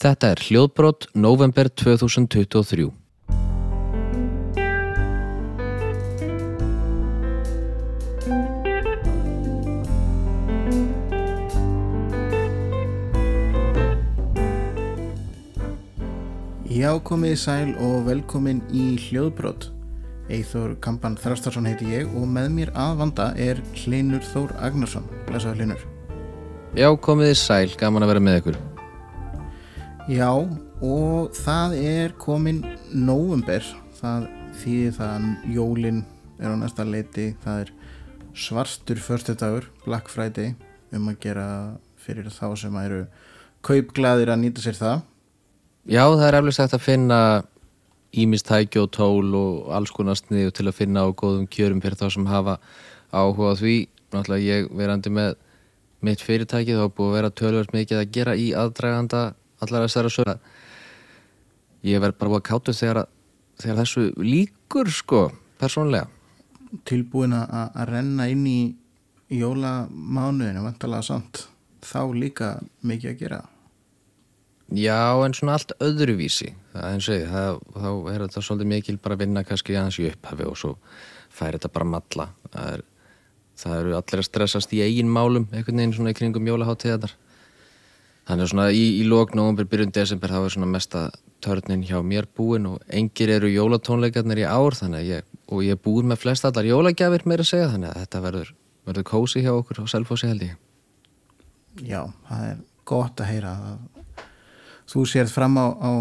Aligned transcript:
Þetta 0.00 0.30
er 0.32 0.40
hljóðbrott 0.40 1.04
november 1.12 1.68
2023. 1.76 2.86
Já, 16.70 16.94
komið 17.04 17.36
sæl 17.36 17.74
og 17.76 18.06
velkomin 18.08 18.64
í 18.72 18.96
hljóðbrott. 19.04 19.68
Eithor 20.32 20.78
Kampan 20.80 21.20
Þrastarsson 21.20 21.68
heiti 21.68 21.92
ég 21.92 22.08
og 22.16 22.24
með 22.24 22.48
mér 22.56 22.72
að 22.72 23.04
vanda 23.04 23.28
er 23.36 23.60
Hlinur 23.82 24.24
Þór 24.32 24.56
Agnarsson. 24.64 25.04
Blesaður 25.28 25.60
Hlinur. 25.60 25.88
Já, 26.72 26.88
komið 26.96 27.36
sæl, 27.36 27.68
gaman 27.76 28.08
að 28.08 28.14
vera 28.14 28.28
með 28.30 28.44
ykkur. 28.44 28.62
Já, 30.10 30.32
og 30.82 31.36
það 31.38 31.74
er 31.78 32.12
komin 32.18 32.64
november. 32.90 33.62
Það 33.94 34.24
þýðir 34.58 34.96
það 34.96 35.12
að 35.12 35.52
jólin 35.54 36.00
er 36.40 36.50
á 36.50 36.56
næsta 36.58 36.82
leiti. 36.82 37.26
Það 37.44 37.60
er 37.62 37.70
svartur 38.34 38.98
förstudagur, 39.04 39.68
Black 39.84 40.10
Friday, 40.10 40.56
um 40.90 41.06
að 41.12 41.20
gera 41.22 41.46
fyrir 42.02 42.26
þá 42.26 42.58
sem 42.58 42.80
eru 42.82 43.04
kaupglaðir 43.62 44.34
að 44.34 44.42
nýta 44.42 44.66
sér 44.66 44.80
það. 44.80 45.06
Já, 45.86 46.02
það 46.02 46.26
er 46.26 46.40
eflust 46.40 46.64
hægt 46.64 46.78
að 46.80 46.86
finna 46.88 47.22
ímistæki 48.10 48.82
og 48.82 48.90
tól 48.90 49.30
og 49.38 49.72
alls 49.78 49.94
konar 49.94 50.18
sniðu 50.18 50.50
til 50.58 50.66
að 50.72 50.78
finna 50.80 51.06
á 51.06 51.14
góðum 51.14 51.46
kjörum 51.46 51.84
fyrir 51.84 52.02
þá 52.02 52.08
sem 52.16 52.26
hafa 52.26 52.58
áhuga 53.14 53.54
því. 53.62 53.76
Náttúrulega 54.10 54.58
ég 54.58 54.74
verandi 54.74 55.14
með 55.14 55.36
mitt 56.02 56.24
fyrirtæki 56.24 56.74
þá 56.74 56.88
er 56.88 56.96
búið 56.96 57.12
að 57.12 57.20
vera 57.20 57.36
tölvöld 57.44 57.76
mikið 57.78 58.02
að 58.02 58.10
gera 58.18 58.34
í 58.34 58.50
aðdraganda 58.58 59.28
allar 59.64 59.86
þessara 59.86 60.12
söguna. 60.12 60.36
Ég 61.86 62.02
verð 62.02 62.18
bara 62.20 62.34
búið 62.34 62.42
að 62.42 62.48
kátu 62.50 62.74
þegar, 62.76 63.06
þegar 63.60 63.78
þessu 63.82 64.08
líkur 64.20 64.90
sko, 64.92 65.22
persónlega. 65.60 66.10
Tilbúin 66.86 67.34
að 67.34 67.80
renna 67.90 68.28
inn 68.30 68.44
í 68.46 68.58
jólamánuðinu, 69.30 70.66
vantalega 70.66 71.06
samt. 71.06 71.46
Þá 71.80 72.02
líka 72.12 72.50
mikið 72.84 73.10
að 73.14 73.22
gera. 73.22 73.40
Já, 74.70 75.18
en 75.24 75.34
svona 75.34 75.56
allt 75.58 75.72
öðruvísi. 75.82 76.52
Það 76.70 76.92
eins 76.92 77.08
og 77.08 77.16
ég, 77.16 77.30
það, 77.32 77.56
þá 77.74 77.88
er 78.12 78.24
þetta 78.24 78.42
svolítið 78.46 78.70
mikil 78.70 78.98
bara 79.02 79.16
að 79.16 79.24
vinna 79.24 79.42
kannski 79.46 79.74
aðeins 79.74 79.98
í 79.98 80.06
upphafi 80.12 80.46
og 80.46 80.60
svo 80.60 80.76
fær 81.34 81.56
þetta 81.56 81.72
bara 81.74 81.88
matla. 81.96 82.28
Það, 82.52 82.76
er, 82.76 82.84
það 83.58 83.80
eru 83.80 83.96
allir 83.98 84.22
að 84.22 84.28
stressast 84.28 84.76
í 84.76 84.82
eigin 84.84 85.10
málum, 85.10 85.48
einhvern 85.50 85.82
veginn 85.82 85.96
svona 85.96 86.14
í 86.14 86.18
kringum 86.20 86.52
jólaháttíðar. 86.52 87.16
Þannig 88.30 88.44
að 88.44 88.50
svona 88.52 88.64
í, 88.70 88.82
í 89.00 89.04
lók 89.10 89.32
nógumbur 89.34 89.66
byrjun 89.66 89.90
desember 89.90 90.30
þá 90.30 90.44
er 90.44 90.52
svona 90.54 90.70
mesta 90.70 91.00
törnin 91.42 91.82
hjá 91.82 91.96
mér 92.06 92.28
búin 92.38 92.68
og 92.70 92.82
engir 92.86 93.32
eru 93.34 93.50
jólatónleikarnir 93.50 94.44
í 94.44 94.46
ár 94.46 94.76
þannig 94.78 95.00
að 95.00 95.08
ég, 95.08 95.30
og 95.50 95.64
ég 95.66 95.74
er 95.74 95.80
búin 95.82 96.06
með 96.12 96.20
flest 96.22 96.46
allar 96.46 96.68
jólagjafir 96.68 97.26
meira 97.26 97.42
að 97.42 97.50
segja 97.50 97.72
þannig 97.72 97.90
að 97.90 98.04
þetta 98.04 98.20
verður, 98.28 98.52
verður 98.86 99.08
kósi 99.10 99.42
hjá 99.42 99.50
okkur 99.56 99.82
og 99.82 99.90
selfósi 99.90 100.30
held 100.30 100.44
ég. 100.46 100.54
Já, 101.82 102.04
það 102.28 102.46
er 102.52 102.62
gott 102.92 103.24
að 103.24 103.32
heyra 103.32 103.56
að 103.56 104.28
þú 104.94 105.06
sérð 105.10 105.34
fram 105.34 105.58
á, 105.58 105.66
á 105.74 105.92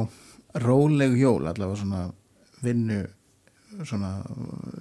róleg 0.61 1.17
jól 1.17 1.41
allavega 1.50 1.81
svona 1.81 2.03
vinnu 2.61 3.02
svona 3.85 4.19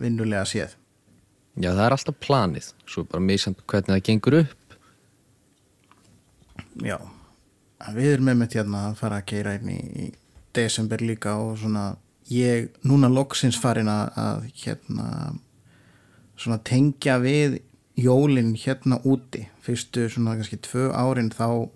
vinnulega 0.00 0.44
séð 0.48 0.76
Já, 1.58 1.72
það 1.72 1.84
er 1.84 1.94
alltaf 1.96 2.18
planið, 2.22 2.66
svo 2.86 3.02
bara 3.08 3.24
misjant 3.24 3.62
hvernig 3.66 3.90
það 3.90 4.02
gengur 4.06 4.34
upp. 4.38 4.74
Já, 6.86 6.98
við 7.94 8.12
erum 8.14 8.30
með 8.30 8.40
mitt 8.42 8.56
hérna 8.58 8.84
að 8.88 8.98
fara 9.00 9.20
að 9.20 9.28
keira 9.30 9.54
inn 9.58 9.72
í, 9.72 9.78
í 9.78 10.06
desember 10.56 11.02
líka 11.04 11.36
og 11.38 11.58
svona 11.60 11.90
ég 12.32 12.72
núna 12.86 13.10
loksins 13.12 13.58
farin 13.60 13.90
að, 13.92 14.10
að 14.18 14.46
hérna 14.64 15.08
svona 16.38 16.60
tengja 16.66 17.18
við 17.22 17.60
jólinn 17.98 18.54
hérna 18.58 19.00
úti. 19.08 19.46
Fyrstu 19.64 20.06
svona 20.10 20.36
kannski 20.38 20.60
tvö 20.62 20.90
árin 20.94 21.32
þá 21.34 21.68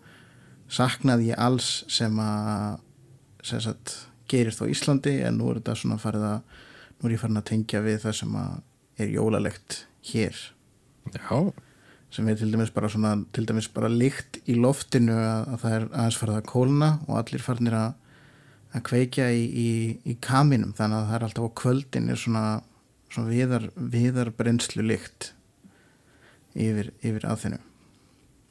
saknaði 0.73 1.33
ég 1.33 1.41
alls 1.43 1.83
sem 1.93 2.19
að 2.23 2.81
sem 3.43 3.61
sagt, 3.61 3.97
gerist 4.31 4.63
á 4.63 4.71
Íslandi 4.71 5.17
en 5.27 5.41
nú 5.41 5.51
er 5.51 5.59
þetta 5.59 5.75
svona 5.81 5.99
farið 6.01 6.29
að 6.29 6.61
nú 7.01 7.09
er 7.09 7.17
ég 7.17 7.23
farin 7.23 7.41
að 7.41 7.49
tengja 7.51 7.83
við 7.83 7.99
það 8.05 8.19
sem 8.21 8.37
að 8.39 8.53
er 9.03 9.11
jólalegt 9.11 9.79
hér. 10.13 10.39
Já, 11.11 11.39
sem 12.13 12.29
er 12.29 12.37
til 12.37 12.53
dæmis 12.53 12.73
bara 12.75 12.91
svona 12.93 13.15
til 13.33 13.47
dæmis 13.49 13.71
bara 13.73 13.89
líkt 13.89 14.43
í 14.45 14.57
loftinu 14.61 15.15
að, 15.17 15.47
að 15.55 15.63
það 15.63 15.77
er 15.77 15.87
aðeins 15.91 16.19
farið 16.21 16.39
að 16.39 16.49
kólna 16.53 16.91
og 17.07 17.15
allir 17.21 17.45
farinir 17.45 17.79
að, 17.79 17.95
að 18.73 18.85
kveikja 18.91 19.31
í, 19.33 19.47
í, 19.49 19.71
í 20.13 20.17
kaminum. 20.25 20.75
Þannig 20.77 20.99
að 20.99 21.09
það 21.09 21.19
er 21.19 21.27
alltaf 21.29 21.49
á 21.49 21.59
kvöldin 21.63 22.13
er 22.13 22.21
svona, 22.21 22.45
svona 23.13 23.33
viðar, 23.33 23.67
viðar 23.97 24.33
brennslu 24.37 24.85
líkt 24.85 25.33
yfir, 26.53 26.93
yfir 27.01 27.27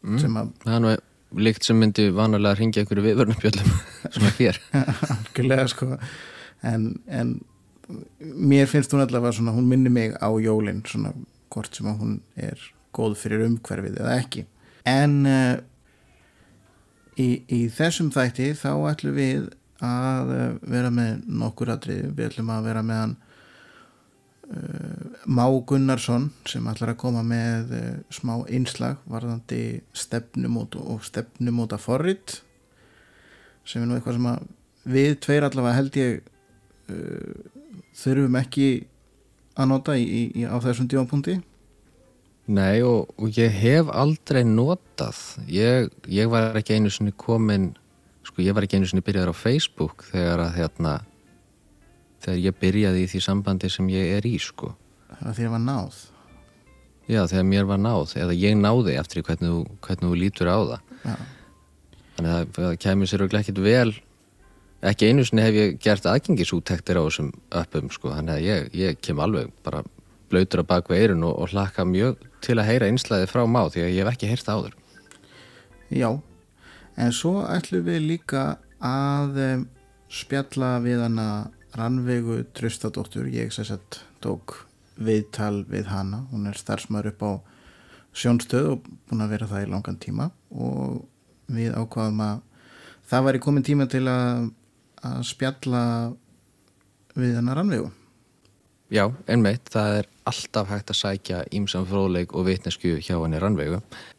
mm. 0.01 0.17
sem 0.17 0.37
að 0.41 0.51
það 0.65 0.75
er 0.75 0.83
nú 0.85 0.97
líkt 1.45 1.63
sem 1.63 1.77
myndi 1.79 2.09
vanalega 2.11 2.55
að 2.55 2.59
ringja 2.59 2.83
ykkur 2.83 3.03
viðvörnubjöldum 3.05 3.71
svona 4.17 4.33
algjörlega 5.15 5.69
sko. 5.71 5.93
En, 6.67 6.91
en 7.07 7.37
mér 8.19 8.67
finnst 8.69 8.93
hún 8.93 9.03
allavega 9.05 9.37
svona 9.37 9.53
hún 9.55 9.69
minnir 9.69 9.93
mig 9.93 10.17
á 10.17 10.29
jólin 10.41 10.83
svona 10.87 11.13
hvort 11.51 11.75
sem 11.75 11.87
að 11.89 12.03
hún 12.03 12.19
er 12.35 12.59
góð 12.95 13.17
fyrir 13.21 13.45
umhverfið 13.47 13.99
eða 14.01 14.17
ekki. 14.19 14.45
En 14.87 15.17
uh, 15.29 15.57
í, 17.19 17.41
í 17.47 17.65
þessum 17.73 18.11
þætti 18.13 18.51
þá 18.59 18.71
ætlum 18.91 19.17
við 19.17 19.49
að 19.81 20.31
uh, 20.35 20.47
vera 20.69 20.91
með 20.93 21.25
nokkur 21.41 21.73
atrið 21.73 22.11
við 22.15 22.29
ætlum 22.29 22.53
að 22.53 22.69
vera 22.69 22.83
með 22.85 23.01
hann 23.01 23.15
uh, 24.51 25.05
Má 25.25 25.45
Gunnarsson 25.67 26.29
sem 26.49 26.67
ætlar 26.69 26.93
að 26.93 27.01
koma 27.01 27.23
með 27.25 27.75
uh, 27.77 27.91
smá 28.13 28.35
einslag 28.45 29.01
varðandi 29.09 29.81
stefnumót 29.97 30.77
og 30.81 31.05
stefnumóta 31.07 31.81
forrit 31.81 32.41
sem 33.65 33.81
er 33.81 33.89
nú 33.89 33.97
eitthvað 33.97 34.17
sem 34.17 34.31
að 34.31 34.49
við 34.91 35.17
tveir 35.21 35.45
allavega 35.45 35.77
held 35.77 35.97
ég 35.99 36.21
þurfum 37.95 38.33
ekki 38.35 38.65
að 39.55 39.67
nota 39.69 39.93
í, 39.95 40.07
í, 40.33 40.43
á 40.43 40.57
þessum 40.59 40.89
dímapunkti 40.89 41.37
Nei 42.49 42.81
og, 42.81 43.11
og 43.21 43.37
ég 43.37 43.53
hef 43.53 43.91
aldrei 43.93 44.41
notað. 44.47 45.19
Ég, 45.51 45.91
ég 46.09 46.29
var 46.31 46.57
ekki 46.57 46.79
einu 46.79 46.89
sinni 46.89 47.13
komin 47.13 47.71
sko 48.25 48.43
ég 48.45 48.55
var 48.55 48.65
ekki 48.65 48.79
einu 48.79 48.89
sinni 48.89 49.03
byrjaður 49.05 49.33
á 49.33 49.41
Facebook 49.41 50.05
þegar 50.09 50.45
að 50.45 50.55
hérna 50.59 50.93
þegar 52.21 52.39
ég 52.45 52.57
byrjaði 52.61 53.03
í 53.03 53.09
því 53.11 53.21
sambandi 53.25 53.69
sem 53.71 53.89
ég 53.93 54.15
er 54.17 54.27
í 54.29 54.37
sko. 54.41 54.73
Að 55.21 55.41
þér 55.41 55.53
var 55.55 55.63
náð. 55.65 55.99
Já 57.11 57.25
þegar 57.27 57.47
mér 57.49 57.67
var 57.69 57.81
náð 57.81 58.15
eða 58.21 58.37
ég 58.37 58.55
náði 58.57 58.95
eftir 59.01 59.25
hvernig 59.25 59.51
þú, 59.51 59.61
hvernig 59.85 60.07
þú 60.07 60.19
lítur 60.21 60.51
á 60.51 60.57
það. 60.59 60.87
Já. 61.01 61.15
þannig 62.15 62.31
að 62.31 62.55
það 62.57 62.79
kemur 62.85 63.09
sér 63.09 63.25
ekkit 63.27 63.61
vel. 63.61 63.91
Ekki 64.81 65.09
einu 65.09 65.25
sinni 65.25 65.45
hef 65.45 65.57
ég 65.57 65.79
gert 65.81 66.05
aðgengisúttektir 66.09 66.97
á 66.97 67.05
þessum 67.05 67.33
öppum 67.57 67.89
sko 67.93 68.13
þannig 68.15 68.37
að 68.37 68.45
ég, 68.45 68.69
ég 68.77 69.01
kem 69.01 69.19
alveg 69.21 69.51
bara 69.65 69.83
blöytur 70.31 70.63
á 70.63 70.69
bakveg 70.71 71.03
eirun 71.03 71.25
og, 71.27 71.35
og 71.37 71.53
hlakka 71.53 71.85
mjög 71.87 72.23
til 72.43 72.57
að 72.57 72.69
heyra 72.71 72.89
einslæði 72.89 73.29
frá 73.29 73.43
má 73.45 73.61
því 73.69 73.85
að 73.85 73.93
ég 73.93 74.01
hef 74.01 74.11
ekki 74.13 74.31
heyrt 74.31 74.47
það 74.47 74.59
áður. 74.61 74.75
Já, 75.91 76.09
en 76.95 77.15
svo 77.15 77.33
ætlum 77.45 77.85
við 77.87 78.03
líka 78.07 78.45
að 78.81 79.39
um, 79.45 79.65
spjalla 80.11 80.77
við 80.83 81.03
hana 81.05 81.27
Rannveigu 81.77 82.41
Trustadóttur, 82.55 83.29
ég 83.31 83.53
sér 83.55 83.69
sett 83.69 84.01
tók 84.23 84.65
viðtal 84.99 85.63
við 85.69 85.87
hana, 85.91 86.25
hún 86.31 86.49
er 86.49 86.57
starfsmaður 86.59 87.13
upp 87.13 87.23
á 87.23 87.31
sjónstöð 88.11 88.73
og 88.73 88.89
búin 89.07 89.23
að 89.23 89.35
vera 89.35 89.47
það 89.47 89.65
í 89.65 89.69
langan 89.71 89.99
tíma. 90.01 90.27
Og 90.51 91.05
við 91.51 91.75
ákvaðum 91.75 92.19
að 92.25 92.41
það 93.11 93.25
væri 93.27 93.43
komin 93.45 93.67
tíma 93.67 93.87
til 93.91 94.03
að, 94.11 94.51
að 95.07 95.23
spjalla 95.31 95.83
við 97.15 97.39
hana 97.39 97.55
Rannveigu. 97.57 97.89
Já, 98.91 99.05
einmitt, 99.31 99.69
það 99.71 99.97
er 100.01 100.07
alltaf 100.27 100.67
hægt 100.67 100.91
að 100.91 100.97
sækja 100.99 101.37
ímsam 101.55 101.85
fróðleik 101.87 102.33
og 102.35 102.43
vitnesku 102.49 102.97
hjá 102.99 103.15
henni 103.15 103.39
rannvegu 103.39 103.77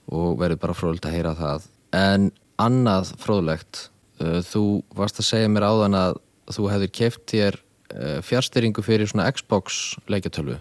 og 0.08 0.38
verður 0.40 0.60
bara 0.62 0.76
fróðlegt 0.76 1.08
að 1.10 1.16
heyra 1.18 1.32
það. 1.36 1.66
En 1.92 2.30
annað 2.62 3.10
fróðlegt, 3.20 3.82
uh, 4.22 4.40
þú 4.48 4.64
varst 4.96 5.20
að 5.20 5.28
segja 5.28 5.50
mér 5.52 5.66
áðan 5.68 5.98
að 5.98 6.16
þú 6.56 6.70
hefðir 6.72 6.92
keift 6.98 7.26
þér 7.34 7.58
uh, 7.60 8.18
fjárstyringu 8.24 8.84
fyrir 8.86 9.12
svona 9.12 9.28
Xbox 9.36 9.82
leikjartölvu. 10.08 10.56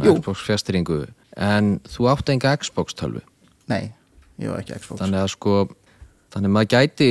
Xbox 0.00 0.46
fjárstyringu, 0.48 1.02
en 1.36 1.74
þú 1.92 2.08
átti 2.10 2.32
enga 2.32 2.56
Xbox 2.56 2.96
tölvu. 2.96 3.20
Nei, 3.68 3.92
ég 4.40 4.48
var 4.48 4.64
ekki 4.64 4.80
Xbox. 4.80 5.02
Þannig 5.04 5.26
að 5.26 5.30
sko, 5.36 5.58
þannig 6.32 6.48
að 6.48 6.56
maður 6.56 6.72
gæti 6.72 7.10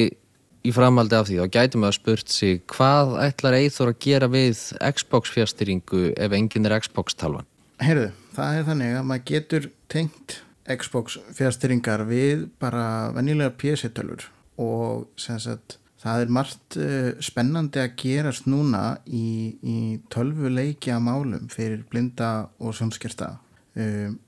í 0.61 0.73
framaldi 0.75 1.17
af 1.17 1.27
því, 1.29 1.39
þá 1.41 1.55
gæti 1.55 1.81
maður 1.81 1.97
spurt 1.97 2.33
sig 2.33 2.61
hvað 2.69 3.15
ætlar 3.25 3.57
Eithor 3.57 3.91
að 3.93 3.99
gera 4.05 4.29
við 4.31 4.61
Xbox 4.77 5.33
fjárstyringu 5.33 6.11
ef 6.13 6.37
enginn 6.37 6.69
er 6.69 6.77
Xbox 6.83 7.17
talvan? 7.17 7.47
Heyrðu, 7.81 8.11
það 8.35 8.57
er 8.57 8.67
þannig 8.69 8.97
að 8.99 9.05
maður 9.09 9.27
getur 9.31 9.69
tengt 9.91 10.39
Xbox 10.69 11.17
fjárstyringar 11.35 12.05
við 12.09 12.47
bara 12.61 13.11
venjulegar 13.15 13.55
PC-tölur 13.57 14.27
og 14.61 15.07
sagt 15.19 15.77
það 16.01 16.23
er 16.23 16.33
margt 16.33 16.77
uh, 16.81 17.11
spennandi 17.23 17.81
að 17.81 17.95
gerast 18.01 18.49
núna 18.49 18.97
í, 19.05 19.57
í 19.61 19.77
tölvuleikja 20.13 20.99
málum 21.03 21.49
fyrir 21.51 21.83
blinda 21.89 22.51
og 22.61 22.75
sjónskerta 22.77 23.35
um, 23.77 24.19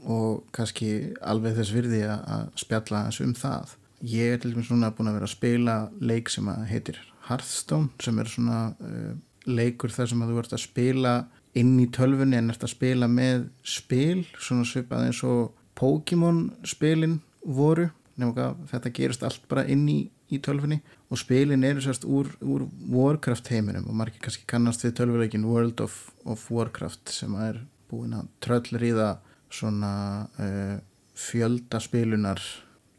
og 0.00 0.46
kannski 0.56 1.12
alveg 1.28 1.58
þess 1.58 1.74
virði 1.76 2.04
að 2.08 2.46
spjalla 2.58 3.04
eins 3.06 3.20
um 3.22 3.34
það 3.36 3.76
ég 4.06 4.34
er 4.34 4.40
til 4.40 4.54
dæmis 4.54 4.70
núna 4.72 4.92
búin 4.94 5.10
að 5.10 5.18
vera 5.18 5.28
að 5.28 5.34
spila 5.34 5.76
leik 6.00 6.30
sem 6.32 6.48
að 6.48 6.66
heitir 6.70 7.00
Hearthstone 7.28 7.90
sem 8.02 8.18
er 8.18 8.30
svona 8.30 8.60
uh, 8.80 9.12
leikur 9.46 9.92
þar 9.92 10.10
sem 10.10 10.22
að 10.24 10.32
þú 10.32 10.42
ert 10.42 10.56
að 10.56 10.64
spila 10.64 11.14
inn 11.58 11.74
í 11.82 11.88
tölfunni 11.92 12.38
en 12.38 12.52
ert 12.52 12.64
að 12.64 12.74
spila 12.74 13.08
með 13.10 13.48
spil, 13.66 14.22
svona 14.38 14.66
svipað 14.68 15.08
eins 15.08 15.22
og 15.26 15.56
Pokémon 15.78 16.44
spilin 16.68 17.18
voru, 17.40 17.88
nefnum 18.20 18.38
að 18.44 18.64
þetta 18.70 18.94
gerist 18.94 19.22
allt 19.26 19.46
bara 19.50 19.64
inn 19.70 19.86
í, 19.90 20.00
í 20.30 20.38
tölfunni 20.44 20.80
og 21.10 21.18
spilin 21.18 21.64
eru 21.66 21.82
sérst 21.82 22.04
úr, 22.06 22.28
úr 22.44 22.66
Warcraft 22.92 23.50
heiminum 23.50 23.88
og 23.90 23.96
margir 23.98 24.22
kannski 24.22 24.46
kannast 24.50 24.84
við 24.84 24.98
tölvuleikin 25.00 25.48
World 25.48 25.82
of, 25.82 25.96
of 26.24 26.44
Warcraft 26.52 27.10
sem 27.14 27.34
er 27.42 27.62
búin 27.90 28.14
að 28.14 28.28
tröllriða 28.44 29.10
svona 29.50 29.92
uh, 30.38 30.76
fjöldaspilunar 31.18 32.42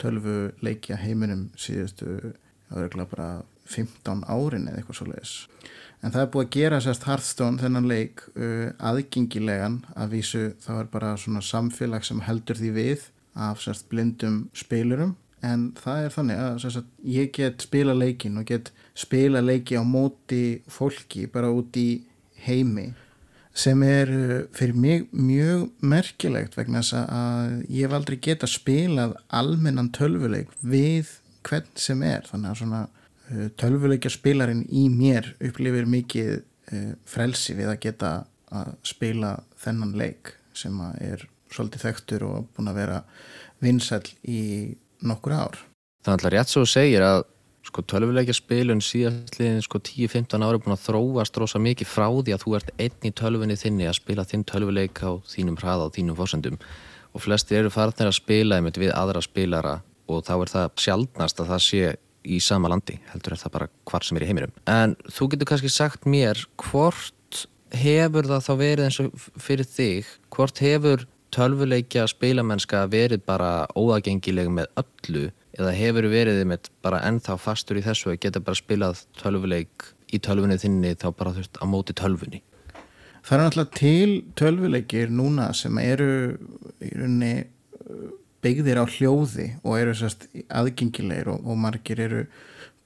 tölvuleikja 0.02 1.00
heiminum 1.02 1.50
síðustu, 1.60 2.34
það 2.72 2.88
er 2.88 3.14
bara 3.16 3.30
15 3.72 4.26
árin 4.28 4.68
eða 4.68 4.82
eitthvað 4.82 5.00
svo 5.00 5.08
leiðis 5.12 5.36
en 6.02 6.14
það 6.14 6.24
er 6.24 6.30
búið 6.34 6.46
að 6.46 6.54
gera 6.56 6.82
sérst 6.82 7.08
Hearthstone 7.08 7.62
þennan 7.62 7.90
leik 7.90 8.24
uh, 8.34 8.70
aðgengilegan 8.90 9.82
að 9.94 10.16
vísu 10.16 10.44
þá 10.64 10.72
er 10.80 10.88
bara 10.94 11.16
svona 11.20 11.44
samfélag 11.46 12.06
sem 12.08 12.22
heldur 12.26 12.58
því 12.58 12.72
við 12.78 13.10
af 13.38 13.62
sérst 13.64 13.88
blindum 13.92 14.44
spilurum. 14.58 15.16
En 15.46 15.72
það 15.78 16.06
er 16.06 16.16
þannig 16.16 16.42
að 16.42 16.58
sérst, 16.66 16.90
ég 17.06 17.32
get 17.38 17.66
spila 17.66 17.96
leikin 17.98 18.42
og 18.42 18.50
get 18.50 18.74
spila 18.98 19.42
leiki 19.42 19.78
á 19.78 19.84
móti 19.86 20.62
fólki 20.70 21.28
bara 21.32 21.54
út 21.54 21.78
í 21.80 22.04
heimi 22.46 22.92
sem 23.54 23.84
er 23.84 24.12
uh, 24.16 24.38
fyrir 24.56 24.78
mig 24.78 25.10
mjög 25.12 25.68
merkilegt 25.84 26.56
vegna 26.58 26.84
þess 26.84 27.00
að 27.02 27.58
ég 27.68 27.88
hef 27.88 27.98
aldrei 27.98 28.18
geta 28.24 28.48
spilað 28.48 29.18
almennan 29.28 29.92
tölvuleik 29.96 30.54
við 30.62 31.18
hvern 31.48 31.70
sem 31.76 32.04
er 32.06 32.28
þannig 32.30 32.52
að 32.52 32.60
svona 32.62 32.82
Eh, 33.32 33.48
tölvuleikja 33.56 34.12
spilarinn 34.12 34.66
í 34.68 34.88
mér 34.92 35.30
upplifir 35.40 35.86
mikið 35.88 36.32
uh, 36.42 36.94
frelsi 37.08 37.54
við 37.56 37.70
að 37.72 37.78
geta 37.86 38.10
að 38.52 38.74
spila 38.84 39.36
þennan 39.62 39.94
leik 39.96 40.34
sem 40.58 40.76
er 41.00 41.24
svolítið 41.52 41.86
þekktur 41.86 42.26
og 42.28 42.50
búin 42.56 42.72
að 42.72 42.80
vera 42.82 42.98
vinsæl 43.64 44.04
í 44.28 44.42
nokkur 45.08 45.38
ár. 45.38 45.62
Það 46.04 46.12
er 46.12 46.18
alltaf 46.18 46.34
rétt 46.36 46.52
svo 46.52 46.66
að 46.66 46.74
segja 46.74 47.06
að 47.08 47.24
sko, 47.66 47.84
tölvuleikja 47.86 48.36
spilun 48.36 48.82
síðastliðin 48.84 49.62
sko, 49.66 49.82
10-15 49.86 50.46
ári 50.46 50.62
búin 50.62 50.76
að 50.76 50.86
þróast 50.88 51.38
rosa 51.42 51.62
mikið 51.62 51.90
frá 51.90 52.08
því 52.10 52.36
að 52.36 52.46
þú 52.46 52.56
ert 52.58 52.72
einn 52.78 53.08
í 53.08 53.14
tölvunni 53.22 53.58
þinni 53.60 53.90
að 53.90 54.00
spila 54.00 54.26
þinn 54.28 54.46
tölvuleik 54.50 55.04
á 55.06 55.12
þínum 55.30 55.60
hraða 55.62 55.90
og 55.90 55.96
þínum 55.98 56.18
fórsendum 56.18 56.60
og 57.12 57.26
flesti 57.26 57.58
eru 57.60 57.72
farnir 57.74 58.10
að 58.10 58.18
spila 58.18 58.62
við 58.66 58.94
aðra 58.96 59.22
spilara 59.22 59.76
og 60.12 60.26
þá 60.28 60.34
er 60.38 60.54
það 60.56 60.72
sjálfnast 60.86 61.42
að 61.42 61.54
það 61.54 61.64
sé 61.68 61.96
í 62.22 62.38
sama 62.44 62.70
landi, 62.70 63.00
heldur 63.12 63.34
er 63.34 63.42
það 63.42 63.56
bara 63.56 63.70
hvar 63.90 64.06
sem 64.06 64.18
er 64.18 64.26
í 64.26 64.30
heiminum. 64.30 64.54
En 64.70 64.94
þú 65.10 65.32
getur 65.34 65.50
kannski 65.50 65.72
sagt 65.74 66.06
mér 66.10 66.44
hvort 66.62 67.46
hefur 67.74 68.28
það 68.30 68.46
þá 68.46 68.54
verið 68.60 68.86
eins 68.86 69.00
og 69.02 69.28
fyrir 69.42 69.68
þig, 69.68 70.10
hvort 70.34 70.62
hefur 70.62 71.06
tölvuleikja 71.32 72.08
spilamennska 72.12 72.84
verið 72.92 73.24
bara 73.26 73.66
óagengileg 73.78 74.52
með 74.52 74.68
öllu 74.82 75.30
eða 75.58 75.74
hefur 75.76 76.08
verið 76.12 76.44
með 76.48 76.70
bara 76.84 77.02
ennþá 77.08 77.38
fastur 77.42 77.80
í 77.80 77.86
þessu 77.86 78.14
að 78.14 78.22
geta 78.26 78.44
bara 78.44 78.60
spilað 78.60 79.04
tölvuleik 79.20 79.90
í 80.12 80.20
tölvunni 80.24 80.60
þinni 80.62 80.96
þá 81.00 81.10
bara 81.18 81.36
þurft 81.36 81.60
á 81.60 81.66
móti 81.68 81.96
tölvunni? 81.98 82.42
Það 83.22 83.36
er 83.36 83.44
náttúrulega 83.44 83.78
til 83.78 84.14
tölvuleikir 84.40 85.12
núna 85.14 85.52
sem 85.54 85.78
eru 85.82 86.12
í 86.82 86.94
rauninni 86.96 87.34
byggðir 88.42 88.82
á 88.82 88.86
hljóði 88.90 89.52
og 89.62 89.78
eru 89.78 89.94
sérst 89.98 90.26
aðgengilegir 90.50 91.30
og, 91.30 91.44
og 91.46 91.60
margir 91.62 92.02
eru 92.02 92.24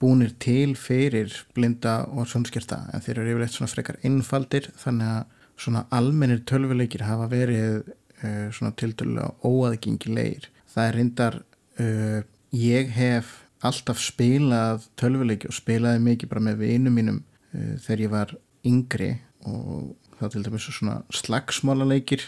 búnir 0.02 0.34
til 0.44 0.76
fyrir 0.76 1.32
blinda 1.56 2.02
og 2.12 2.28
svonskerta 2.28 2.82
en 2.92 3.04
þeir 3.04 3.22
eru 3.22 3.36
yfirleitt 3.36 3.56
svona 3.56 3.72
frekar 3.72 4.02
innfaldir 4.04 4.68
þannig 4.82 5.14
að 5.14 5.32
svona 5.56 5.86
almennir 5.96 6.44
tölvuleikir 6.48 7.06
hafa 7.08 7.30
verið 7.32 7.86
uh, 7.86 8.48
svona 8.52 8.74
tildulega 8.76 9.32
óaðgengilegir. 9.46 10.50
Það 10.74 10.90
er 10.90 10.98
reyndar, 11.00 11.38
uh, 11.80 12.20
ég 12.56 12.94
hef 12.96 13.34
alltaf 13.66 14.00
spilað 14.04 14.88
tölvuleiki 15.00 15.50
og 15.50 15.58
spilaði 15.58 16.04
mikið 16.06 16.32
bara 16.32 16.46
með 16.48 16.64
vinum 16.64 16.96
mínum 16.96 17.20
uh, 17.22 17.76
þegar 17.84 18.06
ég 18.06 18.14
var 18.14 18.34
yngri 18.66 19.12
og 19.46 19.94
þá 20.20 20.26
til 20.32 20.46
dæmis 20.46 20.66
svona 20.72 21.02
slagsmála 21.14 21.86
leikir 21.86 22.24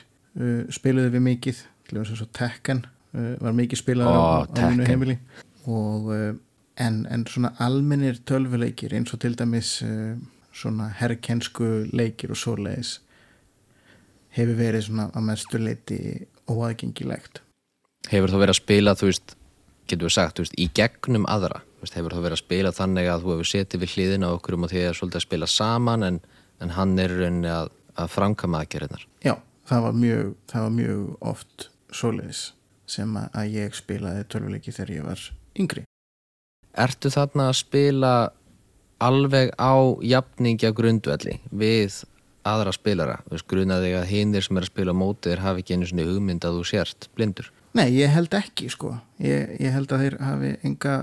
spiluði 0.69 1.09
við 1.15 1.23
mikið, 1.25 1.61
til 1.87 1.95
dæmis 1.97 2.19
og 2.21 2.27
Tekken 2.35 2.83
Eh, 3.17 3.35
var 3.41 3.55
mikið 3.55 3.79
spilað 3.79 4.11
oh, 4.11 4.43
á, 4.45 4.67
minu 4.69 4.85
heimili. 4.87 5.17
Og 5.71 6.11
eh, 6.13 6.31
en, 6.83 7.01
en 7.09 7.25
svona 7.29 7.53
almennir 7.63 8.19
tölvuleikir 8.27 8.93
eins 8.97 9.13
og 9.15 9.21
til 9.23 9.37
dæmis 9.39 9.77
eh, 9.85 10.17
svona 10.51 10.91
herrkensku 10.99 11.87
leikir 11.95 12.33
og 12.33 12.39
svoleiðis 12.41 12.97
hefur 14.37 14.57
verið 14.59 14.89
svona 14.89 15.07
að 15.15 15.27
mestu 15.29 15.61
leiti 15.61 15.99
óaðgengilegt. 16.51 17.41
Hefur 18.11 18.33
þú 18.33 18.41
verið 18.43 18.53
að 18.53 18.59
spila 18.59 18.95
þú 18.97 19.09
veist, 19.09 19.37
getur 19.91 20.09
við 20.09 20.15
sagt, 20.17 20.41
veist, 20.41 20.57
í 20.57 20.67
gegnum 20.77 21.27
aðra, 21.29 21.61
veist, 21.81 21.95
hefur 21.97 22.15
þú 22.15 22.23
verið 22.25 22.37
að 22.37 22.43
spila 22.43 22.73
þannig 22.75 23.09
að 23.11 23.23
þú 23.23 23.33
hefur 23.35 23.51
setið 23.51 23.83
við 23.83 23.95
hliðina 23.95 24.33
okkur 24.35 24.57
um 24.57 24.67
að 24.67 24.75
þið 24.75 24.87
er 24.89 24.99
svolítið 24.99 25.21
að 25.21 25.27
spila 25.27 25.49
saman 25.53 26.07
en, 26.07 26.19
en 26.63 26.75
hann 26.77 26.93
er 27.01 27.15
rauninni 27.15 27.51
að, 27.53 27.71
að 27.95 28.13
framkama 28.15 28.63
aðgerðinar 28.63 29.07
Já, 29.25 29.35
það 29.69 29.87
var 29.87 29.99
mjög, 30.03 30.33
það 30.51 30.67
var 30.67 30.77
mjög 30.77 31.29
oft 31.33 31.69
svoleiðis 31.95 32.43
sem 32.87 33.15
að 33.19 33.53
ég 33.55 33.75
spilaði 33.75 34.25
tölvuleiki 34.31 34.73
þegar 34.73 34.93
ég 34.95 35.07
var 35.07 35.23
yngri. 35.59 35.83
Ertu 36.77 37.11
þarna 37.11 37.49
að 37.51 37.57
spila 37.59 38.13
alveg 39.03 39.51
á 39.59 39.75
jafningja 40.05 40.71
grundvelli 40.75 41.37
við 41.51 42.03
aðra 42.47 42.73
spilara? 42.75 43.19
Grunaði 43.49 43.93
að 43.97 44.09
hinnir 44.11 44.45
sem 44.45 44.57
er 44.57 44.65
að 44.65 44.71
spila 44.71 44.95
mótið 44.95 45.43
hafi 45.43 45.63
ekki 45.63 45.77
einu 45.77 45.89
svona 45.89 46.07
hugmynd 46.07 46.47
að 46.47 46.59
þú 46.59 46.67
sért 46.71 47.09
blindur? 47.17 47.51
Nei, 47.75 47.89
ég 47.97 48.13
held 48.13 48.33
ekki 48.37 48.69
sko. 48.71 48.95
Ég, 49.21 49.57
ég 49.61 49.73
held 49.75 49.91
að 49.91 50.05
þeir 50.05 50.17
hafi 50.23 50.53
enga, 50.65 50.95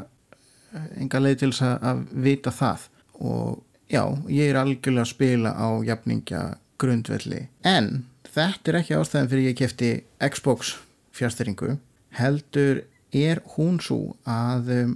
enga 0.96 1.20
leið 1.20 1.38
til 1.42 1.52
þess 1.52 1.84
að 1.90 2.02
vita 2.24 2.54
það. 2.54 2.88
Og 3.20 3.60
já, 3.92 4.02
ég 4.32 4.50
er 4.50 4.60
algjörlega 4.62 5.04
að 5.04 5.12
spila 5.12 5.54
á 5.54 5.68
jafningja 5.86 6.42
grundvelli. 6.80 7.48
En 7.62 8.06
þetta 8.34 8.72
er 8.72 8.80
ekki 8.80 8.98
ástæðan 8.98 9.30
fyrir 9.30 9.50
ég 9.52 9.58
kefti 9.60 9.90
Xbox 10.34 10.76
fjárstyrringu 11.14 11.76
heldur 12.18 12.82
er 13.14 13.42
hún 13.54 13.78
svo 13.82 14.16
að 14.26 14.70
um, 14.74 14.94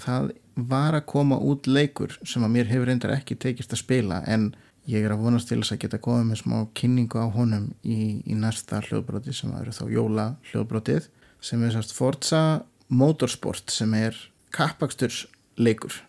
það 0.00 0.32
var 0.70 0.96
að 0.98 1.06
koma 1.10 1.38
út 1.40 1.68
leikur 1.70 2.16
sem 2.26 2.44
að 2.44 2.54
mér 2.56 2.70
hefur 2.70 2.90
reyndar 2.90 3.14
ekki 3.14 3.38
tekist 3.40 3.72
að 3.74 3.82
spila 3.84 4.20
en 4.28 4.50
ég 4.90 5.06
er 5.06 5.14
að 5.14 5.24
vonast 5.24 5.50
til 5.50 5.60
þess 5.60 5.74
að 5.74 5.82
geta 5.84 6.00
komið 6.02 6.26
með 6.28 6.40
smá 6.42 6.56
kynningu 6.78 7.22
á 7.22 7.26
honum 7.34 7.70
í, 7.82 8.20
í 8.26 8.36
næsta 8.38 8.80
hljóðbróti 8.86 9.34
sem 9.36 9.52
eru 9.58 9.74
þá 9.74 9.84
jóla 9.92 10.26
hljóðbrótið 10.50 11.08
sem 11.44 11.62
er 11.64 11.74
sérst 11.74 11.94
Forza 11.96 12.42
Motorsport 12.90 13.70
sem 13.70 13.92
er 13.94 14.16
kappakstursleikur. 14.56 16.00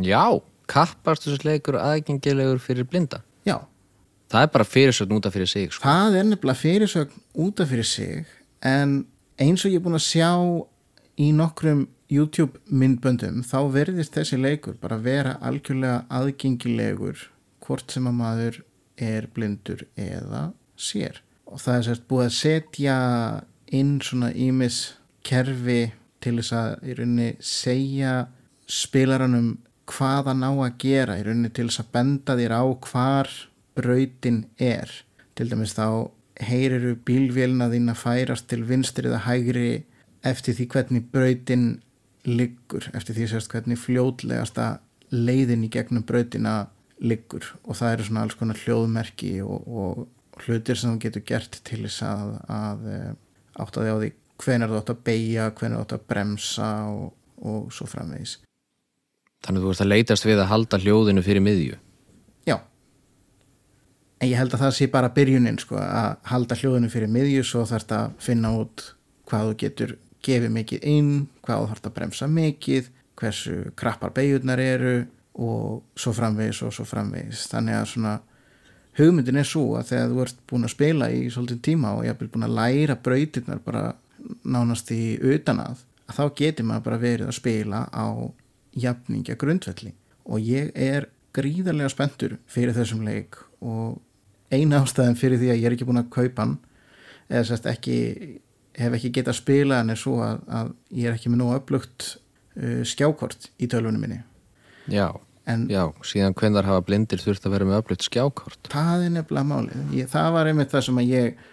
Já, 0.00 0.40
kappakstursleikur 0.70 1.80
aðgengilegur 1.80 2.62
fyrir 2.62 2.86
blinda. 2.86 3.24
Já. 3.46 3.58
Það 4.30 4.46
er 4.46 4.52
bara 4.54 4.68
fyrirsögn 4.68 5.16
útaf 5.16 5.34
fyrir 5.34 5.50
sig 5.50 5.72
sko. 5.74 5.82
Það 5.82 6.20
er 6.20 6.28
nefnilega 6.28 6.60
fyrirsögn 6.60 7.24
útaf 7.46 7.72
fyrir 7.72 7.88
sig 7.88 8.36
en 8.62 9.00
eins 9.40 9.64
og 9.64 9.72
ég 9.72 9.80
er 9.80 9.84
búin 9.84 9.98
að 9.98 10.06
sjá 10.06 10.30
í 11.20 11.32
nokkrum 11.34 11.88
YouTube 12.10 12.58
myndböndum 12.66 13.42
þá 13.46 13.58
verðist 13.74 14.16
þessi 14.16 14.38
leikur 14.38 14.78
bara 14.80 14.98
vera 15.02 15.36
algjörlega 15.46 16.04
aðgengilegur 16.10 17.26
hvort 17.70 17.94
sem 17.94 18.08
að 18.10 18.18
maður 18.18 18.60
er 19.00 19.28
blindur 19.34 19.86
eða 19.94 20.50
sér. 20.74 21.22
Og 21.46 21.62
það 21.62 21.76
er 21.76 21.86
sérst 21.86 22.06
búið 22.10 22.26
að 22.26 22.36
setja 22.36 22.96
inn 23.70 23.96
svona 24.02 24.30
ímis 24.34 24.80
kerfi 25.26 25.92
til 26.20 26.36
þess 26.40 26.54
að 26.58 26.70
í 26.82 26.96
rauninni 26.98 27.28
segja 27.44 28.14
spilaranum 28.70 29.52
hvað 29.90 30.32
að 30.32 30.40
ná 30.42 30.48
að 30.50 30.80
gera 30.82 31.18
í 31.18 31.24
rauninni 31.26 31.52
til 31.54 31.68
þess 31.68 31.84
að 31.84 31.92
benda 31.94 32.36
þér 32.38 32.56
á 32.58 32.64
hvar 32.86 33.30
brautin 33.78 34.42
er. 34.58 34.90
Til 35.38 35.48
dæmis 35.50 35.76
þá 35.78 36.10
heyriru 36.50 36.96
bílvélina 37.06 37.70
þín 37.72 37.92
að 37.92 38.02
færast 38.02 38.48
til 38.50 38.64
vinstri 38.66 39.08
eða 39.08 39.24
hægri 39.26 39.70
eftir 40.26 40.56
því 40.56 40.66
hvernig 40.74 41.08
brautin 41.12 41.66
liggur, 42.28 42.90
eftir 42.92 43.16
því 43.16 43.30
sérst 43.30 43.52
hvernig 43.52 43.80
fljótlegasta 43.80 44.80
leiðin 45.10 45.64
í 45.66 45.70
gegnum 45.72 46.04
brautina 46.06 46.68
liggur 47.00 47.46
og 47.64 47.76
það 47.78 47.94
eru 47.94 48.06
svona 48.08 48.24
alls 48.26 48.36
konar 48.38 48.60
hljóðmerki 48.60 49.32
og, 49.44 49.68
og 49.68 50.44
hlutir 50.44 50.78
sem 50.78 50.92
þú 50.94 51.02
getur 51.04 51.24
gert 51.28 51.60
til 51.66 51.82
þess 51.84 52.04
að, 52.06 52.34
að 52.52 52.86
eh, 52.92 53.10
átta 53.60 53.84
því 53.84 53.92
á 53.92 53.96
því 54.00 54.10
hvenar 54.40 54.70
þú 54.70 54.78
átt 54.80 54.92
að 54.94 55.02
beigja, 55.08 55.50
hvenar 55.56 55.76
þú 55.80 55.84
átt 55.84 55.96
að 55.96 56.06
bremsa 56.12 56.70
og, 56.88 57.10
og 57.44 57.72
svo 57.76 57.88
framvegis. 57.90 58.38
Þannig 59.44 59.60
að 59.60 59.66
þú 59.66 59.72
ert 59.72 59.84
að 59.84 59.90
leitast 59.90 60.28
við 60.28 60.42
að 60.42 60.50
halda 60.50 60.80
hljóðinu 60.82 61.24
fyrir 61.24 61.44
miðju 61.44 61.78
Já 62.48 62.56
En 64.20 64.28
ég 64.28 64.36
held 64.36 64.52
að 64.52 64.66
það 64.66 64.74
sé 64.76 64.88
bara 64.92 65.12
byrjunin 65.16 65.60
sko, 65.62 65.78
að 65.80 66.10
halda 66.28 66.58
hljóðinu 66.60 66.90
fyrir 66.92 67.12
miðju 67.12 67.44
svo 67.48 67.64
þarf 67.64 67.86
þetta 67.86 68.00
að 68.04 68.18
finna 68.26 68.50
út 68.58 68.84
hvað 69.30 69.46
þú 69.46 69.54
getur 69.62 69.94
gefið 70.20 70.52
mikið 70.58 70.84
inn 70.92 71.14
hvað 71.40 71.62
þú 71.62 71.70
þarf 71.70 71.88
að 71.88 71.96
bremsa 71.96 72.28
mikið 72.28 72.90
hversu 73.20 73.56
krappar 73.80 74.12
beigjurnar 74.16 74.60
eru 74.60 74.94
og 75.40 75.98
svo 75.98 76.12
framvegis 76.16 76.62
og 76.66 76.74
svo 76.74 76.84
framvegis. 76.88 77.46
Þannig 77.52 77.78
að 77.78 77.86
svona 77.94 78.16
hugmyndin 78.98 79.40
er 79.40 79.48
svo 79.48 79.64
að 79.78 79.92
þegar 79.92 80.10
þú 80.10 80.24
ert 80.24 80.42
búin 80.50 80.66
að 80.66 80.74
spila 80.74 81.10
í 81.12 81.22
svolítið 81.32 81.62
tíma 81.68 81.94
og 81.96 82.04
ég 82.04 82.14
hef 82.14 82.32
búin 82.34 82.48
að 82.48 82.56
læra 82.58 82.98
brautirnar 83.00 83.62
bara 83.64 83.84
nánast 84.44 84.90
í 84.92 85.16
utanað 85.16 85.84
að 86.10 86.18
þá 86.18 86.24
getur 86.42 86.68
maður 86.68 86.86
bara 86.88 87.00
verið 87.04 87.30
að 87.30 87.38
spila 87.38 87.84
á 87.88 88.06
jafningja 88.76 89.38
grundvelli. 89.40 89.94
Og 90.30 90.42
ég 90.44 90.70
er 90.74 91.08
gríðarlega 91.34 91.90
spenntur 91.92 92.36
fyrir 92.50 92.74
þessum 92.76 93.04
leik 93.06 93.38
og 93.62 94.00
eina 94.50 94.82
ástæðin 94.82 95.18
fyrir 95.18 95.40
því 95.40 95.52
að 95.52 95.60
ég 95.60 95.68
er 95.68 95.76
ekki 95.76 95.86
búin 95.88 96.02
að 96.02 96.12
kaupa 96.12 96.44
hann 96.44 96.56
eða 97.30 97.46
sérst 97.46 97.68
ekki 97.70 97.98
hef 98.80 98.96
ekki 98.96 99.12
getað 99.14 99.34
að 99.34 99.40
spila 99.40 99.80
hann 99.80 99.92
er 99.94 100.00
svo 100.00 100.18
að, 100.24 100.42
að 100.50 100.72
ég 100.98 101.10
er 101.10 101.16
ekki 101.16 101.30
með 101.30 101.42
nóg 101.42 101.56
upplugt 101.60 102.06
uh, 102.58 102.82
skjákort 102.86 103.50
í 103.62 103.68
tölvunum 103.70 104.02
minni. 104.02 104.20
Já, 104.90 105.12
en 105.50 105.66
já, 105.70 105.82
síðan 106.06 106.36
hvenar 106.38 106.68
hafa 106.68 106.84
blindir 106.86 107.22
þurft 107.22 107.46
að 107.46 107.54
vera 107.56 107.68
með 107.68 107.80
öflugt 107.82 108.06
skjákort? 108.06 108.70
Það 108.72 109.06
er 109.06 109.14
nefnilega 109.16 109.48
málið. 109.50 109.94
Ég, 109.98 110.10
það 110.12 110.32
var 110.36 110.50
einmitt 110.50 110.72
það 110.72 110.86
sem 110.88 111.00
ég 111.04 111.44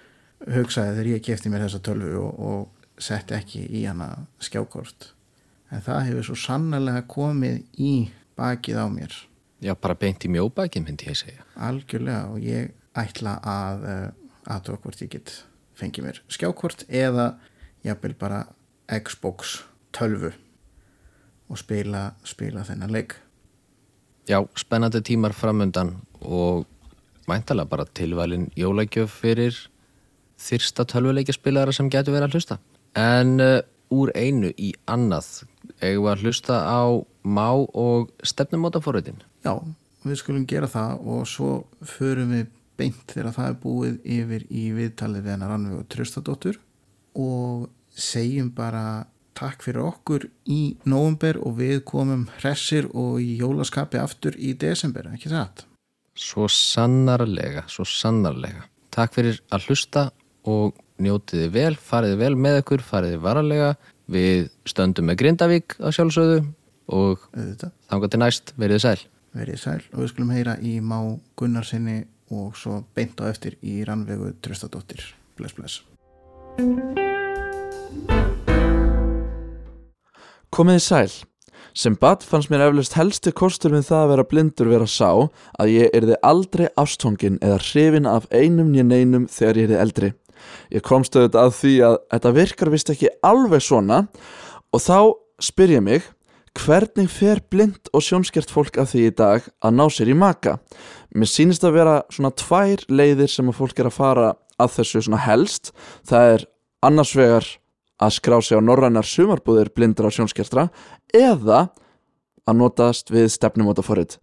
hugsaði 0.57 0.95
þegar 0.95 1.11
ég 1.11 1.23
kefti 1.27 1.51
mér 1.53 1.65
þessa 1.65 1.83
tölvu 1.87 2.13
og, 2.21 2.41
og 2.49 3.01
setti 3.01 3.37
ekki 3.37 3.63
í 3.79 3.83
hana 3.87 4.09
skjákort. 4.43 5.11
En 5.73 5.83
það 5.83 6.05
hefur 6.09 6.29
svo 6.29 6.37
sannlega 6.39 7.03
komið 7.09 7.59
í 7.83 7.93
bakið 8.39 8.79
á 8.79 8.87
mér. 8.91 9.17
Já, 9.63 9.73
bara 9.73 9.97
beint 9.97 10.23
í 10.23 10.31
mjóbæki 10.31 10.83
myndi 10.85 11.09
ég 11.09 11.17
segja. 11.17 11.45
Algjörlega 11.57 12.29
og 12.31 12.41
ég 12.45 12.73
ætla 12.97 13.37
að 13.41 13.85
uh, 13.89 14.09
aðtóa 14.53 14.81
hvort 14.81 15.01
ég 15.03 15.11
get 15.17 15.33
fengið 15.77 16.07
mér 16.07 16.19
skjákort 16.33 16.85
eða 16.87 17.31
jafnvel 17.85 18.15
bara 18.17 18.43
Xbox 18.87 19.61
12 19.97 20.31
og 21.47 21.59
spila, 21.59 22.11
spila 22.27 22.63
þennan 22.67 22.93
leik 22.93 23.17
Já, 24.27 24.41
spennandi 24.59 24.99
tímar 25.07 25.31
framundan 25.31 25.93
og 26.19 26.65
mæntalega 27.27 27.69
bara 27.69 27.85
tilvalin 27.95 28.49
jólagjöf 28.59 29.13
fyrir 29.21 29.55
þyrsta 30.37 30.83
tölvuleikjaspilara 30.91 31.71
sem 31.71 31.87
getur 31.89 32.17
verið 32.17 32.27
að 32.27 32.35
hlusta. 32.35 32.57
En 32.99 33.39
uh, 33.39 33.61
úr 33.93 34.11
einu 34.15 34.51
í 34.59 34.73
annað, 34.91 35.47
eigum 35.79 36.09
við 36.09 36.11
að 36.11 36.25
hlusta 36.25 36.59
á 36.59 36.83
má 37.23 37.49
og 37.55 38.11
stefnumótaforritin. 38.19 39.23
Já, 39.47 39.55
við 40.03 40.19
skulum 40.19 40.45
gera 40.49 40.67
það 40.71 41.07
og 41.07 41.27
svo 41.31 41.51
förum 41.95 42.35
við 42.35 42.51
beint 42.77 43.13
þegar 43.13 43.33
það 43.35 43.51
er 43.51 43.59
búið 43.63 43.95
yfir 44.17 44.47
í 44.51 44.69
viðtalið 44.75 45.23
við 45.23 45.33
hennar 45.37 45.53
Rannveg 45.53 45.79
og 45.79 45.87
Tröstadóttur 45.93 46.59
og 47.17 47.69
segjum 47.95 48.51
bara 48.53 49.07
takk 49.37 49.63
fyrir 49.65 49.83
okkur 49.85 50.27
í 50.49 50.61
nóvumber 50.89 51.39
og 51.45 51.59
við 51.59 51.83
komum 51.87 52.25
hressir 52.39 52.89
og 52.93 53.19
í 53.21 53.37
jólaskapi 53.41 54.01
aftur 54.01 54.37
í 54.37 54.55
desember, 54.57 55.11
ekki 55.13 55.31
satt? 55.31 55.65
Svo 56.17 56.47
sannarlega, 56.49 57.67
svo 57.69 57.85
sannarlega. 57.85 58.65
Takk 58.93 59.13
fyrir 59.13 59.41
að 59.53 59.69
hlusta 59.69 60.07
og 60.49 60.77
njótiði 60.97 61.51
vel, 61.53 61.75
fariði 61.77 62.17
vel 62.23 62.33
með 62.39 62.63
ykkur, 62.63 62.85
fariði 62.85 63.19
varalega. 63.21 63.75
Við 64.09 64.47
stöndum 64.65 65.09
með 65.09 65.19
Grindavík 65.21 65.75
að 65.77 65.97
sjálfsögðu 65.99 66.39
og 66.95 67.27
þangar 67.91 68.11
til 68.13 68.21
næst 68.23 68.53
veriði 68.57 68.83
sæl. 68.85 68.99
verið 69.37 69.59
sæl 69.61 69.81
og 69.93 69.99
við 70.01 70.11
skulum 70.13 70.33
heyra 70.33 70.57
í 70.63 70.77
Má 70.81 70.97
Gunnarsinni 71.37 71.99
og 72.33 72.55
svo 72.59 72.81
beint 72.95 73.19
á 73.21 73.29
eftir 73.29 73.57
í 73.61 73.83
Rannvegu 73.87 74.33
Tröstadóttir 74.41 75.03
bless 75.37 75.53
bless 75.57 75.83
Komiði 80.53 80.79
sæl. 80.79 81.11
Sem 81.77 81.95
bad 81.99 82.23
fannst 82.25 82.49
mér 82.49 82.63
eflust 82.69 82.95
helsti 82.97 83.33
kostur 83.35 83.73
með 83.75 83.89
það 83.89 84.03
að 84.03 84.11
vera 84.11 84.25
blindur 84.31 84.69
vera 84.71 84.87
sá 84.89 85.09
að 85.59 85.73
ég 85.73 85.97
erði 85.97 86.15
aldrei 86.25 86.65
ástfangin 86.79 87.37
eða 87.43 87.59
hrifin 87.65 88.07
af 88.09 88.25
einum 88.31 88.71
nýja 88.71 88.85
neinum 88.87 89.27
þegar 89.29 89.59
ég 89.59 89.67
erði 89.67 89.81
eldri. 89.83 90.09
Ég 90.73 90.85
komst 90.85 91.17
auðvitað 91.17 91.43
að 91.43 91.55
því 91.59 91.73
að 91.89 91.97
þetta 92.13 92.33
virkar 92.37 92.71
vist 92.73 92.93
ekki 92.93 93.11
alveg 93.27 93.65
svona 93.65 93.99
og 94.71 94.83
þá 94.83 94.99
spyr 95.43 95.75
ég 95.75 95.85
mig 95.85 96.07
hvernig 96.57 97.11
fer 97.13 97.43
blind 97.51 97.91
og 97.93 98.01
sjónskert 98.01 98.49
fólk 98.49 98.79
að 98.81 98.93
því 98.93 99.05
í 99.05 99.13
dag 99.19 99.45
að 99.61 99.77
ná 99.77 99.85
sér 99.93 100.09
í 100.09 100.17
maka? 100.17 100.57
Mér 101.13 101.29
sýnist 101.29 101.67
að 101.67 101.77
vera 101.77 101.99
svona 102.09 102.33
tvær 102.33 102.87
leiðir 102.89 103.29
sem 103.29 103.51
að 103.51 103.59
fólk 103.59 103.83
er 103.83 103.91
að 103.91 103.97
fara 103.99 104.33
að 104.57 104.75
þessu 104.79 105.03
svona 105.05 105.21
helst. 105.27 105.73
Það 106.07 106.33
er 106.33 106.47
annars 106.87 107.13
vegar 107.17 107.51
að 107.97 108.15
skrá 108.17 108.37
sig 108.41 108.57
á 108.57 108.61
norrænar 108.61 109.07
sumarbúðir 109.07 109.71
blindra 109.73 110.09
og 110.09 110.15
sjónskertra 110.15 110.67
eða 111.13 111.67
að 112.47 112.59
notast 112.61 113.11
við 113.11 113.29
stefnumóta 113.33 113.83
forrið. 113.83 114.17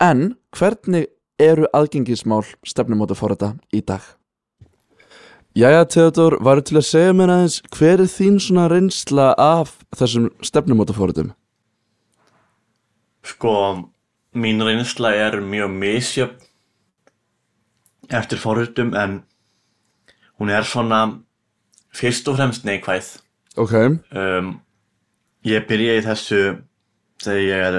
En 0.00 0.34
hvernig 0.56 1.10
eru 1.40 1.68
aðgengismál 1.76 2.42
stefnumóta 2.66 3.16
forriða 3.16 3.54
í 3.72 3.80
dag? 3.84 4.02
Jæja, 5.56 5.84
Theodor, 5.90 6.36
varu 6.38 6.62
til 6.62 6.78
að 6.78 6.86
segja 6.86 7.14
mér 7.16 7.32
aðeins 7.34 7.56
hver 7.74 8.04
er 8.04 8.10
þín 8.10 8.38
svona 8.42 8.68
reynsla 8.70 9.32
af 9.34 9.80
þessum 9.98 10.28
stefnumóta 10.46 10.94
forriðum? 10.94 11.32
Sko, 13.26 13.54
mín 14.32 14.62
reynsla 14.64 15.10
er 15.16 15.40
mjög 15.42 15.74
misjöfn 15.74 16.46
eftir 18.10 18.38
forritum 18.42 18.94
en 18.98 19.20
hún 20.38 20.50
er 20.50 20.64
svona 20.66 21.00
fyrst 21.94 22.28
og 22.30 22.36
fremst 22.38 22.66
neikvæð. 22.68 23.08
Ok, 23.60 23.72
Um, 24.14 24.60
ég 25.44 25.64
byrja 25.68 25.96
í 25.98 26.04
þessu 26.04 26.40
þegar 27.24 27.40
ég 27.42 27.64
er 27.70 27.78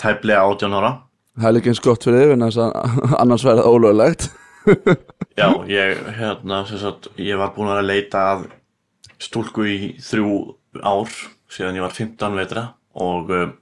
tæplega 0.00 0.42
18 0.50 0.74
ára. 0.76 0.92
það 1.36 1.48
er 1.48 1.54
líka 1.56 1.70
eins 1.70 1.80
gott 1.84 2.04
fyrir 2.04 2.26
yfir 2.26 2.42
að 2.42 3.20
annars 3.20 3.44
verða 3.44 3.68
ólöglegt. 3.68 4.30
Já, 5.40 5.48
ég, 5.68 6.00
hérna, 6.16 6.64
sagt, 6.66 7.10
ég 7.20 7.38
var 7.38 7.52
búinn 7.54 7.70
að 7.70 7.82
að 7.82 7.90
leita 7.90 8.22
að 8.32 8.46
stúlku 9.22 9.66
í 9.68 9.76
þrjú 10.02 10.56
ár 10.82 11.12
síðan 11.52 11.78
ég 11.78 11.84
var 11.84 11.94
15 11.94 12.36
vetra 12.40 12.64
og 12.96 13.30
um, 13.30 13.52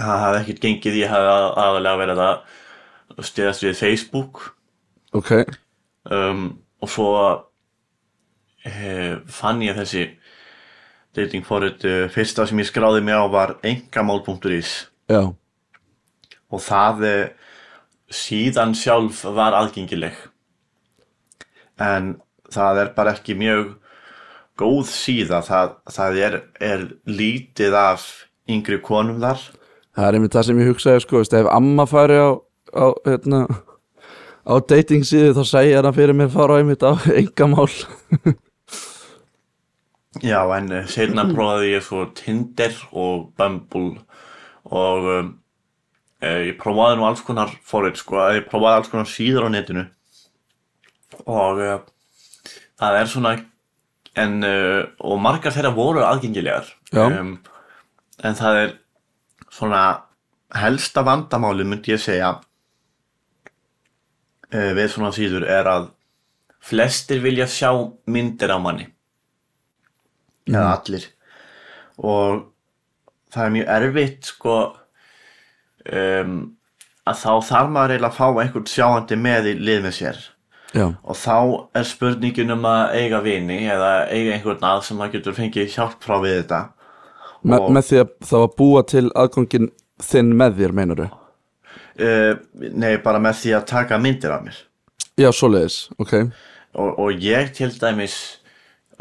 það 0.00 0.22
hafði 0.24 0.40
ekkert 0.40 0.64
gengið, 0.64 0.98
ég 1.04 1.12
hafði 1.12 1.30
að, 1.32 1.46
aðalega 1.62 2.00
verið 2.02 2.22
að 2.26 3.24
stýðast 3.28 3.64
við 3.66 3.78
Facebook 3.78 4.42
Ok, 5.12 5.32
um, 6.08 6.44
og 6.80 6.88
svo 6.90 7.08
eh, 7.20 7.40
fann 8.62 9.62
ég 9.64 9.74
þessi 9.76 10.06
dating 11.16 11.44
forrit 11.44 11.84
uh, 11.84 12.06
fyrsta 12.12 12.46
sem 12.48 12.60
ég 12.62 12.68
skráði 12.68 13.02
mig 13.04 13.16
á 13.16 13.26
var 13.30 13.56
engamál.is 13.66 14.74
og 16.52 16.60
það 16.60 17.06
eh, 17.08 17.30
síðan 18.12 18.74
sjálf 18.76 19.22
var 19.24 19.56
aðgengileg. 19.56 20.18
En 21.80 22.14
það 22.52 22.82
er 22.82 22.92
bara 22.96 23.14
ekki 23.16 23.36
mjög 23.40 23.72
góð 24.60 24.84
síða. 24.92 25.40
Það, 25.46 25.74
það 25.96 26.20
er, 26.26 26.38
er 26.60 26.86
lítið 27.08 27.78
af 27.78 28.06
yngri 28.52 28.82
konum 28.84 29.20
þar. 29.22 29.48
Það 29.96 30.08
er 30.08 30.18
einmitt 30.18 30.36
það 30.36 30.48
sem 30.48 30.62
ég 30.62 30.72
hugsaði 30.72 31.04
sko, 31.04 31.20
veist, 31.22 31.36
ef 31.36 31.50
amma 31.52 31.88
færi 31.88 32.20
á, 32.20 32.30
á, 32.76 32.86
hérna, 33.08 33.42
á 34.44 34.54
dating 34.68 35.08
síðu 35.08 35.34
þá 35.36 35.42
segja 35.48 35.80
hana 35.80 35.92
fyrir 35.96 36.16
mér 36.16 36.32
fara 36.32 36.56
á 36.56 36.60
einmitt 36.60 36.84
á 36.84 36.92
engamál. 37.16 37.68
Já, 40.20 40.42
en 40.58 40.68
uh, 40.72 40.82
seinna 40.90 41.24
prófaði 41.34 41.72
ég 41.76 41.86
svo 41.86 42.04
Tinder 42.16 42.74
og 42.92 43.30
Bumble 43.38 44.02
og 44.72 45.08
um, 45.08 45.30
ég 46.22 46.58
prófaði 46.60 46.98
nú 47.00 47.06
alls 47.08 47.22
konar 47.26 47.50
forrið, 47.66 47.96
sko, 48.02 48.20
ég 48.36 48.46
prófaði 48.50 48.78
alls 48.78 48.92
konar 48.92 49.08
síður 49.10 49.48
á 49.48 49.54
netinu. 49.54 49.86
Og 51.24 51.62
uh, 51.64 51.80
það 52.80 52.98
er 53.00 53.10
svona, 53.10 53.32
en, 54.20 54.38
uh, 54.46 54.82
og 55.00 55.18
margar 55.24 55.54
þeirra 55.56 55.72
voru 55.76 56.04
aðgengilegar, 56.06 56.70
um, 56.92 57.34
en 58.22 58.38
það 58.38 58.60
er 58.60 58.70
svona 59.52 59.82
helsta 60.62 61.02
vandamáli 61.06 61.64
myndi 61.66 61.92
ég 61.94 62.00
segja 62.02 62.30
uh, 64.52 64.72
við 64.76 64.88
svona 64.92 65.12
síður 65.16 65.44
er 65.48 65.68
að 65.68 65.90
flestir 66.62 67.22
vilja 67.24 67.46
sjá 67.50 67.70
myndir 68.06 68.52
á 68.52 68.58
manni 68.62 68.86
eða 70.48 70.72
allir. 70.76 71.06
Og 72.02 72.42
það 73.32 73.44
er 73.44 73.54
mjög 73.56 73.72
erfitt 73.76 74.28
sko 74.32 74.58
um, 75.92 76.36
að 77.08 77.18
þá 77.22 77.32
þarf 77.48 77.72
maður 77.72 77.94
eiginlega 77.94 78.10
að 78.12 78.18
fá 78.18 78.42
einhvern 78.42 78.70
sjáandi 78.70 79.18
með 79.18 79.50
í 79.52 79.56
lið 79.60 79.82
með 79.86 79.98
sér. 79.98 80.20
Já, 80.72 80.86
og 80.88 81.16
þá 81.20 81.36
er 81.76 81.84
spurningin 81.84 82.54
um 82.54 82.62
að 82.64 82.94
eiga 82.96 83.18
vini 83.20 83.58
eða 83.68 83.90
eiga 84.08 84.38
einhvern 84.38 84.62
að 84.64 84.86
sem 84.86 84.96
maður 84.96 85.18
getur 85.18 85.36
fengið 85.36 85.74
hjálp 85.74 85.98
frá 86.00 86.14
við 86.22 86.38
þetta. 86.38 86.60
Me, 87.42 87.58
með 87.74 87.88
því 87.88 87.98
að 88.00 88.12
það 88.30 88.44
var 88.44 88.54
búa 88.56 88.82
til 88.88 89.04
aðgangin 89.18 89.68
þinn 90.02 90.30
með 90.38 90.62
þér, 90.62 90.74
meinar 90.78 91.02
uh, 91.02 92.38
nei, 92.56 92.94
bara 93.04 93.20
með 93.20 93.42
því 93.42 93.56
að 93.58 93.66
taka 93.72 93.98
myndir 94.00 94.32
af 94.32 94.46
mér. 94.46 94.60
Já, 95.20 95.28
svoleiðis, 95.34 95.90
ok. 96.00 96.14
Og, 96.72 96.88
og 97.04 97.20
ég 97.20 97.52
til 97.56 97.68
dæmis 97.76 98.16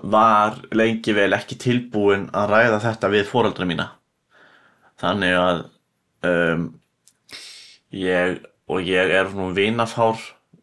var 0.01 0.58
lengi 0.74 1.13
vel 1.13 1.34
ekki 1.38 1.58
tilbúin 1.62 2.27
að 2.34 2.53
ræða 2.55 2.79
þetta 2.86 3.12
við 3.13 3.27
fóreldra 3.29 3.67
mína. 3.70 3.88
Þannig 5.01 5.38
að 5.38 5.62
um, 6.27 6.67
ég 7.93 8.41
og 8.72 8.88
ég 8.88 9.13
er 9.13 9.29
svona 9.29 9.55
vinafár 9.58 10.20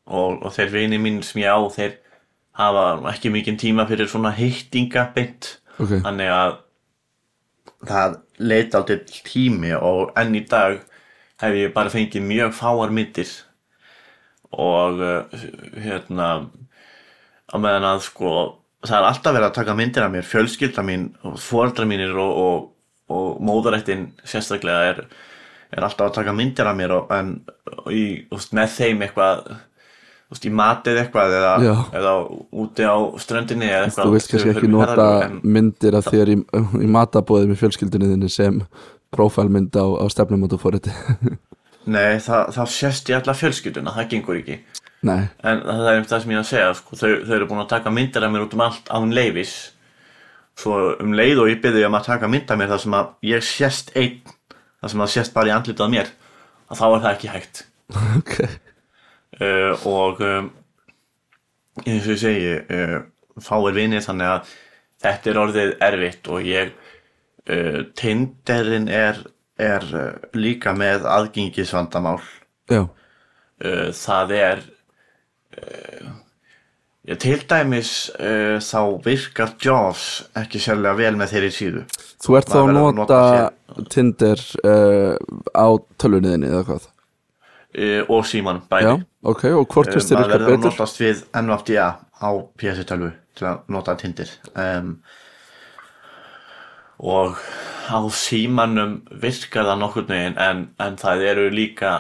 og, 0.08 0.42
og 0.42 0.52
þeir 0.54 0.74
vini 0.74 1.00
mín 1.02 1.20
sem 1.26 1.42
ég 1.44 1.54
á 1.54 1.60
þeir 1.70 1.98
hafa 2.58 2.86
ekki 3.12 3.30
mikinn 3.30 3.58
tíma 3.60 3.86
fyrir 3.86 4.10
svona 4.10 4.32
hittinga 4.34 5.08
beint. 5.14 5.58
Ok, 5.78 6.00
þannig 6.02 6.32
að 6.34 6.56
það 7.86 8.16
leita 8.42 8.82
á 8.82 8.88
til 8.88 9.02
tími 9.26 9.74
og 9.78 10.14
enn 10.18 10.34
í 10.34 10.42
dag 10.50 10.80
hef 11.38 11.54
ég 11.54 11.74
bara 11.74 11.92
fengið 11.92 12.24
mjög 12.26 12.56
fáar 12.58 12.90
myndir 12.90 13.30
og 14.50 14.98
uh, 14.98 15.42
hérna 15.78 16.48
á 17.46 17.56
meðan 17.60 17.86
að 17.92 18.02
sko 18.08 18.32
það 18.86 18.98
er 18.98 19.06
alltaf 19.08 19.34
verið 19.34 19.48
að 19.48 19.56
taka 19.58 19.76
myndir 19.78 20.04
af 20.06 20.12
mér. 20.12 20.26
Fjölskylda 20.28 20.84
mín 20.86 21.08
og 21.26 21.38
foreldra 21.42 21.86
mínir 21.88 22.18
og, 22.18 22.42
og, 22.42 22.68
og 23.14 23.40
móðurættin 23.44 24.10
sérstaklega 24.28 24.92
er, 24.92 25.00
er 25.74 25.86
alltaf 25.86 26.10
að 26.10 26.18
taka 26.20 26.36
myndir 26.36 26.70
af 26.70 26.76
mér 26.78 26.94
og, 26.98 27.14
en 27.14 27.34
í, 27.94 28.04
með 28.54 28.76
þeim 28.76 29.02
eitthvað 29.06 29.48
úst, 30.28 30.44
í 30.44 30.52
matið 30.52 31.02
eitthvað 31.02 31.36
eða, 31.38 31.54
eða 31.96 32.14
úti 32.62 32.86
á 32.86 32.96
ströndinni 33.22 33.70
eða 33.70 33.88
eitthvað 33.88 34.10
þú 34.10 34.16
vilt 34.16 34.30
kannski 34.32 34.54
ekki 34.54 34.68
í 34.68 34.72
nota 34.72 35.08
myndir 35.42 35.98
af 35.98 36.10
þér 36.12 36.34
í, 36.34 36.38
í 36.84 36.90
matabóðið 36.98 37.52
með 37.52 37.62
fjölskyldunni 37.62 38.12
þinni 38.12 38.32
sem 38.32 38.60
prófælmynd 39.14 39.78
á, 39.80 39.86
á 39.98 40.04
stefnumótu 40.12 40.60
fóriti 40.60 40.92
Nei, 41.88 42.20
það, 42.20 42.50
það 42.52 42.72
sést 42.74 43.08
í 43.08 43.14
alla 43.16 43.32
fjölskylduna, 43.32 43.94
það 43.96 44.10
gengur 44.12 44.40
ekki 44.42 44.58
Nei, 45.06 45.28
En 45.46 45.60
það 45.62 45.84
er 45.86 45.92
einmitt 45.94 46.10
það 46.10 46.22
sem 46.24 46.32
ég 46.32 46.40
að 46.40 46.48
segja 46.48 46.70
sko. 46.74 46.96
þau, 46.98 47.10
þau 47.26 47.34
eru 47.36 47.46
búin 47.46 47.62
að 47.62 47.68
taka 47.70 47.90
myndir 47.94 48.24
af 48.26 48.32
mér 48.34 48.46
út 48.48 48.56
um 48.56 48.64
allt 48.66 48.88
án 48.90 49.12
leifis 49.14 49.52
Svo 50.58 50.78
um 50.98 51.12
leið 51.14 51.42
og 51.44 51.50
ég 51.52 51.60
byrði 51.62 51.84
um 51.86 51.94
að 51.94 52.08
taka 52.08 52.28
mynd 52.30 52.48
af 52.50 52.58
mér 52.58 52.72
þar 52.72 52.80
sem 52.82 52.94
að 52.98 53.10
ég 53.28 53.44
sést 53.46 53.92
einn 53.98 54.16
þar 54.80 54.92
sem 54.92 55.02
að 55.04 55.12
sést 55.12 55.34
bara 55.34 55.50
í 55.50 55.54
andlitað 55.54 55.92
mér 55.92 56.10
að 56.68 56.80
þá 56.80 56.86
er 56.88 57.04
það 57.04 57.12
ekki 57.12 57.34
hægt. 57.34 57.60
Ok. 58.18 58.32
Uh, 59.38 59.86
og 59.86 60.18
um, 60.24 60.48
eins 61.84 62.06
og 62.08 62.14
ég 62.16 62.20
segi 62.20 62.54
uh, 62.58 62.96
fáir 63.44 63.76
vinir 63.76 64.02
þannig 64.02 64.32
að 64.32 64.52
þetta 65.04 65.30
er 65.30 65.40
orðið 65.44 65.74
erfitt 65.86 66.30
og 66.32 66.48
ég 66.48 66.72
uh, 66.74 67.78
tinderinn 68.00 68.90
er, 68.90 69.20
er 69.62 69.86
líka 70.34 70.74
með 70.74 71.06
aðgengisvandamál. 71.06 72.18
Já, 72.68 72.82
það 73.94 74.34
er 74.36 74.66
til 77.16 77.40
dæmis 77.48 77.92
uh, 78.20 78.58
þá 78.60 78.80
virkar 79.04 79.54
Jaws 79.64 80.04
ekki 80.36 80.60
sérlega 80.60 80.98
vel 80.98 81.14
með 81.16 81.34
þeirri 81.34 81.50
síðu. 81.54 81.84
Þú 82.20 82.36
ert 82.40 82.52
þá 82.52 82.58
að 82.60 82.72
nota 82.98 83.20
Tinder 83.92 84.42
uh, 84.64 85.14
á 85.56 85.68
tölvunniðinni 86.00 86.50
eða 86.50 86.66
hvað? 86.68 86.90
Uh, 87.78 88.02
og 88.08 88.26
síman 88.28 88.60
bæði. 88.68 88.90
Já, 88.90 89.08
ok, 89.32 89.46
og 89.54 89.64
hvort 89.72 89.94
finnst 89.94 90.12
þér 90.12 90.20
eitthvað 90.20 90.34
verður 90.34 90.50
að 90.50 90.52
betur? 90.56 90.74
notast 90.74 91.00
við 91.00 91.24
NFDA 91.40 91.88
á 91.96 92.30
PS12 92.60 93.10
til 93.38 93.48
að 93.52 93.72
nota 93.72 93.96
Tinder. 94.00 94.36
Um, 94.58 94.94
og 96.98 97.40
á 97.88 98.00
símanum 98.12 98.98
virkar 99.22 99.68
það 99.68 99.82
nokkurn 99.82 100.12
veginn 100.12 100.40
en, 100.42 100.64
en 100.82 100.96
það 101.00 101.24
eru 101.30 101.50
líka 101.54 101.92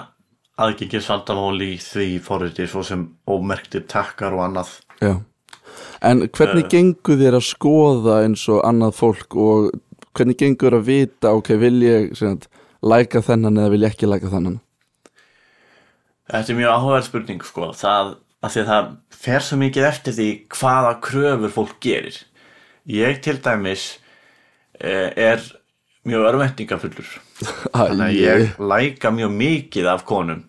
aðgengisvandamál 0.58 1.56
í 1.62 1.72
því 1.82 2.06
forriti 2.24 2.66
svo 2.68 2.82
sem 2.86 3.04
ómerktir 3.30 3.86
takkar 3.90 4.34
og 4.36 4.44
annað. 4.48 4.72
Já. 4.98 5.20
En 6.02 6.22
hvernig 6.26 6.66
Uh. 6.66 6.70
gengur 6.70 7.18
þér 7.18 7.38
að 7.38 7.46
skoða 7.46 8.22
eins 8.24 8.46
og 8.48 8.64
annað 8.66 8.96
fólk 8.98 9.36
og 9.36 9.70
hvernig 10.14 10.38
gengur 10.38 10.74
að 10.74 10.88
vita, 10.88 11.34
ok, 11.34 11.52
vil 11.58 11.82
ég 11.82 12.16
sagt, 12.18 12.48
læka 12.82 13.22
þennan 13.22 13.58
eða 13.58 13.70
vil 13.74 13.82
ég 13.82 13.92
ekki 13.92 14.10
læka 14.10 14.30
þennan? 14.32 14.58
Þetta 16.28 16.52
er 16.52 16.58
mjög 16.58 16.74
áhugaverð 16.74 17.06
spurning 17.06 17.44
sko. 17.46 17.70
Það, 17.72 18.10
að 18.42 18.52
því 18.52 18.60
að 18.60 18.72
það 18.72 18.90
fer 19.18 19.46
svo 19.46 19.60
mikið 19.62 19.86
eftir 19.88 20.16
því 20.18 20.28
hvaða 20.58 20.92
kröfur 21.06 21.54
fólk 21.54 21.78
gerir. 21.80 22.18
Ég 22.88 23.22
til 23.24 23.38
dæmis 23.44 23.86
eh, 24.80 25.10
er 25.14 25.42
mjög 26.08 26.28
örvendingafullur 26.32 27.16
þannig 27.42 28.04
að 28.06 28.16
ég 28.18 28.56
læka 28.58 29.12
mjög 29.14 29.36
mikið 29.38 29.90
af 29.92 30.04
konum. 30.08 30.42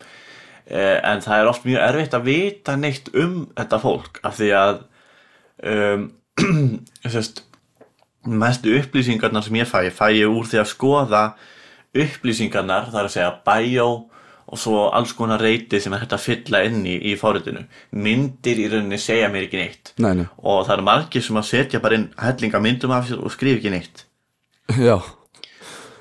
Eh, 0.69 0.97
en 1.01 1.21
það 1.25 1.41
er 1.41 1.49
oft 1.49 1.65
mjög 1.65 1.83
erfitt 1.85 2.15
að 2.17 2.27
vita 2.29 2.75
neitt 2.77 3.09
um 3.17 3.39
þetta 3.57 3.79
fólk 3.81 4.19
af 4.25 4.37
því 4.37 4.49
að 4.57 4.81
um, 5.73 6.03
sérst, 7.03 7.43
mestu 8.29 8.75
upplýsingarnar 8.77 9.45
sem 9.45 9.57
ég 9.59 9.69
fæ 9.69 9.89
fæ 9.89 10.05
ég 10.13 10.29
úr 10.29 10.45
því 10.45 10.61
að 10.61 10.69
skoða 10.69 11.23
upplýsingarnar, 11.97 12.91
það 12.91 13.01
er 13.01 13.09
að 13.09 13.15
segja 13.15 13.33
bio 13.47 13.89
og 14.49 14.57
svo 14.57 14.87
alls 14.93 15.11
konar 15.17 15.41
reyti 15.41 15.81
sem 15.81 15.93
er 15.93 16.03
hægt 16.03 16.13
að 16.15 16.25
fylla 16.25 16.63
inn 16.65 16.81
í, 16.85 16.95
í 17.11 17.17
fóritinu 17.17 17.65
myndir 17.93 18.61
í 18.61 18.69
rauninni 18.69 18.97
segja 19.01 19.29
mér 19.29 19.45
ekki 19.45 19.61
neitt. 19.61 19.93
Nei, 20.01 20.13
nei, 20.21 20.27
og 20.41 20.65
það 20.67 20.75
eru 20.77 20.89
margir 20.89 21.25
sem 21.25 21.41
að 21.41 21.49
setja 21.49 21.81
bara 21.81 21.97
inn 21.97 22.09
hellinga 22.17 22.61
myndum 22.61 22.93
af 22.97 23.09
sér 23.09 23.21
og 23.21 23.33
skrifa 23.33 23.61
ekki 23.61 23.73
neitt. 23.73 24.05
Já 24.77 24.97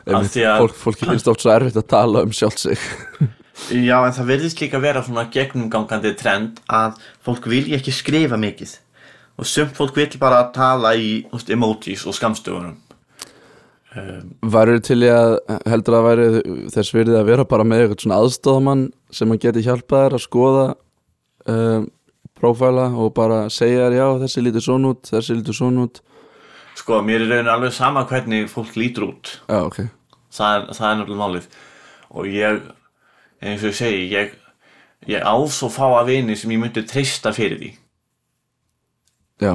fólk, 0.09 0.75
Fólki 0.79 1.09
finnst 1.09 1.31
oft 1.31 1.44
svo 1.44 1.53
erfitt 1.55 1.79
að 1.79 1.88
tala 1.92 2.25
um 2.27 2.35
sjálf 2.35 2.59
sig. 2.61 2.81
Já, 3.88 3.97
en 3.99 4.14
það 4.14 4.29
verðist 4.33 4.61
líka 4.62 4.81
vera 4.81 5.03
svona 5.03 5.27
gegnumgangandi 5.35 6.14
trend 6.18 6.61
að 6.71 7.01
fólk 7.27 7.49
vilja 7.51 7.81
ekki 7.81 7.94
skrifa 7.94 8.38
mikið. 8.40 8.77
Og 9.38 9.47
sumt 9.47 9.75
fólk 9.77 9.97
vil 9.99 10.11
bara 10.21 10.44
tala 10.55 10.94
í 10.99 11.25
veist, 11.33 11.51
emojis 11.51 12.07
og 12.07 12.16
skamstöfunum 12.16 12.77
Væru 14.44 14.79
til 14.85 15.01
ég 15.07 15.14
að 15.16 15.62
heldur 15.68 15.97
að 15.97 16.07
væri 16.07 16.27
þess 16.75 16.92
virði 16.94 17.16
að 17.18 17.31
vera 17.31 17.47
bara 17.49 17.64
með 17.66 17.85
eitthvað 17.85 18.03
svona 18.05 18.18
aðstofamann 18.23 18.83
sem 19.14 19.33
að 19.33 19.40
geti 19.47 19.62
hjálpað 19.64 20.05
þér 20.05 20.16
að 20.18 20.25
skoða 20.25 20.66
um, 21.49 21.87
prófæla 22.38 22.85
og 23.01 23.14
bara 23.16 23.38
segja 23.53 23.87
þér 23.87 23.97
já, 23.97 24.07
þessi 24.25 24.44
lítur 24.44 24.66
svona 24.66 24.92
út, 24.92 25.09
þessi 25.09 25.38
lítur 25.38 25.57
svona 25.57 25.87
út. 25.88 26.03
Sko, 26.79 27.01
mér 27.03 27.25
er 27.25 27.33
raunin 27.33 27.53
alveg 27.55 27.73
sama 27.75 28.05
hvernig 28.07 28.51
fólk 28.53 28.77
lítur 28.79 29.09
út. 29.09 29.33
Já, 29.49 29.62
ok, 29.64 29.81
það 30.35 30.57
er, 30.57 30.67
það 30.79 30.91
er 30.91 31.01
náttúrulega 31.01 31.23
málið. 31.25 31.49
Og 32.09 32.29
ég, 32.33 32.61
eins 33.45 33.64
og 33.64 33.71
ég 33.73 33.79
segi 33.79 34.05
ég, 34.12 34.35
ég 35.09 35.25
á 35.25 35.37
svo 35.53 35.71
fá 35.73 35.87
að 35.91 36.12
vini 36.12 36.37
sem 36.38 36.53
ég 36.55 36.62
myndi 36.62 36.85
treysta 36.88 37.33
fyrir 37.37 37.61
því. 37.62 37.73
Já. 39.38 39.53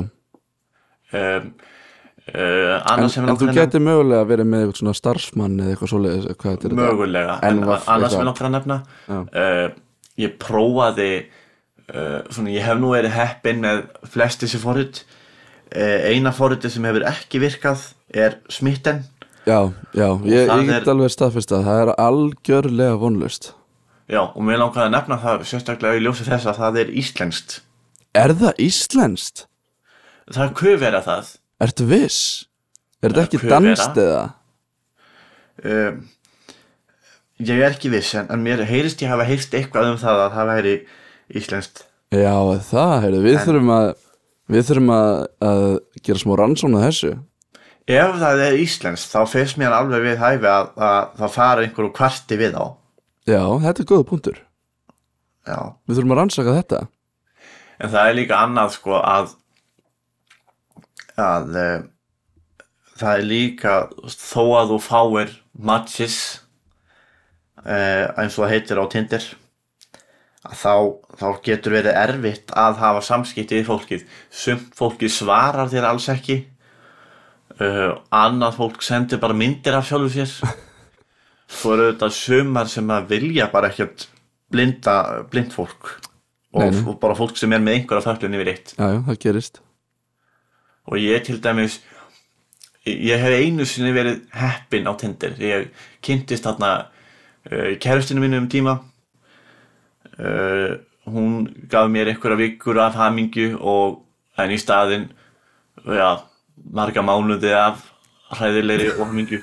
Um, 1.13 1.53
uh, 1.53 1.53
En, 2.33 2.79
annars 2.87 3.17
sem 3.17 3.25
en 3.27 3.37
þú 3.37 3.51
geti 3.53 3.81
mögulega 3.83 4.25
verið 4.25 4.47
með 4.49 4.61
eitthvað 4.63 4.79
svona 4.79 4.97
starfsmann 4.97 5.57
eða 5.59 5.73
eitthvað 5.75 6.61
þetta? 6.63 6.75
mögulega. 6.77 7.39
En 7.43 7.59
NVF 7.59 7.89
annars 7.91 8.15
með 8.17 8.29
nokkra 8.29 8.51
nefna 8.53 8.77
uh, 9.11 9.65
ég 10.21 10.37
prófaði 10.41 11.09
uh, 11.91 12.21
svona 12.29 12.53
ég 12.53 12.65
hef 12.65 12.79
nú 12.79 12.93
verið 12.95 13.17
heppinn 13.17 13.61
með 13.65 13.83
flest 14.13 14.45
þessi 14.45 14.61
forrit. 14.61 15.03
Uh, 15.73 15.99
eina 16.13 16.33
forriti 16.35 16.71
sem 16.71 16.85
hefur 16.87 17.05
ekki 17.09 17.41
virkað 17.43 17.91
er 18.13 18.39
smitten 18.51 19.03
Já, 19.43 19.57
já, 19.91 20.07
ég, 20.23 20.47
ég 20.47 20.67
get 20.69 20.85
er- 20.87 20.89
alveg 20.93 21.11
staðfist 21.11 21.51
að 21.51 21.65
það 21.67 21.81
er 21.83 21.91
algjörlega 21.99 22.95
vonlust 23.01 23.49
já 24.11 24.19
og 24.23 24.39
mér 24.43 24.59
langaði 24.61 24.85
að 24.87 24.93
nefna 24.95 25.17
það 25.23 25.43
sérstaklega 25.49 25.97
í 25.99 26.03
ljósi 26.05 26.25
þess 26.27 26.47
að 26.51 26.59
það 26.61 26.79
er 26.83 26.93
íslenskt 27.03 27.57
Er 28.13 28.33
það 28.37 28.59
íslenskt? 28.61 29.45
það 30.31 30.43
er 30.47 30.53
kvöfera 30.59 31.01
það 31.03 31.31
Ertu 31.63 31.85
viss? 31.89 32.19
Er 33.03 33.11
þetta 33.15 33.23
ekki 33.39 33.49
danst 33.51 33.97
eða? 33.99 34.23
um, 35.63 35.97
ég 37.43 37.57
er 37.59 37.71
ekki 37.73 37.91
viss 37.93 38.13
en, 38.19 38.29
en 38.31 38.43
mér 38.43 38.63
heyrist 38.69 39.01
ég 39.03 39.11
hafa 39.11 39.25
heyrst 39.27 39.53
eitthvað 39.57 39.91
um 39.93 39.99
það 40.01 40.21
að 40.27 40.35
það 40.37 40.49
væri 40.53 40.75
íslenskt 41.41 41.83
Já, 42.13 42.35
það, 42.69 42.95
heyrðu, 43.07 43.21
við 43.25 43.35
En- 43.39 43.45
þurfum 43.47 43.71
að 43.73 43.87
við 44.53 44.65
þurfum 44.67 44.89
að, 44.93 45.11
að 45.47 45.63
gera 46.05 46.21
smá 46.21 46.33
rannsóna 46.37 46.83
þessu 46.85 47.13
ef 47.87 48.15
það 48.21 48.45
er 48.47 48.61
íslenskt 48.61 49.11
þá 49.11 49.21
feist 49.27 49.59
mér 49.59 49.75
alveg 49.75 50.05
við 50.05 50.21
hæfi 50.21 50.49
að, 50.49 50.71
að 50.77 51.13
það 51.19 51.35
fara 51.35 51.65
einhverju 51.65 51.93
kvarti 51.97 52.39
við 52.39 52.55
á 52.55 52.65
Já, 53.23 53.39
þetta 53.63 53.79
er 53.79 53.87
góða 53.87 54.07
punktur. 54.07 54.39
Já. 55.47 55.57
Við 55.87 55.97
þurfum 55.97 56.13
að 56.13 56.19
rannsaka 56.19 56.55
þetta. 56.57 56.79
En 57.79 57.91
það 57.93 58.09
er 58.09 58.17
líka 58.17 58.39
annað 58.43 58.73
sko 58.75 58.97
að 58.99 59.31
að 61.23 61.57
e, 61.61 61.67
það 62.99 63.13
er 63.13 63.25
líka 63.29 63.75
þó 64.11 64.43
að 64.59 64.73
þú 64.73 64.79
fáir 64.83 65.31
matches 65.53 66.17
e, 67.63 67.77
eins 67.77 68.35
og 68.35 68.43
það 68.43 68.53
heitir 68.55 68.81
á 68.81 68.85
Tinder 68.91 69.27
að 70.43 70.55
þá, 70.59 70.73
þá 71.21 71.27
getur 71.45 71.77
verið 71.77 71.99
erfitt 72.01 72.55
að 72.59 72.81
hafa 72.81 73.03
samskipti 73.07 73.61
við 73.61 73.69
fólkið. 73.69 74.07
Sumt 74.27 74.75
fólki 74.75 75.11
svarar 75.11 75.71
þér 75.71 75.93
alls 75.93 76.09
ekki 76.11 76.41
uh, 77.63 77.95
annað 78.13 78.57
fólk 78.59 78.83
sendir 78.85 79.21
bara 79.21 79.35
myndir 79.37 79.77
af 79.77 79.87
sjálfu 79.87 80.11
sér. 80.13 80.33
Svo 81.53 81.75
eru 81.75 81.91
þetta 81.91 82.09
sumar 82.13 82.71
sem 82.71 82.89
að 82.91 83.11
vilja 83.13 83.49
bara 83.53 83.69
ekkert 83.71 84.07
blinda 84.53 85.23
blind 85.31 85.53
fólk. 85.55 85.95
Og, 86.53 86.75
og 86.85 86.97
bara 87.01 87.17
fólk 87.17 87.37
sem 87.39 87.53
er 87.55 87.61
með 87.63 87.79
einhverja 87.79 88.05
föllun 88.05 88.37
yfir 88.37 88.51
eitt. 88.51 88.75
Já, 88.77 88.85
já, 88.93 88.99
það 89.07 89.19
gerist. 89.25 89.59
Og 90.91 90.99
ég 90.99 91.23
til 91.25 91.39
dæmis 91.41 91.79
ég 92.85 93.21
hef 93.21 93.37
einu 93.39 93.65
sinni 93.65 93.93
verið 93.95 94.23
heppin 94.35 94.89
á 94.89 94.93
Tinder. 94.99 95.35
Ég 95.39 95.69
kynntist 96.03 96.45
þarna 96.45 96.73
uh, 97.49 97.73
kærustinu 97.81 98.23
mínu 98.23 98.43
um 98.43 98.49
tíma. 98.51 98.77
Uh, 100.13 100.77
hún 101.09 101.47
gaf 101.71 101.89
mér 101.91 102.11
einhverja 102.11 102.39
vikur 102.39 102.79
af 102.79 102.97
hamingju 102.99 103.57
og 103.59 104.03
en 104.37 104.53
í 104.53 104.59
staðinn 104.59 105.09
ja, 105.85 106.11
marga 106.73 107.03
mánuði 107.05 107.53
af 107.57 107.83
hræðilegri 108.33 108.91
og 108.97 109.07
hamingju. 109.07 109.41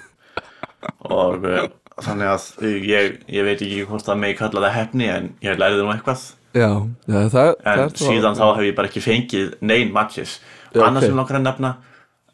Og 1.10 1.44
uh, 1.46 1.64
þannig 2.00 2.30
að 2.32 2.48
ég, 2.88 3.16
ég 3.30 3.46
veit 3.46 3.60
ekki 3.60 3.86
hvort 3.88 4.06
það 4.06 4.20
megi 4.24 4.38
kalla 4.40 4.64
það 4.66 4.76
hefni 4.78 5.08
en 5.12 5.30
ég 5.44 5.58
læriði 5.60 5.86
nú 5.86 5.94
eitthvað. 5.94 6.26
Já, 6.56 6.70
já 7.06 7.20
það, 7.30 7.52
það 7.62 7.84
en 7.84 7.94
þá- 7.94 8.00
síðan 8.02 8.38
þá 8.40 8.46
hef 8.56 8.64
ég 8.66 8.76
bara 8.78 8.90
ekki 8.90 9.04
fengið 9.04 9.52
nein 9.60 9.92
matches. 9.94 10.38
Og 10.74 10.82
annars 10.86 11.04
ok. 11.04 11.10
sem 11.10 11.18
langar 11.18 11.38
að 11.38 11.46
nefna 11.46 11.70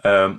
um, 0.05 0.37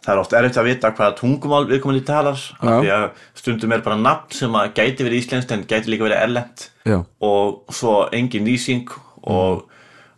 það 0.00 0.12
er 0.14 0.20
oft 0.22 0.34
erfitt 0.38 0.58
að 0.60 0.68
vita 0.70 0.90
hvaða 0.96 1.16
tungumál 1.18 1.66
viðkomandi 1.68 2.02
talar 2.08 2.38
af 2.38 2.64
Já. 2.64 2.74
því 2.80 2.92
að 2.96 3.06
stundum 3.42 3.74
er 3.76 3.82
bara 3.84 3.98
nafn 4.00 4.36
sem 4.38 4.56
að 4.56 4.72
gæti 4.78 5.06
verið 5.06 5.22
íslenskt 5.24 5.54
en 5.54 5.66
gæti 5.68 5.92
líka 5.92 6.06
verið 6.08 6.22
erlent. 6.24 6.66
Já, 6.88 6.98
og 7.26 7.74
svo 7.74 7.96
engin 8.16 8.48
lýsing 8.48 8.88
og, 9.22 9.66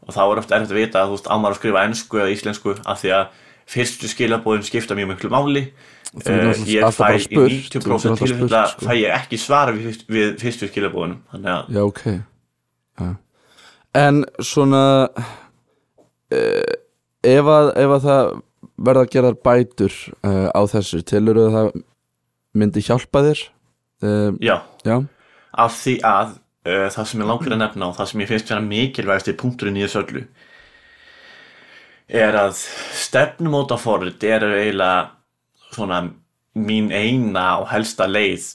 og 0.03 0.15
þá 0.17 0.23
er 0.25 0.41
oft 0.43 0.53
erfitt 0.55 0.75
að 0.75 0.81
vita 0.81 1.03
að 1.03 1.11
þú 1.11 1.17
veist 1.17 1.31
ámar 1.31 1.55
að 1.55 1.59
skrifa 1.61 1.87
ennsku 1.87 2.21
eða 2.21 2.35
íslensku 2.35 2.77
af 2.83 3.03
því 3.03 3.13
að 3.19 3.41
fyrstu 3.73 4.11
skilabóðin 4.11 4.67
skipta 4.67 4.97
mjög 4.99 5.13
miklu 5.13 5.31
máli. 5.33 5.65
Uh, 6.13 6.51
ég 6.69 6.85
fæ 6.93 7.07
í 7.17 7.21
spurt, 7.25 7.55
90% 7.73 7.73
þú 7.73 7.79
getur 7.81 7.95
alltaf 7.97 8.19
tilfella 8.21 8.63
sko. 8.69 8.85
fæ 8.85 8.93
ég 8.99 9.15
ekki 9.17 9.39
svara 9.41 9.73
við, 9.73 10.03
við 10.13 10.35
fyrstu 10.43 10.69
skilabóðinum 10.69 11.23
þannig 11.33 11.53
að 11.55 11.71
já, 11.73 11.81
ok. 11.87 12.03
Já. 13.01 13.07
en 13.97 14.19
svona 14.45 14.83
uh, 15.09 16.75
ef, 17.25 17.49
að, 17.55 17.71
ef 17.81 17.95
að 17.97 18.05
það 18.05 18.35
verða 18.91 19.07
að 19.07 19.11
gera 19.17 19.33
bætur 19.49 19.97
uh, 20.21 20.53
á 20.53 20.61
þessu 20.75 21.01
tilur 21.09 21.41
að 21.47 21.57
það 21.57 21.73
myndi 22.61 22.85
hjálpa 22.85 23.25
þér? 23.31 23.45
Já. 24.43 24.57
já, 24.85 24.97
af 25.65 25.77
því 25.79 25.97
að 26.05 26.37
það 26.63 27.07
sem 27.11 27.23
ég 27.23 27.27
langar 27.27 27.57
að 27.57 27.63
nefna 27.65 27.89
og 27.91 27.97
það 27.99 28.11
sem 28.11 28.23
ég 28.23 28.31
finnst 28.31 28.51
vera 28.53 28.65
mikilvægast 28.67 29.31
í 29.33 29.39
punkturinn 29.39 29.79
í 29.81 29.85
þessu 29.87 30.03
öllu 30.05 30.25
er 32.13 32.37
að 32.37 32.59
stefnumóta 32.99 33.79
forrit 33.81 34.23
er 34.27 34.45
eiginlega 34.45 35.11
svona 35.73 36.03
mín 36.53 36.91
eina 36.93 37.47
og 37.63 37.71
helsta 37.73 38.07
leið 38.11 38.51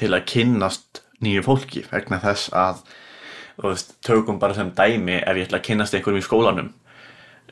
til 0.00 0.12
að 0.14 0.26
kynnast 0.32 1.02
nýju 1.22 1.44
fólki 1.46 1.84
vegna 1.90 2.20
þess 2.22 2.52
að 2.56 2.80
veist, 3.62 3.92
tökum 4.04 4.40
bara 4.40 4.56
sem 4.56 4.72
dæmi 4.74 5.20
ef 5.20 5.36
ég 5.36 5.46
ætla 5.46 5.60
að 5.60 5.66
kynnast 5.68 5.94
einhverjum 5.94 6.22
í 6.22 6.26
skólanum. 6.26 6.70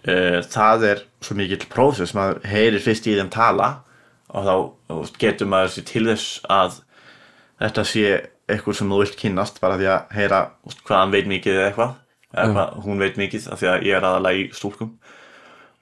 Uh, 0.01 0.41
það 0.49 0.87
er 0.89 1.03
svo 1.21 1.37
mikill 1.37 1.67
prósess, 1.69 2.15
maður 2.17 2.41
heyrir 2.49 2.81
fyrst 2.81 3.09
í 3.11 3.19
þeim 3.19 3.29
tala 3.33 3.83
og 4.33 4.47
þá 4.47 5.11
getur 5.21 5.51
maður 5.51 5.75
sér 5.75 5.87
til 5.91 6.07
þess 6.09 6.39
að 6.49 6.79
þetta 7.61 7.85
sé 7.85 8.07
eitthvað 8.53 8.79
sem 8.79 8.93
þú 8.93 9.01
vilt 9.03 9.19
kynnast 9.21 9.61
bara 9.63 9.79
því 9.81 9.91
að 9.93 10.15
heyra 10.17 10.41
hvað 10.85 10.97
hann 10.99 11.15
veit 11.15 11.29
mikið 11.31 11.59
eða 11.59 11.69
eitthvað 11.71 11.99
eða 12.31 12.53
hvað 12.55 12.77
hún 12.85 13.03
veit 13.03 13.19
mikið 13.19 13.49
af 13.51 13.61
því 13.61 13.71
að 13.71 13.87
ég 13.89 13.97
er 13.97 14.07
aðalega 14.07 14.41
í 14.41 14.47
stúlkum. 14.55 14.93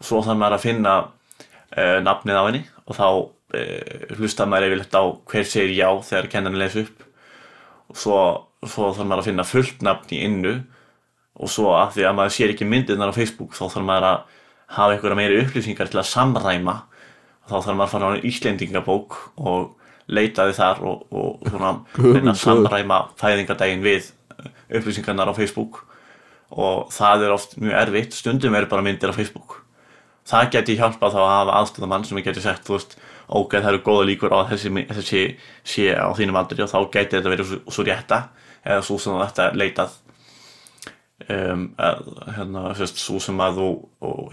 Svo 0.00 0.22
þarf 0.24 0.40
maður 0.40 0.56
að 0.58 0.64
finna 0.64 0.94
uh, 1.02 1.98
nafnið 2.04 2.40
á 2.40 2.46
henni 2.46 2.62
og 2.86 2.96
þá 2.96 3.06
uh, 3.08 4.16
hlusta 4.16 4.46
maður 4.48 4.70
yfirleitt 4.70 4.96
á 4.96 5.04
hver 5.32 5.48
segir 5.48 5.76
já 5.76 5.88
þegar 6.10 6.30
kennarinn 6.32 6.62
les 6.62 6.78
upp. 6.80 7.06
Og 7.88 8.00
svo, 8.00 8.18
svo 8.64 8.90
þarf 8.92 9.08
maður 9.08 9.24
að 9.24 9.30
finna 9.30 9.48
fullt 9.48 9.84
nafn 9.84 10.14
í 10.16 10.22
innu. 10.28 10.54
Og 11.38 11.52
svo 11.52 11.72
að 11.76 11.98
því 11.98 12.08
að 12.08 12.18
maður 12.18 12.36
sér 12.36 12.54
ekki 12.54 12.68
myndirnar 12.68 13.12
á 13.12 13.18
Facebook 13.18 13.56
þá 13.56 13.64
þarf 13.66 13.88
maður 13.88 14.08
að 14.08 14.36
hafa 14.78 14.94
einhverja 14.94 15.18
meiri 15.18 15.42
upplýsingar 15.44 15.90
til 15.90 16.00
að 16.00 16.10
samræma. 16.10 16.76
Þá 17.48 17.54
þarf 17.56 17.74
maður 17.74 17.86
að 17.86 17.92
fara 17.92 18.08
á 18.08 18.12
einn 18.14 18.26
Íslendingabók 18.28 19.18
og 19.38 19.77
leitaði 20.08 20.56
þar 20.56 20.82
og, 20.88 21.04
og 21.12 21.50
svona 21.50 21.74
reyna 22.16 22.32
að 22.34 22.42
samræma 22.42 23.02
fæðingadaginn 23.20 23.84
við 23.84 24.10
upplýsingarnar 24.78 25.30
á 25.32 25.38
Facebook. 25.38 25.84
Og 26.48 26.88
það 26.94 27.26
er 27.26 27.34
oft 27.34 27.56
mjög 27.60 27.80
erfitt. 27.82 28.16
Stundum 28.16 28.56
er 28.56 28.68
bara 28.70 28.84
myndir 28.84 29.12
á 29.12 29.16
Facebook. 29.16 29.62
Það 30.28 30.50
geti 30.56 30.76
hjálpað 30.76 31.14
þá 31.14 31.20
að 31.22 31.30
hafa 31.32 31.54
aðstöðamann 31.62 32.04
sem 32.04 32.20
geti 32.24 32.42
sagt, 32.44 32.66
þú 32.66 32.74
veist, 32.76 32.98
ok, 33.28 33.54
það 33.56 33.70
eru 33.70 33.80
góða 33.84 34.08
líkur 34.10 34.34
á 34.36 34.44
þessi, 34.50 34.72
þessi 34.90 35.22
sé 35.64 35.86
á 35.96 36.08
þínum 36.16 36.36
aldri. 36.40 36.60
Og 36.64 36.72
þá 36.72 36.78
geti 36.92 37.16
þetta 37.16 37.32
verið 37.32 37.54
svo, 37.64 37.86
rétta 37.86 38.20
eða 38.64 38.84
svo 38.84 38.98
sem 39.00 39.16
þetta 39.22 39.48
leitað 39.56 39.96
um, 41.32 41.64
að, 41.80 42.12
hérna, 42.36 42.64
sérst, 42.76 43.00
svo 43.00 43.20
sem 43.24 43.40
að 43.44 43.60
þú 43.62 43.68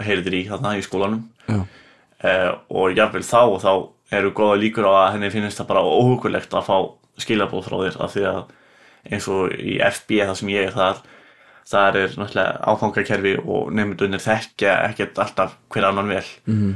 heyrðir 0.04 0.38
í 0.40 0.44
þarna 0.50 0.76
í 0.76 0.84
skólanum. 0.84 1.24
Uh, 1.46 2.52
og 2.72 2.96
jafnvel 2.96 3.24
þá 3.24 3.40
og 3.44 3.58
þá 3.60 3.72
eru 4.12 4.30
góða 4.36 4.56
líkur 4.60 4.86
á 4.86 4.92
að 5.06 5.12
henni 5.16 5.30
finnst 5.34 5.58
það 5.60 5.66
bara 5.72 5.82
óhugulegt 5.82 6.54
að 6.54 6.66
fá 6.68 6.76
skilabóð 7.18 7.64
frá 7.66 7.76
þér 7.82 8.00
af 8.04 8.14
því 8.14 8.24
að 8.30 8.40
eins 9.10 9.28
og 9.32 9.52
í 9.58 9.76
FB 9.82 10.18
það 10.26 10.34
sem 10.40 10.48
ég 10.54 10.66
er 10.68 10.74
þar 10.76 10.96
þar 11.66 11.96
er 12.02 12.12
náttúrulega 12.14 12.58
áfangakerfi 12.70 13.32
og 13.42 13.70
nefndunir 13.74 14.22
þekkja 14.22 14.74
ekkert 14.90 15.18
alltaf 15.24 15.56
hver 15.74 15.88
annan 15.88 16.08
vel 16.12 16.24
Mhm. 16.46 16.74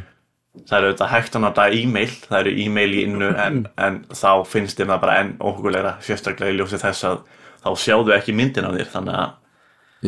það 0.67 0.79
eru 0.81 0.93
þetta 0.93 1.09
hægt 1.13 1.37
að 1.37 1.41
nota 1.45 1.67
e-mail 1.71 2.09
það 2.27 2.39
eru 2.41 2.55
e-mail 2.65 2.95
í 2.95 3.03
innu 3.07 3.29
en, 3.39 3.61
en 3.79 4.01
þá 4.11 4.43
finnst 4.47 4.79
þeim 4.81 4.89
það 4.91 5.01
bara 5.05 5.19
enn 5.23 5.37
óhugulegra 5.39 5.93
sérstaklega 6.03 6.51
í 6.51 6.57
ljósi 6.59 6.81
þess 6.83 7.05
að 7.07 7.21
þá 7.63 7.71
sjáðu 7.85 8.15
ekki 8.17 8.35
myndin 8.35 8.65
af 8.67 8.75
þér 8.75 8.91
þannig 8.97 9.15
að 9.21 9.31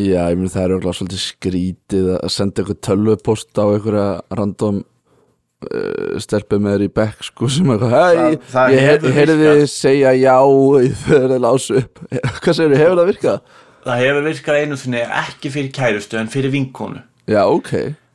já, 0.02 0.22
ég 0.32 0.38
minn 0.40 0.48
það 0.50 0.64
er 0.64 0.74
örugglega 0.74 0.98
svolítið 0.98 1.22
skrítið 1.28 2.08
að 2.16 2.32
senda 2.34 2.62
eitthvað 2.62 2.80
tölvupost 2.88 3.58
á 3.60 3.64
einhverja 3.68 4.08
random 4.40 4.82
uh, 5.62 6.20
stelpu 6.22 6.58
með 6.62 6.76
þér 6.76 6.84
í 6.86 6.92
bekk 7.00 7.26
sko 7.28 7.50
sem 7.52 7.72
eitthvað, 7.74 7.96
hei, 7.96 8.36
ég, 8.74 9.08
heyrði 9.16 9.38
þið 9.42 9.64
segja 9.72 10.14
já 10.18 10.36
þegar 11.06 11.34
það 11.34 11.42
lásu 11.46 11.80
upp. 11.82 12.04
Hvað 12.42 12.58
segir 12.58 12.78
hefur 12.82 13.00
það 13.00 13.10
virkað? 13.12 13.58
það 13.82 14.04
hefur 14.04 14.26
virkað 14.28 14.60
einu 14.62 14.78
sinni 14.78 15.02
ekki 15.02 15.50
fyrir 15.50 15.72
kærustu 15.74 16.20
en 16.20 16.30
fyrir 16.30 16.54
vinkonu. 16.54 17.02
Já, 17.30 17.42
ok, 17.46 17.72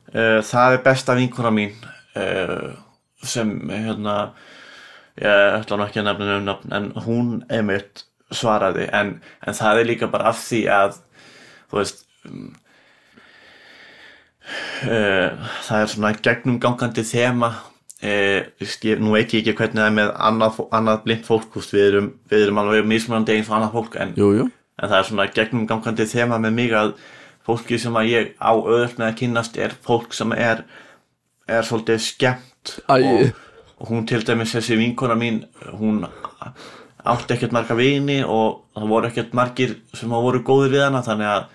Uh, 0.08 0.38
það 0.40 0.72
er 0.72 0.78
besta 0.86 1.12
vinkona 1.18 1.50
mín 1.52 1.74
uh, 2.16 2.70
sem 3.20 3.50
hérna 3.68 4.14
ég 5.20 5.58
ætla 5.58 5.76
nú 5.76 5.84
ekki 5.84 6.00
að 6.00 6.06
nefna 6.06 6.36
um 6.38 6.46
nafn 6.46 6.76
en 6.78 6.86
hún 7.04 7.26
einmitt 7.52 8.06
svaraði. 8.32 8.86
En, 8.88 9.18
en 9.44 9.58
það 9.58 9.82
er 9.82 9.90
líka 9.90 10.08
bara 10.08 10.30
af 10.32 10.40
því 10.46 10.62
að 10.72 10.96
þú 11.68 11.80
veist 11.82 12.00
um, 12.24 12.48
það 14.82 15.82
er 15.82 15.90
svona 15.92 16.14
gegnum 16.22 16.60
gangandi 16.62 17.04
þema 17.06 17.50
uh, 17.52 18.40
ég, 18.48 19.00
nú 19.02 19.14
veit 19.14 19.34
ég 19.34 19.42
ekki 19.42 19.56
hvernig 19.58 19.80
það 19.80 19.90
er 19.90 19.96
með 19.98 20.12
annað, 20.30 20.60
annað 20.78 21.04
blind 21.06 21.26
fólk 21.26 21.58
við 21.58 21.84
erum, 21.84 22.10
við 22.30 22.46
erum 22.46 22.62
alveg 22.62 22.88
mismunandi 22.88 23.36
eins 23.36 23.50
og 23.50 23.58
annað 23.58 23.76
fólk 23.78 23.98
en 24.02 24.14
jú, 24.18 24.32
jú. 24.40 24.48
en 24.78 24.92
það 24.92 24.98
er 24.98 25.08
svona 25.10 25.30
gegnum 25.34 25.68
gangandi 25.70 26.08
þema 26.08 26.40
með 26.42 26.58
mig 26.60 26.76
að 26.76 26.94
fólki 27.48 27.78
sem 27.80 27.96
að 27.96 28.10
ég 28.12 28.32
á 28.36 28.52
öðvöld 28.52 28.98
með 29.00 29.08
að 29.08 29.18
kynnast 29.22 29.58
er 29.60 29.76
fólk 29.84 30.16
sem 30.16 30.34
er 30.36 30.64
er 31.48 31.64
svolítið 31.64 32.02
skemmt 32.04 32.74
og, 32.92 33.30
og 33.80 33.92
hún 33.92 34.04
til 34.08 34.20
dæmis 34.26 34.52
þessi 34.52 34.76
vinkona 34.76 35.16
mín 35.16 35.42
hún 35.78 36.02
átti 37.08 37.34
ekkert 37.34 37.54
marga 37.56 37.76
vini 37.78 38.20
og 38.24 38.66
það 38.76 38.90
voru 38.92 39.08
ekkert 39.08 39.36
margir 39.36 39.78
sem 39.96 40.12
voru 40.12 40.42
góðir 40.44 40.76
við 40.76 40.84
hana 40.84 41.00
þannig 41.06 41.32
að 41.32 41.46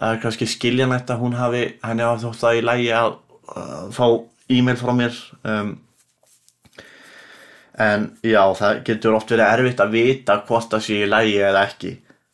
er 0.00 0.20
kannski 0.22 0.48
skiljanætt 0.48 1.10
að 1.12 1.22
hún 1.22 1.36
hafi 1.36 1.64
henni 1.82 2.06
hafi 2.06 2.24
þótt 2.26 2.40
það 2.42 2.58
í 2.58 2.62
lægi 2.68 2.92
að, 2.96 3.16
að 3.56 3.90
fá 3.96 4.06
e-mail 4.52 4.78
frá 4.80 4.92
mér 4.96 5.18
um, 5.48 5.74
en 7.82 8.06
já 8.26 8.42
það 8.58 8.80
getur 8.86 9.18
oft 9.18 9.32
verið 9.32 9.48
erfitt 9.48 9.82
að 9.82 9.92
vita 9.96 10.38
hvort 10.46 10.72
það 10.72 10.86
sé 10.86 11.02
í 11.02 11.10
lægi 11.10 11.36
eða 11.40 11.66
ekki. 11.68 11.92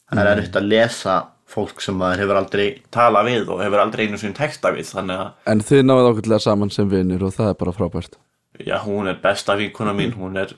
Það 0.08 0.22
er 0.22 0.30
erfitt 0.32 0.56
að 0.56 0.70
lesa 0.72 1.16
fólk 1.48 1.82
sem 1.84 1.96
maður 1.96 2.22
hefur 2.24 2.38
aldrei 2.42 2.66
talað 2.92 3.28
við 3.30 3.52
og 3.52 3.62
hefur 3.64 3.82
aldrei 3.82 4.06
einu 4.06 4.20
sinni 4.20 4.36
texta 4.36 4.72
við 4.74 4.90
að 5.00 5.12
en 5.48 5.62
þið 5.64 5.84
náðu 5.84 6.10
ákveðlega 6.10 6.44
saman 6.44 6.72
sem 6.72 6.88
vinir 6.90 7.24
og 7.24 7.34
það 7.36 7.52
er 7.52 7.60
bara 7.62 7.76
frábært. 7.76 8.18
Já, 8.58 8.76
hún 8.82 9.08
er 9.08 9.20
besta 9.22 9.56
vinkona 9.56 9.94
mín 9.96 10.16
hún 10.18 10.36
er 10.40 10.52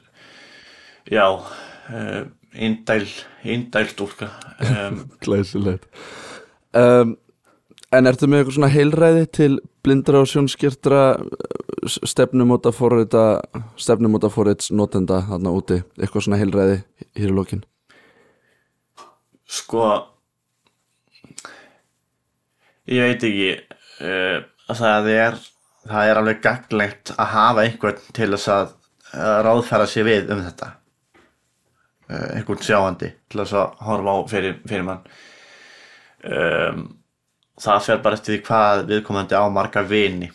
já, 1.11 1.27
uh, 1.37 2.23
indæl 2.55 3.07
indæl 3.45 3.87
stúlka 3.91 4.31
um, 4.67 5.05
Glæsilegt 5.23 5.87
um, 6.77 7.17
En 7.91 8.07
ertu 8.07 8.29
með 8.31 8.45
eitthvað 8.45 8.55
svona 8.55 8.71
heilræði 8.71 9.23
til 9.35 9.55
blindra 9.83 10.21
og 10.23 10.29
sjónskirtra 10.31 11.01
stefnumóta 12.07 12.71
fórrita 12.71 13.23
stefnumóta 13.81 14.29
fórrits 14.31 14.71
notenda 14.71 15.25
þarna 15.27 15.55
úti, 15.59 15.81
eitthvað 15.99 16.27
svona 16.27 16.39
heilræði 16.39 16.77
hér 17.19 17.33
í 17.33 17.35
lokin? 17.35 17.65
Sko 19.51 19.89
ég 22.87 23.09
veit 23.09 23.27
ekki 23.27 23.49
uh, 23.59 24.47
það 24.71 25.11
er 25.17 25.41
það 25.91 26.13
er 26.13 26.21
alveg 26.21 26.45
gagnlegt 26.45 27.13
að 27.17 27.33
hafa 27.33 27.65
einhvern 27.65 28.07
til 28.15 28.31
þess 28.37 28.53
að 28.55 28.77
ráðfæra 29.49 29.91
sér 29.91 30.07
við 30.07 30.31
um 30.31 30.45
þetta. 30.47 30.71
Uh, 32.07 32.29
einhvern 32.39 32.63
sjáandi 32.63 33.11
til 33.27 33.43
þess 33.43 33.59
að 33.59 33.85
horfa 33.89 34.15
á 34.15 34.19
fyrir, 34.31 34.57
fyrir 34.63 34.87
mann 34.87 35.03
um, 36.25 36.85
það 37.61 37.85
fer 37.87 38.03
bara 38.05 38.19
eftir 38.19 38.37
því 38.37 38.41
hvað 38.49 38.85
viðkomandi 38.91 39.37
á 39.37 39.45
marga 39.53 39.83
vini. 39.87 40.31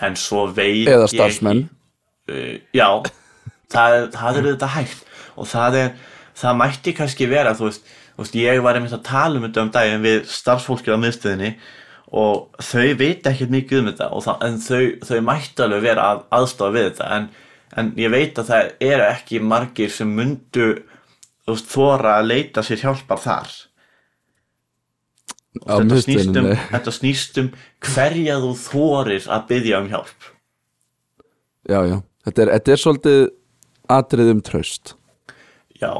En 0.00 0.16
svo 0.16 0.46
veit 0.54 0.88
Eða 0.88 1.08
ég 1.08 1.14
starfsmenn. 1.14 1.64
ekki, 2.28 2.36
uh, 2.36 2.54
já 2.76 2.88
það, 3.72 3.96
það 4.14 4.38
er 4.40 4.48
þetta 4.52 4.70
hægt. 4.76 5.04
Og 5.40 5.48
það 5.50 5.78
er, 5.80 5.92
það 6.40 6.60
mætti 6.62 6.96
kannski 6.96 7.28
vera 7.30 7.54
þú 7.56 7.68
veist, 7.68 7.92
þú 8.14 8.24
veist 8.24 8.40
ég 8.40 8.64
var 8.64 8.78
einmitt 8.78 8.96
að 8.96 9.06
tala 9.08 9.38
um 9.38 9.46
þetta 9.46 9.66
um 9.66 9.74
daginn 9.76 10.04
við 10.04 10.24
starfsfólkið 10.30 10.96
á 10.96 11.02
miðstöðinni 11.04 11.52
og 12.20 12.58
þau 12.58 12.88
veit 12.98 13.26
ekkert 13.30 13.52
mikið 13.54 13.80
um 13.80 13.88
þetta 13.92 14.08
það, 14.26 14.40
en 14.48 14.56
þau, 14.64 14.84
þau 15.06 15.20
mætti 15.28 15.62
alveg 15.64 15.84
vera 15.84 16.06
að 16.10 16.22
aðstofa 16.40 16.74
við 16.74 16.88
þetta. 16.88 17.10
En, 17.16 17.28
en 17.78 17.92
ég 18.00 18.12
veit 18.12 18.40
að 18.40 18.50
það 18.50 18.72
eru 18.90 19.06
ekki 19.06 19.42
margir 19.52 19.92
sem 19.94 20.10
mundu 20.16 20.70
þú 21.46 21.54
veist, 21.54 21.70
þóra 21.70 22.16
að 22.18 22.30
leita 22.32 22.64
sér 22.66 22.82
hjálpar 22.84 23.22
þar 23.22 23.54
þetta 25.58 25.98
snýst, 26.04 26.36
um, 26.38 26.48
þetta 26.70 26.94
snýst 26.94 27.40
um 27.42 27.50
hverja 27.82 28.38
þú 28.42 28.52
þórir 28.60 29.26
að 29.26 29.48
byggja 29.50 29.80
um 29.82 29.90
hjálp. 29.90 30.28
Já, 31.70 31.80
já, 31.86 31.96
þetta 32.26 32.42
er, 32.44 32.52
þetta 32.56 32.72
er 32.74 32.82
svolítið 32.84 33.20
atrið 33.90 34.32
um 34.34 34.42
traust. 34.46 34.94
Já, 35.80 35.92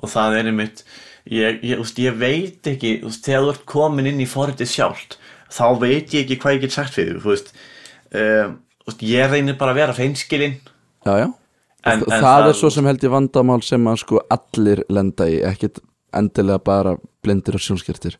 og 0.00 0.06
það 0.10 0.38
er 0.38 0.50
einmitt 0.52 0.84
ég, 1.28 1.60
ég, 1.66 1.80
úst, 1.82 1.98
ég 2.00 2.16
veit 2.20 2.70
ekki 2.70 2.94
úst, 3.06 3.24
þegar 3.26 3.44
þú 3.46 3.52
ert 3.54 3.66
komin 3.68 4.08
inn 4.10 4.22
í 4.22 4.28
forritið 4.30 4.70
sjálft 4.70 5.18
þá 5.50 5.64
veit 5.82 6.14
ég 6.14 6.24
ekki 6.24 6.38
hvað 6.40 6.56
ég 6.56 6.64
get 6.64 6.76
sagt 6.76 6.96
fyrir 6.96 7.20
þú 7.22 7.34
um, 7.36 8.56
úst, 8.88 9.04
ég 9.04 9.30
reynir 9.32 9.58
bara 9.60 9.74
að 9.74 9.82
vera 9.82 9.96
hreinskilinn. 9.98 10.56
Já, 11.06 11.14
já, 11.26 11.28
En- 11.80 12.02
það, 12.02 12.12
en 12.12 12.22
það 12.22 12.26
það- 12.26 12.48
er 12.48 12.58
svo 12.58 12.70
sem 12.70 12.84
held 12.90 13.04
ég 13.06 13.12
vandamál 13.14 13.62
sem 13.64 13.86
að 13.88 14.02
sko 14.02 14.20
allir 14.30 14.82
lenda 14.92 15.28
í 15.28 15.38
ekkit 15.48 15.80
endilega 16.12 16.58
bara 16.64 16.96
blindir 17.24 17.56
og 17.56 17.62
sjónskertir 17.64 18.18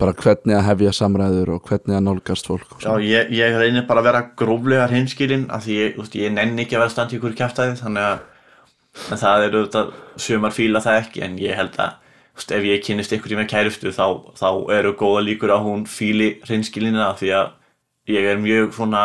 bara 0.00 0.12
hvernig 0.16 0.56
að 0.58 0.66
hefja 0.66 0.94
samræður 0.98 1.54
og 1.56 1.68
hvernig 1.68 1.96
að 1.96 2.06
nálgast 2.06 2.48
fólk 2.50 2.78
Já, 2.82 2.92
ég, 3.00 3.30
ég 3.32 3.58
reynir 3.60 3.86
bara 3.88 4.02
að 4.02 4.08
vera 4.10 4.24
gróflega 4.38 4.88
hreinskilinn 4.90 5.46
af 5.52 5.64
því 5.64 5.76
ég, 5.80 6.00
ég 6.20 6.34
nenni 6.34 6.66
ekki 6.66 6.76
að 6.76 6.84
vera 6.84 6.94
standi 6.94 7.16
í 7.16 7.20
ykkur 7.20 7.36
kjæftæði 7.38 7.78
þannig 7.80 8.08
að 8.10 9.20
það 9.20 9.46
eru 9.46 9.62
auðvitað 9.62 9.94
sumar 10.26 10.56
fíla 10.56 10.82
það 10.84 11.00
ekki 11.02 11.24
en 11.26 11.38
ég 11.40 11.56
held 11.56 11.78
að 11.80 11.94
úst, 12.36 12.52
ef 12.52 12.66
ég 12.68 12.82
kynnist 12.84 13.14
ykkur 13.16 13.34
í 13.34 13.38
með 13.40 13.50
kærustu 13.52 13.92
þá, 13.94 14.06
þá 14.36 14.50
eru 14.76 14.92
góða 14.98 15.24
líkur 15.30 15.54
að 15.54 15.64
hún 15.68 15.86
fíli 15.88 16.34
hreinskilinna 16.44 17.10
af 17.10 17.22
því 17.22 17.32
að 17.40 17.54
ég 18.12 18.28
er 18.32 18.40
mjög 18.40 18.74
svona 18.76 19.04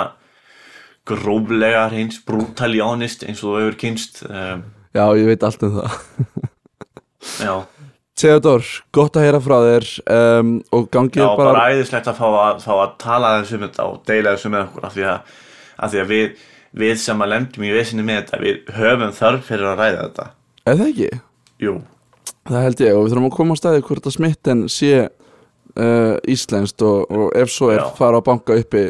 gróflega 1.08 1.88
hreins 1.90 2.20
brutally 2.26 2.82
honest 2.84 3.24
eins 3.26 3.42
og 3.42 3.56
þú 3.56 3.60
hefur 3.62 3.78
kynst 3.82 4.22
um, 4.28 4.64
já, 4.94 5.06
ég 5.18 5.30
veit 5.32 5.46
allt 5.48 5.64
um 5.66 5.80
það. 5.80 5.96
Já, 7.42 7.54
Theodor, 8.22 8.66
gott 8.94 9.18
að 9.18 9.26
heyra 9.28 9.40
frá 9.44 9.56
þér 9.66 9.88
um, 10.16 10.52
og 10.78 10.88
gangið 10.94 11.24
já 11.24 11.28
bara, 11.40 11.54
bara, 11.56 11.64
æðislegt 11.74 12.10
að 12.12 12.20
fá, 12.22 12.28
að 12.46 12.60
fá 12.66 12.72
að 12.84 12.92
tala 13.02 13.32
þessu 13.42 13.58
um 13.58 13.66
þetta 13.68 13.88
og 13.90 13.98
deila 14.10 14.34
þessu 14.36 14.52
með 14.54 14.66
okkur 14.68 14.88
af 14.90 14.96
því 14.98 15.06
að, 15.12 15.32
af 15.82 15.94
því 15.94 16.02
að 16.04 16.12
við, 16.14 16.44
við 16.84 16.94
sem 17.02 17.24
að 17.26 17.32
lendum 17.34 17.66
í 17.68 17.74
vesinni 17.76 18.06
með 18.08 18.20
þetta 18.22 18.42
við 18.46 18.72
höfum 18.78 19.16
þörf 19.18 19.50
fyrir 19.50 19.70
að 19.72 19.82
ræða 19.84 20.04
þetta. 20.06 20.28
Eða 20.66 20.78
það 20.84 20.92
ekki? 20.94 21.10
Jú, 21.66 21.76
Það 22.52 22.64
held 22.66 22.80
ég 22.82 22.96
og 22.98 23.04
við 23.06 23.12
þurfum 23.14 23.28
að 23.30 23.36
koma 23.38 23.54
á 23.54 23.60
staði 23.62 23.82
hvort 23.86 24.08
að 24.10 24.14
smitten 24.16 24.62
sé 24.72 24.92
uh, 25.06 26.16
íslenskt 26.34 26.82
og, 26.86 27.12
og 27.14 27.28
ef 27.38 27.52
svo 27.54 27.70
er 27.74 27.82
Já. 27.84 27.88
fara 28.00 28.18
að 28.22 28.26
banka 28.32 28.58
uppi 28.58 28.82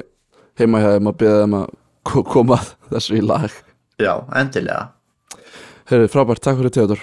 heima 0.60 0.80
hjá 0.84 0.94
þeim 0.96 1.10
að 1.12 1.18
byrja 1.20 1.42
þeim 1.44 1.58
að 1.60 1.74
ko- 2.08 2.24
koma 2.32 2.60
þessu 2.94 3.18
í 3.20 3.24
lag. 3.26 3.52
Já, 4.02 4.14
endilega. 4.40 4.86
Herri, 5.92 6.08
frábært, 6.12 6.40
takk 6.46 6.62
fyrir 6.62 6.72
Theodor 6.78 7.02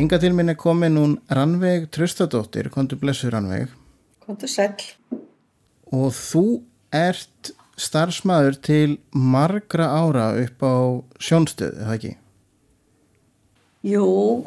Hinga 0.00 0.16
til 0.16 0.32
minni 0.32 0.54
komin 0.56 0.94
hún 0.96 1.10
Rannveig 1.28 1.90
Tröstadóttir, 1.92 2.70
kontu 2.72 2.96
blessu 2.96 3.28
Rannveig 3.28 3.68
Kontu 4.24 4.48
sæll. 4.48 4.80
og 5.92 6.14
þú 6.16 6.62
ert 6.90 7.50
starfsmæður 7.76 8.56
til 8.64 8.94
margra 9.12 9.90
ára 9.92 10.30
upp 10.40 10.64
á 10.64 11.04
sjónstöð, 11.20 11.82
eða 11.84 11.98
ekki? 11.98 12.14
Jú, 13.84 14.06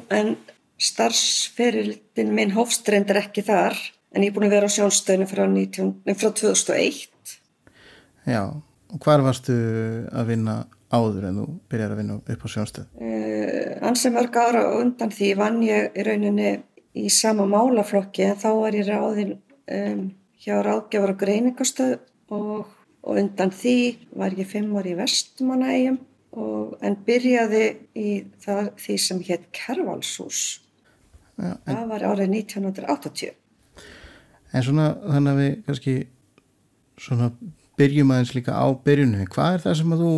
en 0.09 0.37
starfsferildin 0.81 2.33
minn 2.33 2.55
hófst 2.57 2.89
reyndar 2.89 3.21
ekki 3.21 3.45
þar, 3.45 3.77
en 4.09 4.25
ég 4.25 4.33
er 4.33 4.37
búin 4.39 4.49
að 4.49 4.57
vera 4.57 4.65
á 4.65 4.73
sjónstöðinu 4.73 5.29
frá, 5.29 5.45
19, 5.45 5.93
nei, 6.01 6.15
frá 6.17 6.33
2001. 6.33 7.37
Já, 8.25 8.49
og 8.89 9.05
hvar 9.05 9.21
varstu 9.21 9.53
að 10.09 10.33
vinna 10.33 10.63
áður 10.93 11.27
en 11.29 11.39
þú 11.41 11.47
byrjar 11.71 11.95
að 11.95 12.01
vinna 12.01 12.19
upp 12.19 12.45
á 12.45 12.47
sjónstöð? 12.53 12.87
Uh, 13.01 13.87
Ansi 13.89 14.11
mörg 14.13 14.37
ára 14.37 14.63
undan 14.77 15.13
því 15.13 15.33
vann 15.39 15.59
ég 15.65 15.97
í 15.97 16.05
rauninni 16.05 16.53
í 16.93 17.09
sama 17.09 17.47
málaflokki, 17.49 18.27
en 18.29 18.39
þá 18.39 18.49
var 18.59 18.77
ég 18.77 18.89
ráðin 18.89 19.35
um, 19.73 20.07
hjá 20.43 20.55
ráðgjafar 20.65 21.15
og 21.15 21.21
greiningastöð 21.21 21.93
og, 22.33 22.65
og 23.03 23.21
undan 23.21 23.53
því 23.53 23.77
var 24.19 24.35
ég 24.37 24.49
fimm 24.49 24.73
ári 24.77 24.93
í 24.93 24.99
Vestmanægjum 24.99 26.01
og 26.33 26.77
en 26.85 26.97
byrjaði 27.05 27.63
í 27.97 28.09
það, 28.41 28.73
því 28.81 28.97
sem 29.01 29.21
hétt 29.27 29.49
Kervalshús. 29.53 30.41
Já, 31.37 31.57
Það 31.65 31.85
var 31.89 32.05
árið 32.11 32.35
1980. 32.39 33.33
En 34.53 34.65
svona 34.65 34.87
þannig 35.01 35.31
að 35.31 35.39
við 35.41 35.53
kannski 35.67 35.95
svona 37.01 37.29
byrjum 37.79 38.11
aðeins 38.13 38.33
líka 38.37 38.53
á 38.53 38.65
byrjunum. 38.85 39.29
Hvað 39.33 39.55
er 39.57 39.63
það 39.63 39.79
sem 39.79 39.95
að 39.95 40.03
þú 40.03 40.13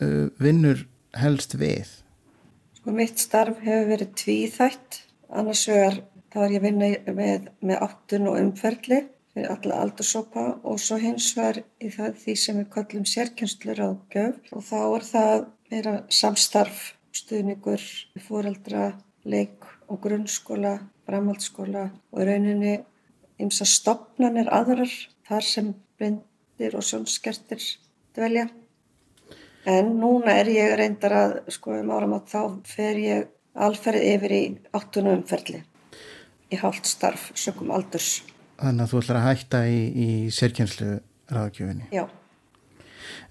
vinnur 0.00 0.86
helst 1.18 1.56
við? 1.60 1.90
Sko 2.78 2.94
mitt 2.94 3.20
starf 3.22 3.60
hefur 3.64 3.90
verið 3.92 4.14
tvíþætt, 4.20 5.00
annars 5.32 5.66
vegar 5.70 6.00
þá 6.34 6.38
er 6.44 6.54
ég 6.56 6.62
að 6.62 6.66
vinna 6.66 7.14
með, 7.16 7.50
með 7.62 7.84
áttun 7.86 8.30
og 8.30 8.40
umferðli 8.40 9.00
fyrir 9.34 9.50
alla 9.50 9.80
aldursópa 9.82 10.44
og 10.62 10.80
svo 10.82 10.98
hins 11.02 11.32
vegar 11.36 11.62
í 11.82 11.90
það 11.94 12.18
því 12.22 12.34
sem 12.38 12.58
við 12.60 12.68
kallum 12.74 13.06
sérkjönslur 13.10 13.82
á 13.82 13.90
gjöf 14.14 14.52
og 14.54 14.66
þá 14.66 14.80
er 14.82 15.06
það 15.08 15.46
meira 15.70 15.94
samstarf, 16.12 16.82
stuðningur, 17.14 17.82
fóreldra, 18.26 18.92
leik 19.24 19.66
og 19.90 20.00
grunnskóla, 20.04 20.76
framhaldsskóla 21.06 21.88
og 22.14 22.26
rauninni 22.28 22.76
ymsa 23.42 23.66
stopnanir 23.66 24.50
aðrar 24.54 24.92
þar 25.26 25.46
sem 25.46 25.72
blindir 25.98 26.76
og 26.78 26.86
sjónskertir 26.86 27.62
dvelja. 28.14 28.48
En 29.70 29.94
núna 30.00 30.34
er 30.40 30.50
ég 30.52 30.74
reyndar 30.78 31.14
að, 31.16 31.36
sko, 31.54 31.78
um 31.80 31.92
áramát 31.94 32.28
þá 32.28 32.40
fer 32.68 33.00
ég 33.00 33.30
alferð 33.54 34.04
yfir 34.04 34.34
í 34.34 34.42
áttunum 34.74 35.20
umferðli 35.20 35.62
í 36.52 36.58
hálft 36.60 36.86
starf, 36.90 37.30
sökum 37.38 37.72
aldurs. 37.74 38.18
Þannig 38.60 38.84
að 38.84 38.92
þú 38.92 39.00
ætlar 39.00 39.20
að 39.20 39.28
hætta 39.30 39.62
í, 39.66 39.80
í 39.94 40.08
sérkjenslu 40.34 40.98
ráðgjöfinni. 41.32 41.88
Já, 41.94 42.04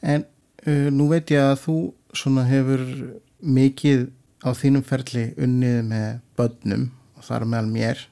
En 0.02 0.26
uh, 0.68 0.90
nú 0.92 1.08
veit 1.12 1.32
ég 1.34 1.44
að 1.44 1.58
þú 1.64 1.78
svona 2.16 2.46
hefur 2.50 2.84
mikið 3.44 4.08
á 4.44 4.50
þínum 4.56 4.86
ferli 4.86 5.30
unnið 5.40 5.80
með 5.88 6.08
börnum 6.38 6.86
og 7.18 7.28
þar 7.28 7.48
meðal 7.50 7.72
mér. 7.72 8.04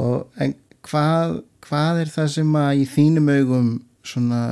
og 0.00 0.40
en 0.40 0.54
hvað, 0.86 1.40
hvað 1.66 2.02
er 2.04 2.12
það 2.14 2.28
sem 2.36 2.58
að 2.62 2.82
í 2.82 2.86
þínum 2.94 3.32
augum 3.34 3.70
svona 4.10 4.42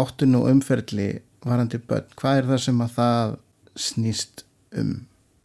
áttun 0.00 0.38
og 0.38 0.48
umferli 0.52 1.10
varandi 1.46 1.80
börn, 1.80 2.08
hvað 2.18 2.42
er 2.42 2.50
það 2.52 2.64
sem 2.64 2.82
að 2.84 2.96
það 2.98 3.36
snýst 3.78 4.44
um? 4.76 4.96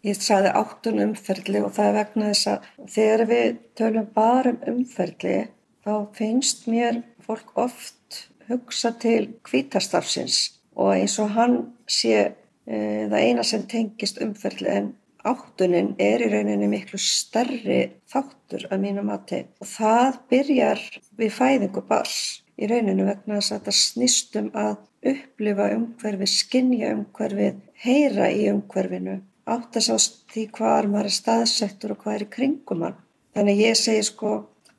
ég 0.03 0.19
sagði 0.19 0.51
áttun 0.59 1.01
umferðli 1.05 1.61
og 1.63 1.73
það 1.77 1.89
er 1.89 1.97
vegna 1.99 2.31
þess 2.31 2.49
að 2.51 2.69
þegar 2.95 3.25
við 3.29 3.59
tölum 3.79 4.09
bara 4.15 4.53
um 4.53 4.63
umferðli 4.73 5.37
þá 5.83 5.93
finnst 6.17 6.65
mér 6.71 7.01
fólk 7.23 7.53
oft 7.59 8.19
hugsa 8.49 8.91
til 8.99 9.31
kvítastarfsins 9.47 10.41
og 10.75 10.91
eins 10.97 11.15
og 11.23 11.31
hann 11.37 11.55
sé 11.87 12.17
e, 12.19 12.75
það 13.07 13.19
eina 13.21 13.47
sem 13.47 13.63
tengist 13.69 14.19
umferðli 14.23 14.75
en 14.75 14.91
áttunin 15.23 15.93
er 16.03 16.19
í 16.25 16.27
rauninni 16.33 16.67
miklu 16.67 16.99
stærri 16.99 17.93
þáttur 18.11 18.67
að 18.67 18.83
mínu 18.83 19.05
mati 19.07 19.45
og 19.63 19.69
það 19.71 20.19
byrjar 20.33 20.81
við 21.19 21.37
fæðingu 21.37 21.85
bars 21.87 22.17
í 22.59 22.69
rauninu 22.69 23.05
vegna 23.07 23.39
þess 23.39 23.51
að 23.51 23.59
þetta 23.59 23.75
snýst 23.79 24.39
um 24.39 24.49
að 24.53 24.73
upplifa 25.13 25.69
umhverfið, 25.75 26.31
skinja 26.31 26.93
umhverfið, 26.95 27.59
heyra 27.83 28.29
í 28.31 28.47
umhverfinu, 28.51 29.19
átt 29.49 29.79
að 29.79 29.87
sá 29.87 29.95
því 30.33 30.45
hvað 30.55 30.89
maður 30.93 31.09
er 31.09 31.17
staðsettur 31.17 31.95
og 31.95 32.03
hvað 32.03 32.15
er 32.15 32.25
í 32.25 32.31
kringum 32.37 32.85
hann. 32.87 32.99
Þannig 33.33 33.63
ég 33.63 33.79
segi 33.79 34.05
sko 34.07 34.33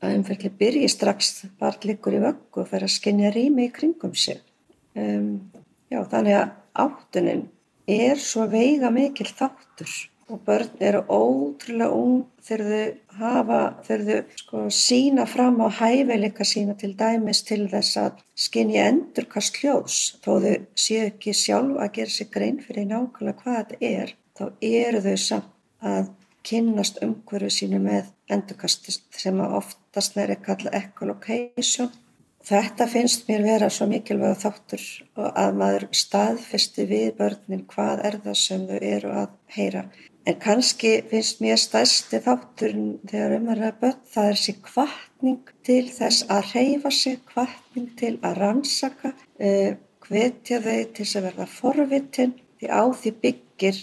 að 0.05 0.17
umferðli 0.19 0.53
byrji 0.61 0.89
strax 0.93 1.35
bara 1.61 1.81
líkur 1.85 2.17
í 2.17 2.23
vöggu 2.23 2.63
og 2.63 2.71
fer 2.71 2.87
að 2.87 2.95
skinja 2.95 3.33
rými 3.35 3.69
í 3.69 3.75
kringum 3.75 4.15
sig. 4.17 4.41
Um, 4.95 5.51
já, 5.91 6.01
þannig 6.11 6.39
að 6.39 6.55
áttunin 6.85 7.47
er 7.91 8.21
svo 8.21 8.47
veiga 8.51 8.91
mikil 8.95 9.27
þáttur 9.29 9.91
og 10.33 10.41
börn 10.47 10.81
eru 10.81 11.03
ótrúlega 11.09 11.93
ung 11.93 12.25
þegar 12.45 12.71
þau 12.71 13.19
hafa, 13.21 13.61
þegar 13.87 14.05
þau 14.09 14.39
sko 14.41 14.63
sína 14.79 15.27
fram 15.29 15.61
á 15.61 15.69
hæfileika 15.81 16.47
sína 16.49 16.77
til 16.81 16.93
dæmis 16.99 17.43
til 17.49 17.65
þess 17.73 17.99
að 18.01 18.23
skinja 18.47 18.87
endurkast 18.91 19.61
hljóðs 19.61 19.99
þó 20.25 20.31
þau 20.45 20.55
séu 20.87 21.09
ekki 21.09 21.37
sjálf 21.37 21.81
að 21.81 21.95
gera 21.99 22.17
sig 22.17 22.31
grein 22.37 22.61
fyrir 22.65 22.89
nákvæmlega 22.91 23.43
hvað 23.43 23.59
þetta 23.61 23.91
er 23.91 24.15
þá 24.39 24.45
eru 24.71 25.03
þau 25.09 25.17
samt 25.27 25.51
að 25.95 26.15
kynnast 26.45 27.03
umhverju 27.05 27.53
sínu 27.53 27.81
með 27.85 28.09
endurkast 28.33 28.89
sem 29.17 29.45
oftast 29.45 30.17
er 30.21 30.35
kalla 30.45 30.73
echolocation 30.81 31.93
Þetta 32.45 32.85
finnst 32.93 33.23
mér 33.31 33.41
vera 33.41 33.71
svo 33.73 33.87
mikilvæg 33.89 34.35
þáttur 34.43 34.83
að 35.17 35.55
maður 35.57 35.87
staðfesti 35.97 36.85
við 36.91 37.07
börnin 37.17 37.63
hvað 37.71 38.03
er 38.05 38.19
það 38.27 38.37
sem 38.37 38.67
þau 38.69 38.81
eru 38.89 39.13
að 39.23 39.31
heyra. 39.55 39.85
En 40.25 40.37
kannski 40.41 40.91
finnst 41.11 41.43
mér 41.45 41.59
stærsti 41.61 42.17
þátturinn 42.25 42.95
þegar 43.11 43.35
um 43.37 43.49
ræða 43.51 43.73
börn, 43.83 43.99
það 44.09 44.29
er 44.31 44.39
sér 44.41 44.61
kvartning 44.65 45.51
til 45.69 45.83
þess 45.93 46.25
að 46.33 46.55
reyfa 46.55 46.93
sig, 46.97 47.19
kvartning 47.29 47.91
til 48.01 48.15
að 48.25 48.39
rannsaka, 48.41 49.13
uh, 49.13 49.75
hvetja 50.09 50.63
þau 50.65 50.79
til 50.97 51.07
að 51.11 51.27
verða 51.27 51.49
forvitin, 51.53 52.33
því 52.57 52.71
á 52.73 52.83
því 53.03 53.13
byggir 53.27 53.83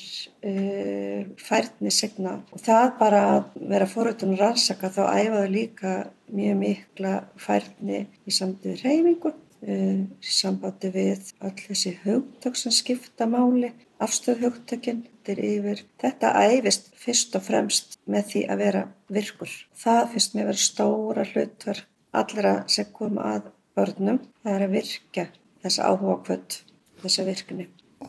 uh, 0.50 1.30
færni 1.46 1.94
signa. 1.94 2.34
Og 2.50 2.66
það 2.66 2.90
bara 3.04 3.22
að 3.36 3.62
vera 3.76 3.92
forvitin 3.94 4.34
og 4.34 4.42
rannsaka 4.42 4.90
þá 4.98 5.02
æfaðu 5.22 5.54
líka 5.54 5.96
mjög 6.34 6.60
mikla 6.66 7.16
færni 7.38 8.08
í 8.26 8.34
samtíðu 8.34 8.82
reyfingu, 8.82 9.36
uh, 9.68 10.02
sambandi 10.22 10.92
við 10.94 11.32
öll 11.42 11.56
þessi 11.60 11.96
hugtök 12.04 12.60
sem 12.60 12.74
skipta 12.76 13.28
máli, 13.30 13.72
afstöðhugtökinn 14.02 15.06
eftir 15.22 15.42
yfir. 15.46 15.84
Þetta 16.02 16.34
æfist 16.42 16.90
fyrst 16.98 17.36
og 17.38 17.46
fremst 17.46 17.98
með 18.10 18.28
því 18.32 18.42
að 18.50 18.62
vera 18.64 18.84
virkur. 19.10 19.52
Það 19.78 20.16
með 20.34 20.42
að 20.42 20.50
vera 20.50 20.58
stóra 20.58 21.26
hlutverk 21.30 21.88
allra 22.12 22.54
sem 22.68 22.90
koma 22.92 23.28
að 23.36 23.52
börnum. 23.78 24.20
Það 24.44 24.56
er 24.56 24.66
að 24.66 24.76
virka 24.76 25.28
þessa 25.62 25.88
áhuga 25.92 26.18
kvöld, 26.26 26.58
þessa 27.04 27.26
virkni. 27.28 27.68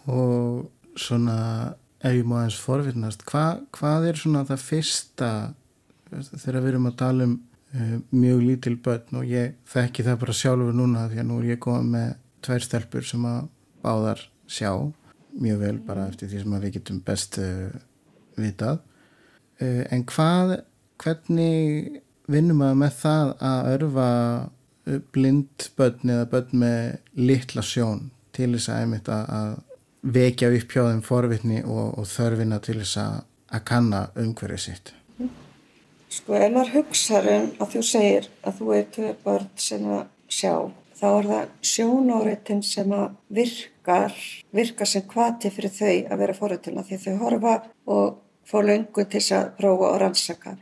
Og 0.08 0.96
svona, 0.96 1.36
ef 2.00 2.16
ég 2.16 2.26
má 2.26 2.42
eins 2.42 2.58
forvittnast, 2.58 3.24
hva, 3.28 3.60
hvað 3.76 4.08
er 4.08 4.20
svona 4.20 4.46
það 4.48 4.64
fyrsta 4.64 5.30
þegar 6.12 6.60
við 6.60 6.70
erum 6.72 6.88
að 6.90 6.98
tala 7.00 7.28
um 7.28 7.38
mjög 7.72 8.42
lítil 8.44 8.76
börn 8.84 9.20
og 9.22 9.28
ég 9.28 9.54
þekki 9.72 10.04
það 10.04 10.18
bara 10.20 10.36
sjálfur 10.36 10.76
núna 10.76 11.06
því 11.08 11.22
að 11.22 11.28
nú 11.28 11.38
er 11.40 11.46
ég 11.54 11.62
komið 11.62 11.88
með 11.94 12.10
tvær 12.44 12.66
stelpur 12.66 13.06
sem 13.08 13.24
að 13.28 13.46
báðar 13.82 14.24
sjá 14.50 14.72
mjög 15.40 15.62
vel 15.62 15.78
bara 15.86 16.06
eftir 16.10 16.28
því 16.28 16.42
sem 16.42 16.56
við 16.58 16.74
getum 16.76 17.00
best 17.06 17.38
uh, 17.40 17.72
vitað. 18.36 18.82
Uh, 19.62 19.84
en 19.88 20.04
hvað 20.04 20.58
hvernig 21.00 22.02
vinnum 22.30 22.60
maður 22.60 22.80
með 22.82 22.98
það 23.00 23.32
að 23.48 23.70
örfa 23.72 24.08
blind 25.14 25.68
börn 25.78 26.12
eða 26.12 26.30
börn 26.30 26.62
með 26.62 26.80
litla 27.18 27.64
sjón 27.64 28.08
til 28.34 28.52
þess 28.54 28.72
að 28.72 28.82
einmitt 28.82 29.10
að 29.12 29.52
vekja 30.02 30.50
upp 30.50 30.74
hjá 30.74 30.82
þeim 30.88 31.04
forvitni 31.06 31.60
og, 31.62 31.98
og 32.00 32.08
þörfina 32.10 32.58
til 32.64 32.80
þess 32.80 32.98
að, 32.98 33.20
að 33.54 33.64
kanna 33.70 34.02
umhverfið 34.18 34.64
sitt 34.66 34.92
Sko 36.12 36.36
ef 36.36 36.50
maður 36.52 36.74
hugsaður 36.76 37.34
um 37.38 37.50
að 37.62 37.70
þú 37.72 37.82
segir 37.88 38.26
að 38.44 38.56
þú 38.58 38.72
er 38.76 38.88
tvö 38.92 39.12
börn 39.24 39.50
sem 39.56 39.84
að 39.88 40.02
sjá 40.28 40.54
þá 41.02 41.06
er 41.08 41.28
það 41.30 41.54
sjónóritin 41.70 42.60
sem 42.62 42.92
að 42.94 43.14
virkar, 43.38 44.18
virkar 44.54 44.90
sem 44.90 45.06
kvati 45.08 45.50
fyrir 45.54 45.72
þau 45.72 45.94
að 46.12 46.20
vera 46.20 46.36
fórhættina 46.36 46.84
því 46.86 47.00
þau 47.06 47.16
horfa 47.24 47.54
og 47.96 48.20
fá 48.46 48.58
löngu 48.60 49.06
til 49.08 49.24
að 49.38 49.50
prófa 49.58 49.88
og 49.88 49.98
rannsaka. 50.02 50.54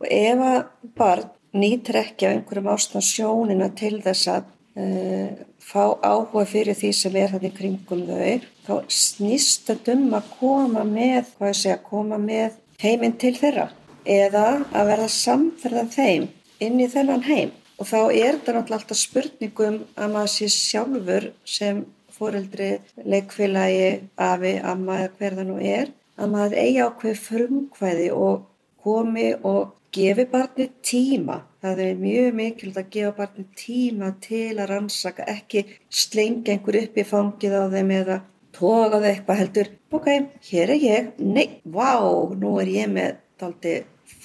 Og 0.00 0.08
ef 0.08 0.44
að 0.48 0.58
barn 0.98 1.30
nýtir 1.56 2.00
ekki 2.00 2.26
af 2.26 2.34
einhverjum 2.34 2.72
ástæðan 2.72 3.08
sjónina 3.12 3.70
til 3.76 3.94
þess 4.04 4.32
að 4.32 4.50
uh, 4.80 5.30
fá 5.62 5.82
áhuga 6.02 6.48
fyrir 6.48 6.76
því 6.76 6.94
sem 6.96 7.16
er 7.20 7.34
þannig 7.36 7.58
kringum 7.60 8.06
þau, 8.08 8.50
þá 8.66 8.74
snýst 9.04 9.68
þetta 9.68 10.00
um 10.00 10.14
að 10.18 10.36
koma 10.40 10.88
með, 10.88 11.34
hvað 11.36 11.52
ég 11.52 11.60
segja, 11.62 11.82
koma 11.84 12.18
með 12.20 12.62
heiminn 12.80 13.20
til 13.20 13.36
þeirra 13.36 13.70
eða 14.06 14.46
að 14.72 14.90
verða 14.92 15.08
samferða 15.12 15.86
þeim 15.92 16.28
inn 16.62 16.80
í 16.80 16.88
þennan 16.92 17.26
heim 17.26 17.52
og 17.76 17.88
þá 17.90 17.98
er 18.00 18.38
þetta 18.38 18.54
náttúrulega 18.56 18.78
alltaf 18.80 19.00
spurningum 19.00 19.78
að 19.94 20.12
maður 20.14 20.32
sé 20.32 20.48
sjálfur 20.52 21.30
sem 21.44 21.84
fóreldri, 22.16 22.70
leikfélagi, 23.04 23.88
afi, 24.16 24.54
amma 24.64 25.02
eða 25.02 25.14
hver 25.18 25.38
það 25.38 25.48
nú 25.50 25.56
er 25.60 25.90
að 26.16 26.30
maður 26.32 26.60
eigi 26.62 26.84
ákveð 26.86 27.18
frumkvæði 27.26 28.06
og 28.16 28.46
komi 28.86 29.26
og 29.44 29.74
gefi 29.96 30.24
barni 30.30 30.68
tíma. 30.84 31.42
Það 31.64 31.82
er 31.84 32.00
mjög 32.00 32.38
mikilvægt 32.38 32.80
að 32.80 32.94
gefa 32.94 33.12
barni 33.18 33.44
tíma 33.58 34.12
til 34.24 34.54
að 34.56 34.70
rannsaka, 34.72 35.26
ekki 35.28 35.66
slengja 35.88 36.54
einhver 36.54 36.80
upp 36.82 36.96
í 36.96 37.04
fangið 37.10 37.58
á 37.60 37.64
þeim 37.74 37.92
eða 38.00 38.18
toga 38.56 39.02
þau 39.02 39.10
eitthvað 39.10 39.42
heldur. 39.42 39.70
Ok, 39.92 40.08
hér 40.50 40.72
er 40.72 40.86
ég. 40.86 41.12
Nei, 41.20 41.60
vá, 41.64 41.92
nú 42.40 42.56
er 42.62 42.72
ég 42.72 42.92
með 42.92 43.20
daldi 43.40 43.76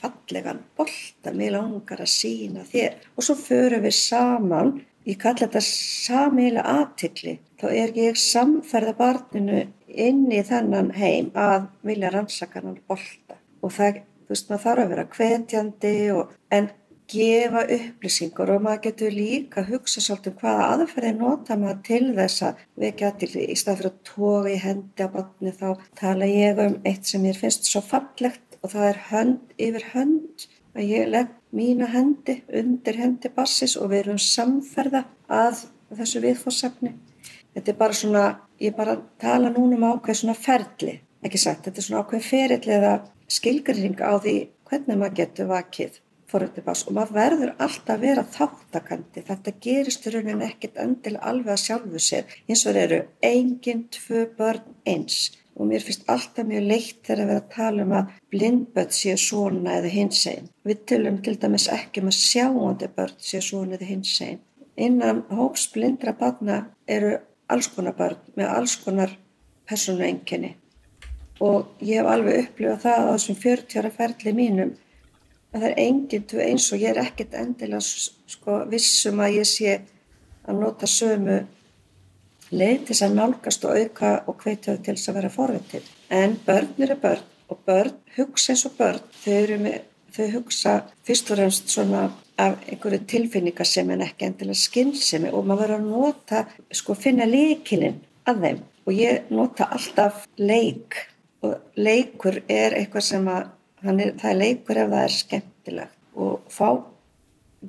fallegan 0.02 0.62
bolta, 0.78 1.34
mér 1.34 1.56
langar 1.58 2.02
að 2.04 2.12
sína 2.14 2.66
þér. 2.68 2.98
Og 3.16 3.26
svo 3.26 3.38
förum 3.40 3.86
við 3.86 3.96
saman, 4.00 4.74
ég 5.08 5.20
kalla 5.22 5.46
þetta 5.46 5.64
samíla 5.68 6.66
aðtikli, 6.76 7.38
þá 7.62 7.68
er 7.72 7.96
ég 7.98 8.20
samferða 8.20 8.98
barninu 9.00 9.64
inn 9.88 10.28
í 10.32 10.44
þennan 10.48 10.94
heim 10.98 11.32
að 11.38 11.70
vilja 11.88 12.12
rannsaka 12.14 12.62
hann 12.62 12.80
bolta. 12.88 13.40
Og 13.62 13.74
það, 13.78 14.04
þú 14.26 14.36
veist, 14.36 14.52
maður 14.52 14.66
þarf 14.68 14.86
að 14.86 14.94
vera 14.96 15.10
kvetjandi 15.16 15.96
og, 16.16 16.38
en 16.52 16.72
gefa 17.12 17.64
upplýsingur 17.76 18.54
og 18.54 18.64
maður 18.66 18.84
getur 18.86 19.16
líka 19.16 19.62
að 19.62 19.74
hugsa 19.74 20.04
svolítið 20.04 20.32
um 20.32 20.38
hvaða 20.42 20.68
aðferði 20.76 21.12
nota 21.18 21.58
maður 21.60 21.82
til 21.88 22.06
þess 22.16 22.46
að 22.48 22.62
vekja 22.84 23.12
til 23.20 23.32
í 23.42 23.58
stað 23.60 23.82
fyrir 23.82 23.92
að 23.92 23.98
toga 24.12 24.54
í 24.54 24.62
hendi 24.62 25.08
á 25.08 25.14
barni 25.16 25.54
þá 25.58 25.68
tala 26.00 26.30
ég 26.30 26.62
um 26.66 26.78
eitt 26.88 27.12
sem 27.12 27.28
ég 27.28 27.40
finnst 27.42 27.68
svo 27.68 27.84
fallegt 27.84 28.51
og 28.62 28.74
það 28.74 28.88
er 28.88 29.00
hönd 29.10 29.54
yfir 29.68 29.86
hönd 29.94 30.48
að 30.78 30.92
ég 30.92 31.10
legg 31.12 31.32
mína 31.52 31.90
hendi 31.92 32.38
undir 32.62 33.00
hendi 33.02 33.32
bassis 33.36 33.76
og 33.78 33.92
við 33.92 34.06
erum 34.06 34.22
samferða 34.22 35.04
að 35.28 35.66
þessu 35.98 36.22
viðfórsefni. 36.24 36.94
Þetta 37.52 37.74
er 37.74 37.80
bara 37.80 37.98
svona, 37.98 38.26
ég 38.62 38.76
bara 38.78 39.00
tala 39.20 39.52
núna 39.52 39.76
um 39.76 39.90
ákveð 39.90 40.22
svona 40.22 40.38
ferli, 40.38 41.02
ekki 41.26 41.42
sagt, 41.42 41.66
þetta 41.66 41.82
er 41.82 41.88
svona 41.88 42.06
ákveð 42.06 42.30
ferill 42.30 42.78
eða 42.78 42.94
skilgrinning 43.32 44.00
á 44.00 44.16
því 44.16 44.38
hvernig 44.70 45.02
maður 45.02 45.20
getur 45.20 45.52
vakið 45.52 46.00
foröldi 46.32 46.64
bass 46.64 46.86
og 46.88 46.96
maður 46.96 47.18
verður 47.18 47.54
alltaf 47.60 47.98
að 47.98 48.06
vera 48.06 48.24
þáttakandi. 48.38 49.24
Þetta 49.28 49.54
gerist 49.66 50.08
í 50.08 50.14
rauninni 50.14 50.48
ekkit 50.48 50.80
endilega 50.80 51.28
alveg 51.28 51.56
að 51.58 51.64
sjálfu 51.66 52.04
sér. 52.04 52.36
Hins 52.48 52.64
vegar 52.68 52.86
eru 52.86 53.00
enginn 53.32 53.84
tvö 53.92 54.24
börn 54.38 54.78
eins 54.88 55.18
og 55.56 55.68
mér 55.68 55.84
finnst 55.86 56.08
alltaf 56.10 56.48
mjög 56.48 56.68
leitt 56.70 57.02
þegar 57.06 57.24
að 57.24 57.32
vera 57.32 57.42
að 57.44 57.50
tala 57.56 57.86
um 57.86 57.96
að 57.98 58.14
blindbörn 58.34 58.94
séu 58.96 59.18
svona 59.20 59.76
eða 59.80 59.92
hins 59.96 60.22
einn. 60.32 60.48
Við 60.68 60.86
tölum 60.92 61.20
til 61.26 61.36
dæmis 61.42 61.68
ekki 61.72 62.04
um 62.04 62.12
að 62.12 62.20
sjáandi 62.20 62.92
börn 62.96 63.18
séu 63.20 63.44
svona 63.46 63.78
eða 63.78 63.90
hins 63.92 64.14
einn. 64.26 64.40
Innan 64.78 65.26
hóps 65.30 65.68
blindra 65.74 66.16
barna 66.18 66.64
eru 66.88 67.18
alls 67.52 67.68
konar 67.76 67.98
börn 67.98 68.22
með 68.40 68.54
alls 68.56 68.78
konar 68.80 69.18
persónu 69.68 70.08
enginni 70.08 70.56
og 71.42 71.82
ég 71.82 72.02
hef 72.02 72.10
alveg 72.12 72.44
upplifað 72.44 72.84
það 72.84 73.08
á 73.08 73.12
þessum 73.16 73.38
40 73.42 73.80
ára 73.82 73.92
ferli 73.96 74.34
mínum 74.38 74.74
að 75.52 75.64
það 75.64 75.70
er 75.70 75.80
enginn 75.86 76.28
til 76.30 76.44
eins 76.44 76.68
og 76.72 76.84
ég 76.84 76.94
er 76.94 77.02
ekkert 77.02 77.34
endilega 77.40 77.82
sko, 77.82 78.60
vissum 78.72 79.24
að 79.24 79.40
ég 79.40 79.50
sé 79.50 79.74
að 80.46 80.62
nota 80.62 80.90
sömu 80.90 81.40
leið 82.52 82.88
til 82.90 82.98
að 83.06 83.16
nálgast 83.18 83.66
og 83.68 83.78
auka 83.78 84.12
og 84.28 84.44
hveitja 84.44 84.76
þau 84.76 84.84
til 84.84 84.96
þess 84.96 85.12
að 85.12 85.18
vera 85.20 85.32
forvitið. 85.36 85.94
En 86.12 86.36
börn 86.46 86.84
eru 86.86 86.98
börn 87.00 87.24
og 87.52 87.64
börn 87.68 87.96
hugsa 88.18 88.54
eins 88.54 88.66
og 88.68 88.76
börn. 88.80 89.02
Þau, 89.24 89.58
með, 89.64 89.80
þau 90.16 90.28
hugsa 90.36 90.76
fyrst 91.08 91.32
og 91.32 91.40
fremst 91.40 91.72
svona 91.72 92.10
af 92.42 92.58
einhverju 92.68 93.06
tilfinningasemi 93.08 93.96
en 93.96 94.06
ekki 94.06 94.28
endilega 94.28 94.60
skinnsemi 94.60 95.32
og 95.32 95.46
maður 95.46 95.62
verður 95.62 95.78
að 95.78 95.90
nota, 95.90 96.44
sko 96.74 96.96
finna 96.98 97.28
leikilinn 97.30 98.00
að 98.30 98.46
þeim 98.46 98.62
og 98.82 98.94
ég 98.98 99.32
nota 99.34 99.68
alltaf 99.76 100.24
leik 100.42 100.98
og 101.46 101.58
leikur 101.78 102.42
er 102.50 102.78
eitthvað 102.78 103.06
sem 103.06 103.28
að, 103.30 103.52
er, 103.84 104.14
það 104.22 104.32
er 104.32 104.40
leikur 104.40 104.82
ef 104.82 104.90
það 104.94 105.04
er 105.04 105.16
skemmtilegt 105.18 106.00
og 106.22 106.52
fá 106.52 106.68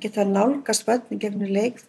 geta 0.01 0.25
nálgast 0.25 0.87
börnin 0.87 1.21
gegnum 1.21 1.53
leik 1.53 1.83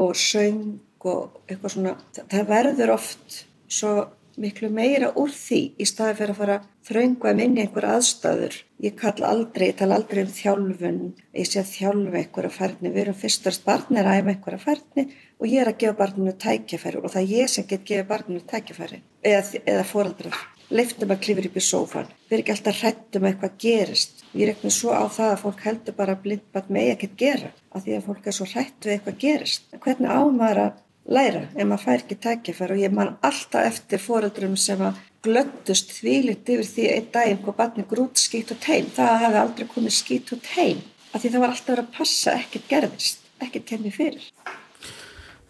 og 0.00 0.14
söng 0.14 0.78
og 1.08 1.42
eitthvað 1.46 1.74
svona, 1.74 1.94
það 2.30 2.48
verður 2.50 2.94
oft 2.96 3.44
svo 3.70 3.94
miklu 4.40 4.70
meira 4.72 5.10
úr 5.18 5.32
því 5.34 5.60
í 5.80 5.86
staði 5.88 6.16
fyrir 6.18 6.32
að 6.34 6.40
fara 6.40 6.58
þraungvæm 6.88 7.40
inn 7.44 7.58
í 7.58 7.64
einhver 7.64 7.86
aðstæður. 7.90 8.56
Ég 8.80 8.94
kall 8.98 9.26
aldrei, 9.26 9.66
ég 9.70 9.80
tala 9.80 9.98
aldrei 10.00 10.22
um 10.24 10.30
þjálfun, 10.32 11.00
ég 11.36 11.48
sé 11.48 11.60
að 11.60 11.72
þjálfa 11.74 12.22
einhverja 12.22 12.52
færni, 12.54 12.92
við 12.94 13.02
erum 13.04 13.18
fyrstarst 13.20 13.66
barnir 13.66 14.06
að 14.06 14.20
æfa 14.20 14.32
einhverja 14.34 14.62
færni 14.62 15.06
og 15.40 15.48
ég 15.48 15.60
er 15.60 15.72
að 15.72 15.80
gefa 15.82 15.98
barninu 15.98 16.34
tækjafæri 16.44 17.02
og 17.02 17.12
það 17.12 17.22
er 17.22 17.34
ég 17.36 17.52
sem 17.52 17.68
get 17.68 17.84
gefa 17.88 18.08
barninu 18.08 18.40
tækjafæri 18.48 19.02
eða, 19.24 19.44
eða 19.64 19.84
fóraldrar. 19.88 20.40
leiftum 20.70 21.10
að 21.10 21.22
klifra 21.24 21.48
upp 21.48 21.56
í 21.58 21.62
sófan. 21.66 22.10
Við 22.28 22.36
erum 22.36 22.44
ekki 22.44 22.52
alltaf 22.54 22.76
hrættum 22.80 23.24
að 23.24 23.32
eitthvað 23.32 23.54
gerist. 23.64 24.20
Ég 24.30 24.44
er 24.44 24.52
ekki 24.52 24.70
svo 24.70 24.92
á 24.94 25.04
það 25.10 25.32
að 25.32 25.40
fólk 25.42 25.64
heldur 25.66 25.96
bara 25.98 26.14
blindbart 26.14 26.68
með 26.70 26.92
ekkert 26.92 27.16
gera 27.18 27.50
af 27.74 27.82
því 27.82 27.96
að 27.96 28.06
fólk 28.06 28.28
er 28.30 28.36
svo 28.36 28.46
hrætt 28.46 28.86
við 28.86 28.92
eitthvað 28.94 29.18
gerist. 29.24 29.66
Hvernig 29.82 30.14
ámar 30.14 30.60
að 30.62 30.78
læra 31.10 31.46
ef 31.54 31.66
maður 31.66 31.84
fær 31.84 32.02
ekki 32.04 32.18
tækifæri 32.24 32.76
og 32.76 32.82
ég 32.84 32.94
man 32.94 33.16
alltaf 33.26 33.66
eftir 33.66 34.02
foreldrum 34.02 34.56
sem 34.60 34.80
að 34.84 35.00
glöndust 35.24 35.92
þvílitt 35.98 36.48
yfir 36.48 36.68
því 36.68 36.86
einn 36.94 37.10
daginn 37.12 37.42
hvað 37.44 37.58
barni 37.58 37.84
grút 37.90 38.20
skýt 38.20 38.54
og 38.54 38.60
teim. 38.62 38.88
Það 38.94 39.18
hefði 39.24 39.42
aldrei 39.42 39.68
komið 39.74 39.96
skýt 39.98 40.32
og 40.36 40.42
teim 40.46 40.80
af 41.10 41.20
því 41.20 41.32
það 41.34 41.42
var 41.42 41.52
alltaf 41.54 41.74
verið 41.74 41.84
að 41.84 41.98
passa 41.98 42.34
ekkert 42.38 42.70
gerðist, 42.70 43.22
ekkert 43.42 43.68
kemur 43.68 43.94
fyrir. 43.94 44.30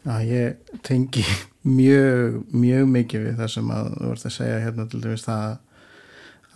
Já, 0.00 0.14
ég 0.24 0.76
tengi 0.86 1.24
mjög, 1.78 2.40
mjög 2.56 2.92
mikið 2.96 3.26
við 3.28 3.40
það 3.42 3.54
sem 3.54 3.72
að 3.76 3.94
þú 3.94 4.10
vart 4.10 4.28
að 4.30 4.36
segja 4.38 4.60
hérna 4.64 4.88
til 4.88 5.02
dæmis 5.04 5.26
það 5.28 5.58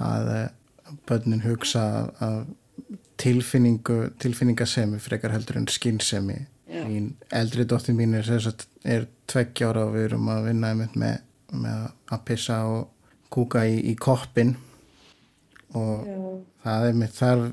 að 0.04 0.30
börnin 1.08 1.44
hugsa 1.44 1.84
að 2.24 2.40
tilfinningu, 3.20 3.98
tilfinningasemi 4.20 4.98
frekar 5.02 5.32
heldur 5.34 5.60
en 5.60 5.70
skinnsemi. 5.70 6.40
Mín 6.68 7.10
eldri 7.32 7.66
dóttir 7.68 7.96
mín 7.96 8.14
er, 8.16 8.28
er 8.84 9.08
tveggjára 9.30 9.86
og 9.86 9.96
við 9.96 10.08
erum 10.08 10.30
að 10.32 10.46
vinna 10.48 10.70
einmitt 10.72 10.96
með, 10.98 11.18
með 11.52 11.90
að 12.14 12.24
pissa 12.30 12.62
og 12.70 12.88
kúka 13.34 13.64
í, 13.68 13.80
í 13.90 13.94
koppin 13.98 14.54
og 15.74 16.06
Já. 16.06 16.16
það 16.64 16.88
er 16.88 16.98
mitt 17.02 17.18
þarf, 17.18 17.52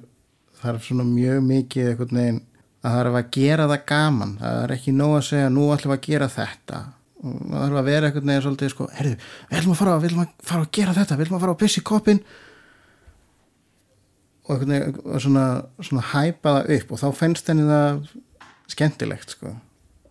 þarf 0.62 0.88
svona 0.88 1.08
mjög 1.10 1.44
mikið 1.48 1.92
einhvern 1.92 2.22
veginn 2.22 2.42
að 2.82 2.98
er 2.98 3.10
að 3.12 3.28
gera 3.36 3.68
það 3.70 3.84
gaman. 3.92 4.32
Það 4.42 4.60
er 4.62 4.74
ekki 4.76 4.94
nóg 4.96 5.12
að 5.20 5.28
segja 5.28 5.50
nú 5.54 5.68
ætlum 5.74 5.94
að 5.94 6.06
gera 6.08 6.30
þetta. 6.34 6.80
Og 7.22 7.36
það 7.36 7.60
þarf 7.60 7.82
að 7.82 7.90
vera 7.92 8.08
einhvern 8.08 8.32
veginn 8.32 8.46
svolítið 8.46 8.72
sko, 8.74 8.88
herðu, 8.98 9.18
við 9.50 9.60
ætlum 9.60 9.76
að 9.76 9.82
fara, 9.82 9.98
við 10.00 10.10
ætlum 10.10 10.24
að 10.24 10.48
fara 10.52 10.66
að 10.66 10.72
gera 10.78 10.96
þetta 10.98 11.18
við 11.18 11.28
ætlum 11.28 11.38
að 11.38 11.46
fara 11.46 11.56
að 11.56 11.62
pissa 11.62 11.82
í 11.82 11.86
koppin 11.92 12.24
og 14.42 14.56
einhvern 14.56 14.74
veginn 14.74 15.00
og 15.04 15.22
svona, 15.26 15.46
svona 15.86 16.08
hæpa 16.12 16.56
það 16.58 16.74
upp 16.78 16.96
og 16.96 17.02
þá 17.04 17.08
fennst 17.20 17.52
henni 17.52 17.68
það 17.70 18.02
skemmtilegt 18.72 19.36
sko. 19.36 19.56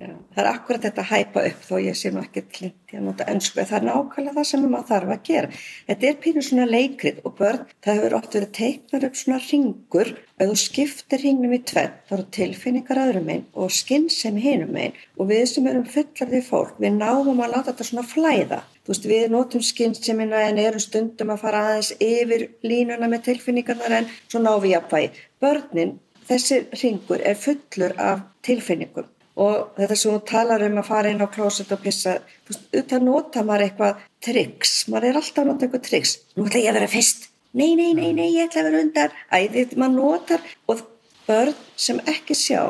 Já, 0.01 0.15
það 0.33 0.41
er 0.41 0.47
akkurat 0.49 0.85
þetta 0.87 1.03
að 1.03 1.11
hæpa 1.11 1.41
upp 1.45 1.65
þó 1.67 1.75
ég 1.85 1.97
sé 1.99 2.09
nú 2.09 2.23
ekki 2.23 2.41
klint 2.49 2.93
að 2.97 3.03
nota 3.05 3.27
ennsku 3.29 3.61
það 3.69 3.77
er 3.77 3.83
nákvæmlega 3.85 4.33
það 4.39 4.47
sem 4.49 4.63
maður 4.65 4.89
þarf 4.89 5.13
að 5.13 5.27
gera. 5.29 5.59
Þetta 5.91 6.09
er 6.09 6.17
pínu 6.23 6.45
svona 6.47 6.69
leikrið 6.71 7.19
og 7.29 7.35
börn 7.37 7.67
það 7.85 7.99
hefur 7.99 8.17
oft 8.17 8.39
verið 8.39 8.55
teiknar 8.57 9.07
upp 9.11 9.21
svona 9.21 9.43
ringur 9.45 10.13
ef 10.17 10.49
þú 10.49 10.57
skiptir 10.63 11.25
ringnum 11.27 11.53
í 11.53 11.61
tvenn 11.69 12.01
þá 12.09 12.17
eru 12.17 12.27
tilfinningar 12.39 13.03
öðrum 13.05 13.31
einn 13.37 13.47
og 13.53 13.77
skinnsemi 13.77 14.47
hinum 14.47 14.83
einn 14.87 14.97
og 15.21 15.33
við 15.35 15.47
sem 15.53 15.69
erum 15.69 15.89
fullar 15.93 16.33
því 16.33 16.45
fólk 16.49 16.81
við 16.81 16.97
náum 16.97 17.37
að 17.37 17.53
láta 17.59 17.69
þetta 17.75 17.91
svona 17.91 18.09
flæða. 18.17 18.65
Þú 18.81 18.97
veist 18.97 19.11
við 19.13 19.31
notum 19.37 19.69
skinnsemina 19.69 20.47
en 20.49 20.65
erum 20.65 20.81
stundum 20.81 21.37
að 21.37 21.45
fara 21.45 21.67
aðeins 21.75 21.93
yfir 22.01 22.49
línuna 22.65 23.05
með 23.05 23.29
tilfinningarnar 23.29 24.01
en 24.01 24.15
svo 24.25 24.41
náum 24.41 24.65
við 24.65 24.79
jafnvægi. 24.79 25.27
Börnin 25.45 25.99
þessi 26.31 26.61
ringur 26.83 27.25
er 27.27 27.39
fullur 27.39 27.97
af 28.01 28.23
tilfinningum. 28.47 29.09
Og 29.41 29.75
þetta 29.79 29.97
sem 29.97 30.13
hún 30.13 30.25
talar 30.29 30.65
um 30.67 30.79
að 30.81 30.89
fara 30.91 31.11
inn 31.13 31.25
á 31.25 31.29
klóset 31.33 31.71
og 31.73 31.83
pissa, 31.85 32.19
þú 32.45 32.55
veist, 32.55 32.65
auðvitað 32.75 33.05
nota 33.07 33.45
maður 33.47 33.67
eitthvað 33.67 34.07
triks, 34.27 34.73
maður 34.91 35.11
er 35.11 35.21
alltaf 35.21 35.43
að 35.43 35.51
nota 35.51 35.67
eitthvað 35.67 35.85
triks, 35.89 36.15
nú 36.37 36.47
ætla 36.47 36.65
ég 36.65 36.73
að 36.73 36.81
vera 36.81 36.95
fyrst. 36.95 37.29
Nei, 37.57 37.75
nei, 37.75 37.93
nei, 37.99 38.11
nei, 38.15 38.29
ég 38.37 38.49
ætla 38.49 38.65
að 38.65 38.71
vera 38.71 38.83
undar. 38.85 39.15
Æði, 39.33 39.67
maður 39.81 39.97
notar 39.97 40.49
og 40.71 40.83
börn 41.27 41.55
sem 41.79 42.03
ekki 42.11 42.37
sjá 42.37 42.63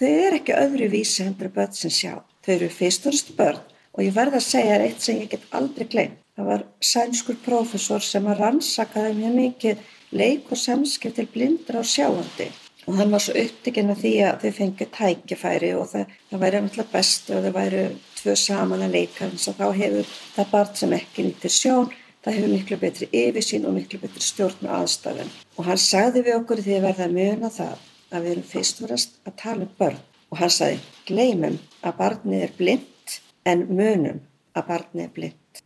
þau 0.00 0.08
eru 0.08 0.38
ekki 0.38 0.56
öðru 0.56 0.88
vísi 0.92 1.24
hendur 1.26 1.50
börn 1.52 1.74
sem 1.76 1.92
sjá, 1.92 2.14
þau 2.44 2.52
eru 2.54 2.70
fyrst 2.72 3.06
og 3.06 3.14
næst 3.14 3.34
börn. 3.36 3.60
Og 3.96 4.04
ég 4.06 4.14
verð 4.16 4.38
að 4.38 4.46
segja 4.46 4.76
þér 4.76 4.84
eitt 4.86 5.04
sem 5.04 5.18
ég 5.18 5.32
get 5.32 5.48
aldrei 5.56 5.86
gleymt, 5.90 6.20
það 6.38 6.46
var 6.46 6.62
sænskur 6.92 7.40
prófessor 7.44 8.04
sem 8.06 8.28
að 8.30 8.44
rannsakaði 8.44 9.16
mjög 9.18 9.34
mikið 9.36 9.82
leik 10.16 10.50
og 10.50 10.58
samskipt 10.58 11.18
til 11.18 11.28
blindra 11.30 11.82
og 11.82 11.88
sjáandi. 11.88 12.48
Og 12.88 12.96
hann 12.96 13.12
var 13.12 13.22
svo 13.22 13.36
upptikinn 13.36 13.92
að 13.92 14.02
því 14.04 14.12
að 14.26 14.44
þau 14.44 14.56
fengið 14.56 14.92
tækifæri 14.96 15.72
og 15.76 15.90
það, 15.92 16.14
það 16.30 16.42
væri 16.44 16.62
náttúrulega 16.64 16.94
best 16.94 17.30
og 17.30 17.44
þau 17.44 17.52
væri 17.58 17.82
tvö 18.20 18.36
saman 18.36 18.86
að 18.86 18.96
leika 18.96 19.26
eins 19.28 19.48
og 19.50 19.58
þá 19.60 19.66
hefur 19.76 20.14
það 20.36 20.50
barn 20.54 20.72
sem 20.80 20.96
ekki 20.96 21.26
nýttir 21.26 21.54
sjón 21.54 21.92
það 22.24 22.36
hefur 22.38 22.54
miklu 22.56 22.80
betri 22.80 23.08
yfirsýn 23.12 23.68
og 23.68 23.76
miklu 23.76 24.00
betri 24.00 24.24
stjórn 24.24 24.66
og 24.66 24.74
aðstæðan 24.80 25.30
og 25.56 25.68
hann 25.68 25.80
sagði 25.80 26.24
við 26.26 26.40
okkur 26.40 26.64
því 26.64 26.76
að 26.78 26.86
verða 26.88 27.06
að 27.06 27.16
muna 27.20 27.52
það 27.54 27.86
að 28.10 28.24
við 28.24 28.32
erum 28.34 28.48
fyrst 28.50 28.82
og 28.82 28.90
ræst 28.90 29.16
að 29.26 29.36
tala 29.42 29.66
um 29.66 29.72
börn. 29.78 30.00
Og 30.30 30.38
hann 30.38 30.52
sagði 30.54 30.80
gleymum 31.08 31.56
að 31.82 31.96
barnið 31.98 32.44
er 32.46 32.52
blind 32.58 33.16
en 33.50 33.64
munum 33.70 34.20
að 34.54 34.68
barnið 34.68 35.06
er 35.06 35.14
blind. 35.16 35.64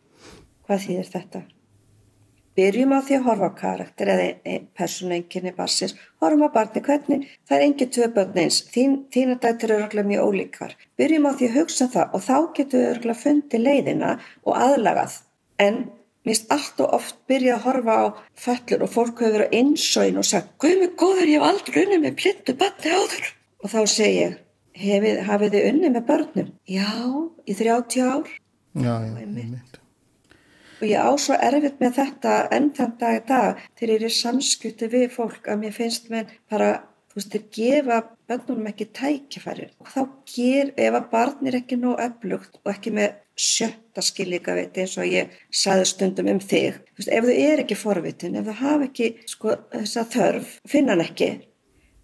Hvað 0.65 0.87
þýðir 0.87 1.11
þetta? 1.13 1.41
Byrjum 2.55 2.93
á 2.95 2.99
því 3.03 3.17
að 3.17 3.25
horfa 3.27 3.47
á 3.51 3.59
karakter 3.59 4.11
eða 4.13 4.55
persónuenginni 4.79 5.51
bassins, 5.57 5.95
horfum 6.23 6.45
á 6.47 6.49
barni 6.55 6.81
hvernig, 6.85 7.25
það 7.47 7.57
er 7.57 7.65
engin 7.65 7.91
tvö 7.91 8.07
börn 8.15 8.39
eins, 8.45 8.61
Þín, 8.71 8.93
þína 9.11 9.35
dættur 9.43 9.73
eru 9.75 9.83
örgulega 9.83 10.07
mjög 10.07 10.29
ólíkvar. 10.29 10.75
Byrjum 10.95 11.27
á 11.27 11.31
því 11.35 11.49
að 11.49 11.57
hugsa 11.59 11.89
það 11.91 12.15
og 12.15 12.23
þá 12.29 12.37
getur 12.59 12.79
við 12.79 12.89
örgulega 12.93 13.21
fundið 13.25 13.65
leiðina 13.67 14.13
og 14.47 14.55
aðlagað. 14.69 15.19
En 15.67 15.81
mist 16.25 16.47
allt 16.55 16.79
og 16.81 16.95
oft 16.97 17.19
byrja 17.29 17.57
að 17.59 17.65
horfa 17.67 17.95
á 17.99 18.05
föllur 18.47 18.87
og 18.87 18.93
fólk 18.95 19.19
hefur 19.19 19.35
verið 19.35 19.51
á 19.51 19.57
innsóin 19.59 20.17
og 20.23 20.25
sagt, 20.31 20.55
guð 20.63 20.79
mig 20.79 20.95
góður, 20.97 21.27
ég 21.35 21.43
hef 21.43 21.51
aldrei 21.51 21.83
unni 21.83 21.99
með 22.07 22.17
blindu 22.23 22.55
barni 22.63 22.95
áður. 22.95 23.31
Og 23.65 23.71
þá 23.75 23.79
segi 23.91 24.17
ég, 24.23 24.39
hafið 25.27 25.51
þið 25.59 25.69
unni 25.73 25.91
með 25.91 26.07
börnum? 26.09 26.49
Já, 26.71 26.89
í 27.45 27.53
30 27.55 28.07
ár. 28.07 28.31
já, 28.75 28.83
já, 28.83 28.95
Einmitt. 28.95 29.43
einmitt. 29.43 29.81
Og 30.85 30.91
ég 30.91 31.01
á 31.01 31.09
svo 31.17 31.33
erfitt 31.41 31.79
með 31.81 31.95
þetta 31.97 32.31
enn 32.53 32.67
þann 32.77 32.91
dag 32.99 33.15
í 33.17 33.21
dag 33.25 33.61
þegar 33.73 33.91
ég 33.91 34.03
er 34.03 34.03
í 34.05 34.13
samskipti 34.13 34.87
við 34.91 35.05
fólk 35.15 35.47
að 35.49 35.63
mér 35.63 35.71
finnst 35.73 36.11
með 36.13 36.33
bara, 36.51 36.67
þú 37.09 37.17
veist, 37.17 37.31
þeir 37.33 37.45
gefa 37.57 37.95
bönnunum 38.29 38.67
ekki 38.69 38.85
tækifæri. 38.93 39.63
Og 39.81 39.87
þá 39.89 40.01
ger, 40.29 40.69
ef 40.77 40.97
að 40.99 41.07
barn 41.09 41.49
er 41.49 41.57
ekki 41.57 41.79
nóg 41.81 42.03
öflugt 42.03 42.59
og 42.61 42.69
ekki 42.69 42.93
með 42.93 43.15
sjötta 43.33 44.03
skilíka 44.05 44.53
veit 44.53 44.77
eins 44.77 44.93
og 45.01 45.09
ég 45.09 45.33
saði 45.49 45.87
stundum 45.89 46.29
um 46.35 46.41
þig. 46.43 46.77
Þú 46.91 47.01
veist, 47.01 47.13
ef 47.17 47.25
þau 47.25 47.39
er 47.47 47.63
ekki 47.63 47.77
forvitin, 47.79 48.37
ef 48.37 48.45
þau 48.45 48.59
hafa 48.59 48.85
ekki 48.91 49.07
sko 49.31 49.55
þessa 49.73 50.03
þörf, 50.13 50.51
finna 50.69 50.93
hann 50.93 51.01
ekki, 51.07 51.31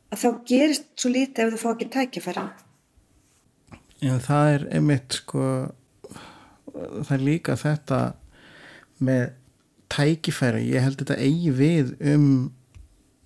að 0.10 0.24
þá 0.24 0.30
gerist 0.50 0.90
svo 0.96 1.14
lítið 1.14 1.44
ef 1.44 1.54
þau 1.54 1.62
fá 1.68 1.70
ekki 1.76 1.90
tækifæri. 2.00 2.48
En 4.10 4.26
það 4.26 4.56
er 4.56 4.68
einmitt 4.74 5.20
sko 5.20 5.46
það 6.74 7.14
er 7.20 7.24
líka 7.30 7.60
þetta 7.60 8.02
með 9.04 9.30
tækifæri 9.92 10.66
ég 10.72 10.86
held 10.86 11.02
þetta 11.02 11.20
eigi 11.20 11.52
við 11.56 11.94
um 12.14 12.26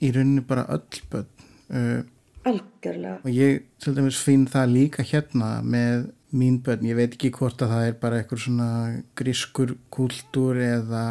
í 0.03 0.11
rauninni 0.13 0.43
bara 0.45 0.65
öll 0.75 1.01
börn. 1.11 1.29
Uh, 1.69 2.01
Algjörlega. 2.45 3.19
og 3.23 3.31
ég 3.33 3.63
til 3.81 3.95
dæmis 3.97 4.19
finn 4.21 4.45
það 4.49 4.73
líka 4.73 5.05
hérna 5.05 5.59
með 5.65 6.09
mín 6.35 6.59
börn, 6.61 6.85
ég 6.85 6.97
veit 6.97 7.15
ekki 7.15 7.31
hvort 7.33 7.61
að 7.63 7.71
það 7.73 7.87
er 7.87 7.95
bara 8.01 8.19
eitthvað 8.19 8.43
svona 8.43 8.69
grískur 9.17 9.75
kúltúr 9.93 10.59
eða 10.61 11.05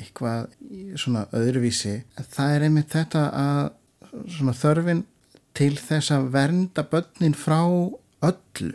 eitthvað 0.00 0.48
svona 0.98 1.26
öðruvísi. 1.36 2.00
Það 2.16 2.54
er 2.54 2.66
einmitt 2.66 2.96
þetta 2.96 3.26
að 3.42 3.60
svona 4.36 4.56
þörfin 4.56 5.04
til 5.56 5.74
þess 5.80 6.12
að 6.14 6.28
vernda 6.34 6.84
börnin 6.90 7.36
frá 7.36 7.60
öllu 8.26 8.74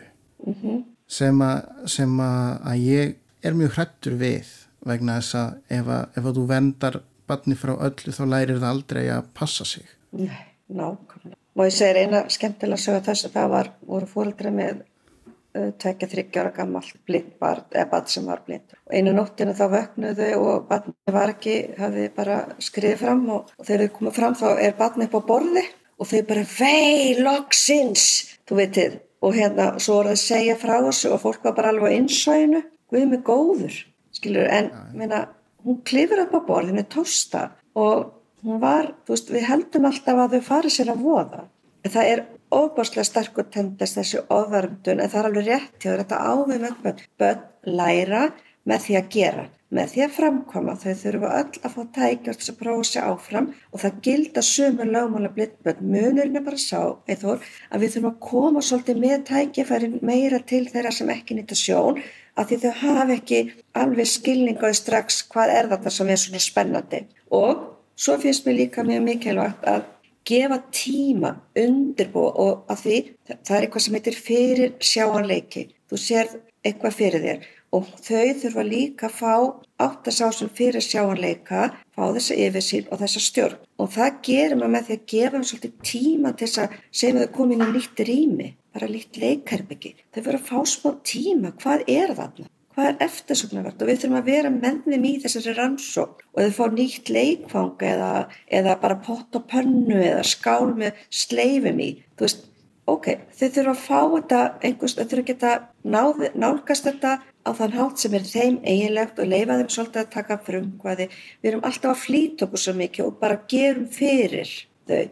sem, 1.06 1.42
að, 1.44 1.58
sem 1.90 2.20
að, 2.22 2.48
að 2.72 2.86
ég 2.86 3.14
er 3.42 3.58
mjög 3.58 3.76
hrættur 3.76 4.16
við 4.18 4.50
vegna 4.88 5.18
þess 5.20 5.38
að 5.38 5.78
ef, 5.78 5.88
að 5.88 6.20
ef 6.20 6.28
að 6.28 6.38
þú 6.38 6.46
verndar 6.50 7.00
barni 7.30 7.56
frá 7.58 7.74
öllu 7.76 8.14
þá 8.14 8.24
lærir 8.28 8.58
það 8.58 8.70
aldrei 8.70 9.04
að 9.14 9.28
passa 9.36 9.66
sig 9.68 9.86
Nei, 10.12 10.42
nákvæmlega. 10.68 11.38
Og 11.56 11.68
ég 11.68 11.74
segir 11.76 12.00
eina 12.00 12.22
skemmtilega 12.32 12.80
sögða 12.80 13.04
þess 13.10 13.28
að 13.28 13.36
það 13.36 13.52
var, 13.52 13.68
voru 13.88 14.08
fóreldra 14.08 14.50
með 14.52 14.80
uh, 14.80 15.70
tvekja 15.80 16.08
þryggjára 16.14 16.52
gammalt 16.56 16.96
blind 17.08 17.34
barn, 17.40 17.64
eða 17.72 17.88
barn 17.92 18.08
sem 18.12 18.28
var 18.28 18.42
blind. 18.46 18.74
Og 18.88 18.96
einu 18.96 19.14
nóttinu 19.16 19.54
þá 19.56 19.64
vöknuðu 19.74 20.28
og 20.40 20.66
barni 20.70 21.14
var 21.16 21.34
ekki, 21.34 21.56
hafði 21.80 22.08
bara 22.16 22.40
skriðið 22.56 22.98
fram 23.04 23.22
og, 23.36 23.54
og 23.56 23.68
þegar 23.68 23.86
þau 23.86 23.96
komið 23.98 24.18
fram 24.18 24.36
þá 24.40 24.48
er 24.54 24.76
barni 24.80 25.08
upp 25.08 25.16
á 25.16 25.22
borði 25.28 25.64
og 26.00 26.10
þau 26.10 26.20
bara 26.32 26.44
vei, 26.56 27.16
loksins, 27.20 28.06
þú 28.48 28.60
veitir. 28.60 29.00
Og 29.22 29.36
hérna, 29.36 29.68
svo 29.78 30.00
voru 30.00 30.12
þau 30.12 30.18
að 30.18 30.24
segja 30.24 30.58
frá 30.58 30.76
þessu 30.88 31.12
og 31.14 31.20
fólk 31.22 31.44
var 31.46 31.56
bara 31.56 31.72
alveg 31.72 31.94
á 31.94 31.96
innsvæðinu, 32.00 32.64
við 32.92 33.08
með 33.12 33.24
góður, 33.28 33.76
skilur, 34.22 34.46
en 34.46 34.70
meina, 34.94 35.24
hún 35.66 35.82
klifur 35.86 36.22
upp 36.22 36.36
á 36.38 36.40
borðinu, 36.46 36.84
tósta 36.86 37.48
og 37.74 38.12
hún 38.46 38.62
var, 38.62 38.92
þú 39.06 39.16
veist, 39.16 39.32
við 39.34 39.48
heldum 39.48 39.88
alltaf 39.90 40.22
að 40.22 40.36
þau 40.36 40.46
farið 40.46 40.76
sér 40.76 40.92
að 40.94 41.02
voða. 41.02 41.42
En 41.82 41.94
það 41.94 42.10
er 42.12 42.24
óbáslega 42.52 43.06
sterkur 43.08 43.48
tendast 43.50 43.98
þessi 43.98 44.22
ofverndun, 44.30 45.00
en 45.00 45.10
það 45.10 45.20
er 45.20 45.28
alveg 45.30 45.48
rétt 45.48 45.76
hjá 45.82 45.92
þetta 45.96 46.20
ávið 46.22 46.64
með 46.64 46.80
börn. 46.84 47.04
Börn 47.18 47.44
læra 47.78 48.22
með 48.68 48.86
því 48.86 48.96
að 48.98 49.10
gera, 49.16 49.44
með 49.72 49.92
því 49.92 50.02
að 50.04 50.16
framkoma. 50.16 50.74
Þau 50.78 50.92
þurfa 51.02 51.30
öll 51.40 51.60
að 51.62 51.74
fá 51.74 51.82
tækjast 51.96 52.50
að 52.52 52.58
prófa 52.60 52.86
sig 52.88 53.02
áfram 53.02 53.48
og 53.72 53.82
það 53.82 54.00
gilda 54.06 54.44
sömur 54.46 54.90
lögmála 54.92 55.30
blindbönd. 55.36 55.84
Munurinn 55.94 56.38
er 56.38 56.46
bara 56.46 56.60
sá, 56.60 56.80
Eithor, 57.10 57.46
að 57.70 57.84
við 57.84 57.94
þurfum 57.94 58.10
að 58.10 58.20
koma 58.28 58.64
svolítið 58.64 59.00
með 59.02 59.24
tækjafærin 59.30 59.96
meira 60.04 60.42
til 60.52 60.64
þeirra 60.70 60.92
sem 60.94 61.14
ekki 61.14 61.38
nýta 61.38 61.58
sjón 61.58 62.02
af 62.36 62.48
því 62.48 62.60
þau 62.62 62.72
hafa 62.82 63.16
ekki 63.16 63.40
alveg 63.76 64.08
skilningaði 64.08 64.78
strax 64.78 65.22
hvað 65.32 65.56
er 65.56 65.72
þetta 65.72 65.92
sem 65.96 66.12
er 66.12 66.22
svona 66.22 66.42
spennandi. 66.42 67.02
Og 67.32 67.66
svo 67.96 68.16
finnst 68.22 68.46
mér 68.46 68.60
líka 68.60 68.86
mjög 68.86 69.04
mikilvægt 69.08 69.66
að 69.68 69.82
gefa 70.28 70.60
tíma 70.70 71.34
undirbúa 71.58 72.30
og 72.44 72.70
að 72.70 72.84
því 72.84 72.98
það 73.32 73.56
er 73.56 73.66
eitthvað 73.66 73.84
sem 73.86 73.98
heitir 73.98 74.18
fyrir 74.28 74.74
sjáanleiki. 74.78 75.66
Þú 75.90 75.98
sér 75.98 76.30
eitthvað 76.62 76.96
fyrir 77.00 77.26
þér 77.26 77.50
og 77.72 77.88
þau 78.04 78.32
þurfa 78.42 78.64
líka 78.68 79.08
að 79.08 79.16
fá 79.16 79.34
átt 79.82 80.08
að 80.08 80.16
sá 80.16 80.26
sem 80.36 80.50
fyrir 80.52 80.84
sjáanleika, 80.84 81.70
fá 81.96 82.04
þessa 82.12 82.38
yfirsýn 82.44 82.88
og 82.92 83.00
þessa 83.00 83.22
stjórn. 83.24 83.60
Og 83.80 83.92
það 83.96 84.18
gerir 84.28 84.58
maður 84.58 84.74
með 84.76 84.88
því 84.88 84.96
að 84.98 85.06
gefa 85.12 85.36
þeim 85.36 85.46
svolítið 85.50 85.76
tíma 85.90 86.32
til 86.34 86.48
þess 86.48 86.62
að 86.62 86.76
segja 86.90 87.14
að 87.14 87.22
þau 87.22 87.36
komin 87.38 87.64
í 87.64 87.70
nýtt 87.72 88.02
rými, 88.08 88.48
bara 88.76 88.90
lít 88.90 89.20
leikherbyggi. 89.22 89.94
Þau 90.12 90.20
verður 90.20 90.40
að 90.40 90.50
fá 90.50 90.58
smá 90.74 90.90
tíma, 91.08 91.54
hvað 91.62 91.86
er 91.88 92.14
þarna? 92.20 92.50
Hvað 92.72 92.86
er 92.88 93.02
eftirsögnavert 93.04 93.82
og 93.84 93.88
við 93.90 93.98
þurfum 94.00 94.20
að 94.20 94.28
vera 94.30 94.52
með 94.52 94.78
þeim 94.86 95.02
í 95.04 95.16
þessari 95.20 95.52
rannsók 95.58 96.22
og 96.32 96.38
þau 96.38 96.54
fá 96.56 96.62
nýtt 96.72 97.10
leikfang 97.12 97.84
eða, 97.84 98.12
eða 98.48 98.78
bara 98.80 98.96
pott 99.04 99.36
og 99.36 99.44
pönnu 99.50 99.98
eða 99.98 100.22
skál 100.24 100.72
með 100.78 101.02
sleifum 101.12 101.82
í. 101.84 101.90
Þú 102.16 102.24
veist, 102.24 102.46
ok, 102.88 103.10
þau 103.36 103.44
þurfum 103.44 103.74
að 103.74 103.82
fá 103.82 104.00
þetta 104.14 104.40
einhvers, 104.64 104.96
þau 104.96 105.04
þurfum 105.04 105.22
að 105.26 105.28
geta 105.34 105.52
náð, 105.84 106.24
nálgast 106.32 106.88
þetta 106.88 107.12
á 107.42 107.50
þann 107.58 107.76
hátt 107.78 108.02
sem 108.02 108.14
er 108.14 108.26
þeim 108.26 108.60
eiginlegt 108.62 109.18
og 109.18 109.30
leifa 109.30 109.58
þeim 109.58 109.72
svolítið 109.74 110.02
að 110.04 110.12
taka 110.12 110.38
frumkvæði. 110.46 111.08
Við 111.42 111.50
erum 111.50 111.66
alltaf 111.68 111.94
að 111.94 112.04
flýta 112.04 112.46
okkur 112.46 112.62
svo 112.64 112.76
mikið 112.78 113.08
og 113.08 113.18
bara 113.22 113.40
gerum 113.50 113.88
fyrir 113.92 114.52
þau. 114.90 115.02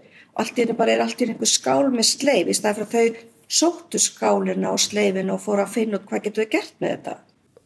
Allt 0.40 0.54
í 0.58 0.62
henni 0.62 0.78
bara 0.78 0.94
er 0.94 1.02
allt 1.04 1.18
í 1.18 1.24
henni 1.24 1.36
einhver 1.36 1.50
skál 1.50 1.90
með 1.90 2.06
sleif 2.12 2.50
í 2.50 2.56
staðið 2.56 2.86
fyrir 2.92 3.10
að 3.10 3.18
þau 3.18 3.28
sóttu 3.50 3.98
skálina 3.98 4.70
og 4.70 4.78
sleifin 4.78 5.32
og 5.34 5.42
fóru 5.42 5.64
að 5.64 5.74
finna 5.74 5.98
út 5.98 6.06
hvað 6.06 6.28
getur 6.28 6.44
við 6.44 6.52
gert 6.54 6.76
með 6.78 6.94
þetta 6.94 7.16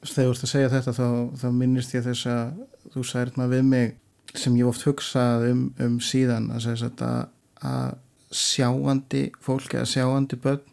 þegar 0.04 0.24
þú 0.28 0.32
ert 0.34 0.44
að 0.44 0.52
segja 0.52 0.70
þetta 0.72 0.94
þá, 0.96 1.08
þá 1.40 1.46
minnist 1.58 1.94
ég 1.94 2.04
þess 2.04 2.28
að 2.30 2.94
þú 2.94 3.04
sært 3.08 3.38
maður 3.38 3.54
við 3.54 3.66
mig 3.70 3.92
sem 4.34 4.56
ég 4.58 4.68
oft 4.68 4.84
hugsað 4.88 5.46
um, 5.50 5.64
um 5.80 5.98
síðan 6.02 6.50
að, 6.54 6.86
að, 7.04 7.18
að 7.64 7.90
sjáandi 8.34 9.24
fólk 9.44 9.76
eða 9.76 9.90
sjáandi 9.92 10.38
börn 10.42 10.64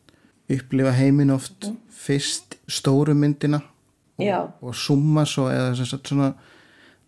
upplifa 0.51 0.93
heimin 0.97 1.33
oft 1.35 1.67
mm. 1.67 1.77
fyrst 1.95 2.57
stóru 2.71 3.15
myndina 3.15 3.61
og, 4.20 4.51
og 4.62 4.76
summa 4.76 5.26
svo 5.26 5.47
eða 5.51 5.88
svona, 5.88 6.32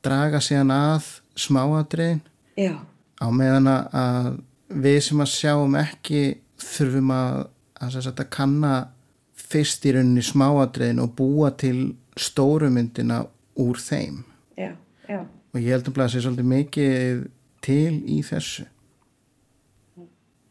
draga 0.04 0.42
síðan 0.44 0.74
að 0.76 1.10
smáadriðin 1.40 2.22
á 3.20 3.28
meðan 3.34 3.70
að 3.72 4.32
við 4.74 5.00
sem 5.08 5.22
að 5.24 5.32
sjáum 5.34 5.78
ekki 5.80 6.24
þurfum 6.64 7.14
að, 7.14 7.40
að, 7.84 8.00
að 8.14 8.26
kanna 8.34 8.74
fyrst 9.38 9.86
í 9.86 9.94
rauninni 9.94 10.24
smáadriðin 10.26 11.02
og 11.04 11.14
búa 11.18 11.52
til 11.60 11.94
stórumyndina 12.18 13.24
úr 13.62 13.80
þeim. 13.82 14.24
Já, 14.58 14.74
já. 15.10 15.20
og 15.22 15.60
ég 15.60 15.74
held 15.74 15.90
að 15.90 15.98
það 16.02 16.14
sé 16.14 16.24
svolítið 16.24 16.52
mikið 16.52 17.24
til 17.64 17.96
í 18.10 18.22
þessu 18.26 18.68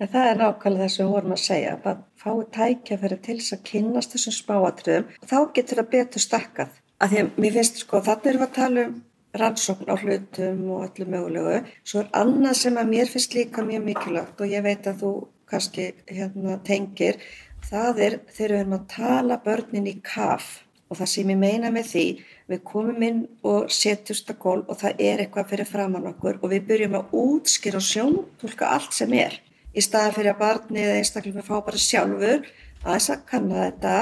en 0.02 0.10
það 0.10 0.28
er 0.28 0.40
nákvæmlega 0.40 0.82
það 0.82 0.92
sem 0.94 1.06
við 1.06 1.14
vorum 1.14 1.34
að 1.36 1.42
segja 1.44 1.72
að 1.76 2.00
fái 2.22 2.44
tækjafæri 2.56 3.18
til 3.22 3.36
þess 3.38 3.54
að 3.56 3.64
kynast 3.68 4.16
þessum 4.16 4.34
spáatriðum. 4.38 5.08
Og 5.22 5.30
þá 5.30 5.38
getur 5.56 5.80
það 5.80 5.92
betur 5.92 6.24
stakkað. 6.24 6.72
Að 7.02 7.12
því 7.12 7.20
að 7.22 7.38
mér 7.44 7.56
finnst 7.58 7.82
sko 7.82 8.00
þannig 8.06 8.30
erum 8.32 8.42
við 8.42 8.48
að 8.48 8.56
tala 8.58 8.86
um 8.86 8.96
rannsókn 9.42 9.92
á 9.92 9.96
hlutum 9.96 10.64
og 10.74 10.82
öllu 10.88 11.06
mögulegu. 11.14 11.60
Svo 11.86 12.02
er 12.02 12.10
annað 12.18 12.58
sem 12.64 12.82
að 12.82 12.90
mér 12.96 13.12
finnst 13.12 13.36
líka 13.36 13.64
mjög 13.66 13.86
mikilvægt 13.86 14.42
og 14.42 14.52
ég 14.52 14.66
veit 14.66 14.90
að 14.90 15.00
þú 15.04 15.12
kannski 15.52 15.86
hérna, 16.08 16.58
tengir 16.66 17.20
það 17.68 18.02
er 18.06 18.18
þegar 18.32 18.52
við 18.52 18.60
erum 18.60 18.76
að 18.78 18.90
tala 18.92 19.40
börnin 19.44 19.88
í 19.88 19.96
kaf. 20.04 20.50
Og 20.92 20.98
það 20.98 21.08
sem 21.14 21.30
ég 21.32 21.40
meina 21.40 21.70
með 21.72 21.86
því 21.88 22.06
við 22.52 22.64
komum 22.68 23.06
inn 23.06 23.22
og 23.48 23.70
setjumst 23.72 24.34
að 24.34 24.42
gól 24.42 24.58
og 24.66 24.76
það 24.82 25.00
er 25.00 25.22
eitthvað 25.22 25.48
fyrir 25.54 25.70
framann 25.70 26.10
okkur 26.10 26.42
og 26.42 26.52
við 26.52 26.66
byrjum 26.68 26.98
að 26.98 27.14
útskýra 27.22 27.80
og 27.80 27.86
sjóntúlka 27.86 28.68
allt 28.74 28.92
sem 28.98 29.14
er 29.16 29.38
í 29.72 29.84
staðan 29.84 30.16
fyrir 30.16 30.34
að 30.34 30.42
barni 30.42 30.82
eða 30.84 30.98
einstaklega 31.00 31.44
fá 31.46 31.54
bara 31.64 31.80
sjálfur 31.80 32.48
að 32.82 32.88
þess 32.88 33.12
að 33.14 33.22
kanna 33.30 33.62
þetta 33.66 33.94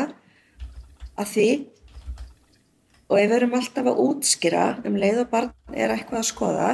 að 1.20 1.34
því. 1.34 1.50
Og 3.10 3.18
ef 3.18 3.30
við 3.30 3.36
erum 3.40 3.58
alltaf 3.58 3.90
að 3.90 4.00
útskýra 4.06 4.64
um 4.86 4.98
leið 5.02 5.24
og 5.24 5.30
barn 5.32 5.54
er 5.74 5.94
eitthvað 5.94 6.22
að 6.22 6.28
skoða 6.30 6.68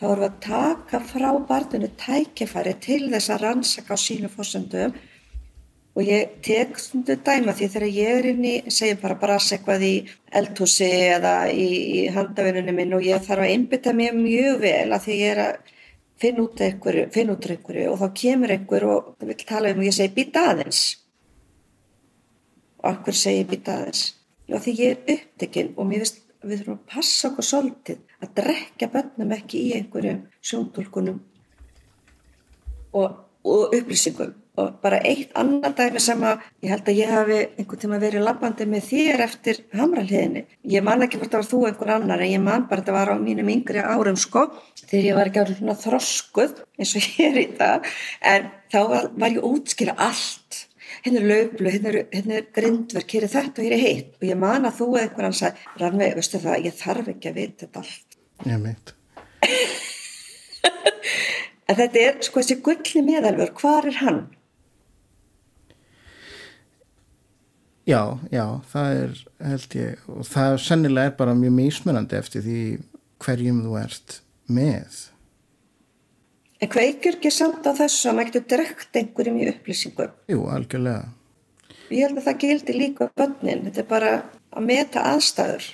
þá 0.00 0.04
erum 0.08 0.22
við 0.22 0.28
að 0.30 0.40
taka 0.46 1.00
frá 1.04 1.30
barninu 1.48 1.88
tækifæri 2.00 2.74
til 2.80 3.02
þess 3.12 3.32
að 3.32 3.42
rannsaka 3.44 3.96
á 3.96 3.98
sínu 4.00 4.30
fórsöndum 4.32 4.94
og 5.96 6.06
ég 6.06 6.38
tek 6.44 6.78
stundu 6.78 7.16
dæma 7.26 7.52
því 7.56 7.68
þegar 7.74 7.96
ég 7.96 8.18
er 8.20 8.28
inn 8.30 8.44
í, 8.46 8.54
segjum 8.70 9.00
bara 9.02 9.18
bara 9.20 9.36
eitthvað 9.40 9.84
í 9.84 9.94
eldhúsi 10.40 10.88
eða 11.16 11.34
í, 11.50 11.66
í 12.00 12.06
handavinnunum 12.14 12.78
minn 12.78 12.96
og 12.96 13.04
ég 13.04 13.24
þarf 13.26 13.44
að 13.44 13.54
einbytta 13.56 13.94
mér 13.96 14.16
mjög 14.16 14.60
vel 14.62 14.88
að 14.94 15.04
því 15.06 15.18
ég 15.18 15.34
er 15.34 15.42
að 15.48 15.74
finna 16.20 16.44
út 16.44 16.60
einhverju, 16.60 17.08
finna 17.14 17.36
út 17.36 17.46
einhverju 17.48 17.90
og 17.92 18.00
þá 18.00 18.08
kemur 18.22 18.54
einhver 18.54 18.86
og 18.88 19.12
vil 19.24 19.44
tala 19.46 19.72
um 19.72 19.82
og 19.82 19.88
ég 19.88 19.96
segi 19.96 20.14
býta 20.16 20.46
aðeins. 20.52 20.82
Og 22.80 22.90
akkur 22.92 23.16
segi 23.16 23.46
býta 23.48 23.78
aðeins. 23.78 24.04
Og 24.50 24.62
því 24.64 24.76
ég 24.80 24.90
er 24.90 25.14
upptekinn 25.16 25.72
og 25.76 25.88
mér 25.88 26.04
finnst 26.04 26.22
við 26.40 26.62
þurfum 26.62 26.78
að 26.78 26.86
passa 26.94 27.28
okkur 27.30 27.46
svolítið 27.46 28.20
að 28.24 28.36
drekja 28.40 28.88
bönnum 28.92 29.34
ekki 29.36 29.64
í 29.66 29.72
einhverjum 29.76 30.22
sjóntúlkunum 30.40 31.18
og, 32.96 33.18
og 33.44 33.74
upplýsingum 33.76 34.32
og 34.58 34.78
bara 34.82 34.98
eitt 35.06 35.34
annar 35.38 35.74
dæmi 35.76 36.00
sem 36.02 36.22
að 36.26 36.40
ég 36.64 36.72
held 36.72 36.88
að 36.90 36.98
ég 36.98 37.12
hafi 37.14 37.36
einhvern 37.58 37.82
tíma 37.82 37.98
verið 38.02 38.24
labbandi 38.26 38.66
með 38.68 38.86
þér 38.88 39.22
eftir 39.26 39.60
hamralhiðinni. 39.78 40.42
Ég 40.72 40.84
man 40.84 41.04
ekki 41.04 41.20
hvort 41.20 41.34
það 41.34 41.42
var 41.42 41.50
þú 41.50 41.60
einhver 41.68 41.92
annar 41.96 42.24
en 42.24 42.32
ég 42.32 42.42
man 42.44 42.66
bara 42.70 42.82
þetta 42.82 42.96
var 42.96 43.12
á 43.14 43.16
mínum 43.20 43.52
yngri 43.52 43.84
árum 43.84 44.18
sko 44.20 44.42
þegar 44.82 45.06
ég 45.06 45.18
var 45.18 45.30
ekki 45.30 45.42
alveg 45.44 45.60
svona 45.60 45.82
þroskuð 45.84 46.56
eins 46.80 46.96
og 46.98 47.06
ég 47.06 47.30
er 47.30 47.38
í 47.40 47.46
það 47.60 47.92
en 48.32 48.50
þá 48.72 48.80
var, 48.94 49.06
var 49.22 49.36
ég 49.36 49.46
útskýra 49.50 49.94
allt. 50.08 50.64
Hérna 51.04 51.22
er 51.22 51.28
löglu, 51.30 51.70
hérna 51.70 52.40
er, 52.40 52.48
grindverk, 52.52 53.14
hér 53.14 53.24
er 53.24 53.32
þetta 53.32 53.62
og 53.62 53.68
hér 53.68 53.76
er 53.76 53.84
heitt 53.84 54.18
og 54.18 54.26
ég 54.26 54.40
man 54.40 54.66
að 54.68 54.80
þú 54.80 54.88
eða 54.90 55.04
einhver 55.06 55.28
annar 55.28 55.38
sagði 55.38 55.78
Ranveig, 55.80 56.16
veistu 56.18 56.40
það, 56.42 56.64
ég 56.66 56.74
þarf 56.76 57.12
ekki 57.14 57.30
að 57.30 57.38
vita 57.38 57.64
þetta 57.64 57.84
allt. 57.84 58.18
Ég 58.50 58.60
meit. 58.60 58.92
en 61.70 61.78
þetta 61.78 62.02
er 62.02 62.20
sko 62.26 62.42
þessi 62.42 62.58
gullni 62.66 63.06
meðalvör, 63.06 63.54
hvar 63.62 63.88
er 63.88 63.96
hann? 64.02 64.20
Já, 67.90 68.02
já, 68.30 68.44
það 68.70 68.96
er 68.96 69.14
held 69.50 69.72
ég 69.74 70.02
og 70.12 70.26
það 70.28 70.56
sennilega 70.62 71.10
er 71.10 71.14
bara 71.18 71.32
mjög 71.34 71.54
mísmunandi 71.56 72.18
eftir 72.20 72.44
því 72.44 72.60
hverjum 73.24 73.64
þú 73.64 73.78
ert 73.80 74.20
með. 74.46 75.00
En 76.60 76.70
hvað 76.70 76.90
ykkur 76.92 77.16
ekki 77.18 77.32
samt 77.34 77.66
á 77.66 77.72
þessu 77.74 78.10
að 78.10 78.16
maður 78.18 78.30
getur 78.30 78.46
drekt 78.52 79.00
einhverjum 79.00 79.40
í 79.40 79.48
upplýsingum? 79.50 80.14
Jú, 80.30 80.44
algjörlega. 80.54 81.08
Ég 81.90 82.04
held 82.04 82.20
að 82.20 82.28
það 82.28 82.40
gildi 82.44 82.76
líka 82.76 83.10
bönnin, 83.18 83.66
þetta 83.66 83.82
er 83.82 83.90
bara 83.90 84.14
að 84.54 84.66
meta 84.70 85.06
aðstæður 85.10 85.68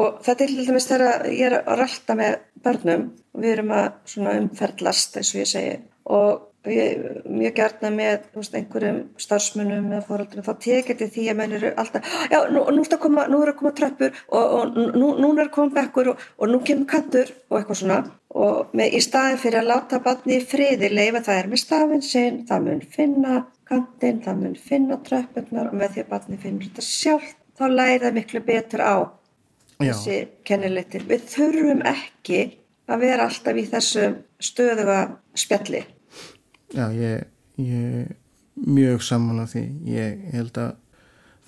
og 0.00 0.20
þetta 0.26 0.46
er 0.46 0.54
dæmis 0.66 0.90
þegar 0.90 1.26
ég 1.30 1.46
er 1.52 1.58
að 1.60 1.82
rölda 1.84 2.16
með 2.18 2.38
börnum 2.64 3.08
og 3.30 3.44
við 3.44 3.54
erum 3.54 3.74
að 3.76 4.16
umferðlast 4.40 5.20
eins 5.20 5.34
og 5.36 5.42
ég 5.44 5.50
segi 5.52 5.76
og 6.10 6.49
Ég, 6.68 7.04
mjög 7.24 7.54
gertna 7.56 7.88
með 7.88 8.26
veist, 8.36 8.52
einhverjum 8.52 8.98
starfsmunum 9.16 9.86
eða 9.94 10.02
fóröldunum 10.04 10.44
þá 10.44 10.50
tekir 10.60 10.98
þetta 10.98 11.14
því 11.14 11.22
að 11.32 11.36
menn 11.38 11.52
eru 11.56 11.70
alltaf 11.80 12.08
já, 12.28 12.36
nú, 12.52 12.64
nú, 12.76 12.82
er 12.84 12.98
koma, 13.00 13.22
nú 13.32 13.38
að 13.40 13.52
koma 13.56 13.70
tröppur 13.78 14.18
og, 14.28 14.56
og 14.58 14.74
nú, 14.76 15.06
nú 15.16 15.30
er 15.38 15.46
að 15.46 15.54
koma 15.54 15.72
bekkur 15.78 16.10
og, 16.12 16.26
og 16.36 16.50
nú 16.50 16.58
kemur 16.68 16.84
kantur 16.90 17.30
og 17.48 17.56
eitthvað 17.56 17.78
svona. 17.80 17.96
Og 18.36 18.74
með, 18.76 18.92
í 18.92 19.00
staðin 19.06 19.40
fyrir 19.40 19.62
að 19.62 19.70
láta 19.70 20.02
barni 20.04 20.36
friði 20.50 20.90
leifa 20.92 21.22
það 21.30 21.40
er 21.40 21.48
með 21.48 21.62
stafinn 21.62 22.04
sinn 22.04 22.36
það 22.50 22.66
mun 22.66 22.82
finna 22.96 23.38
kantinn, 23.70 24.18
það 24.26 24.42
mun 24.42 24.58
finna 24.60 24.98
tröppurnar 25.06 25.70
og 25.70 25.78
með 25.80 25.94
því 25.94 26.02
að 26.04 26.10
barni 26.10 26.40
finnur 26.42 26.68
þetta 26.68 26.84
sjálf 26.84 27.30
þá 27.56 27.64
læri 27.72 28.02
það 28.04 28.18
miklu 28.18 28.42
betur 28.50 28.84
á 28.84 28.96
já. 29.80 29.94
þessi 29.94 30.18
kennileitin 30.44 31.08
við 31.08 31.24
þurfum 31.32 31.80
ekki 31.88 32.42
að 32.90 33.06
vera 33.06 33.30
alltaf 33.30 33.56
í 33.56 33.64
þessu 33.70 34.10
stöðuga 34.42 34.98
spjalli 35.38 35.82
Já, 36.74 36.86
ég, 36.94 37.26
ég 37.60 38.16
mjög 38.66 39.02
saman 39.02 39.42
á 39.42 39.46
því. 39.50 39.64
Ég 39.90 40.26
held 40.34 40.60
að 40.60 40.74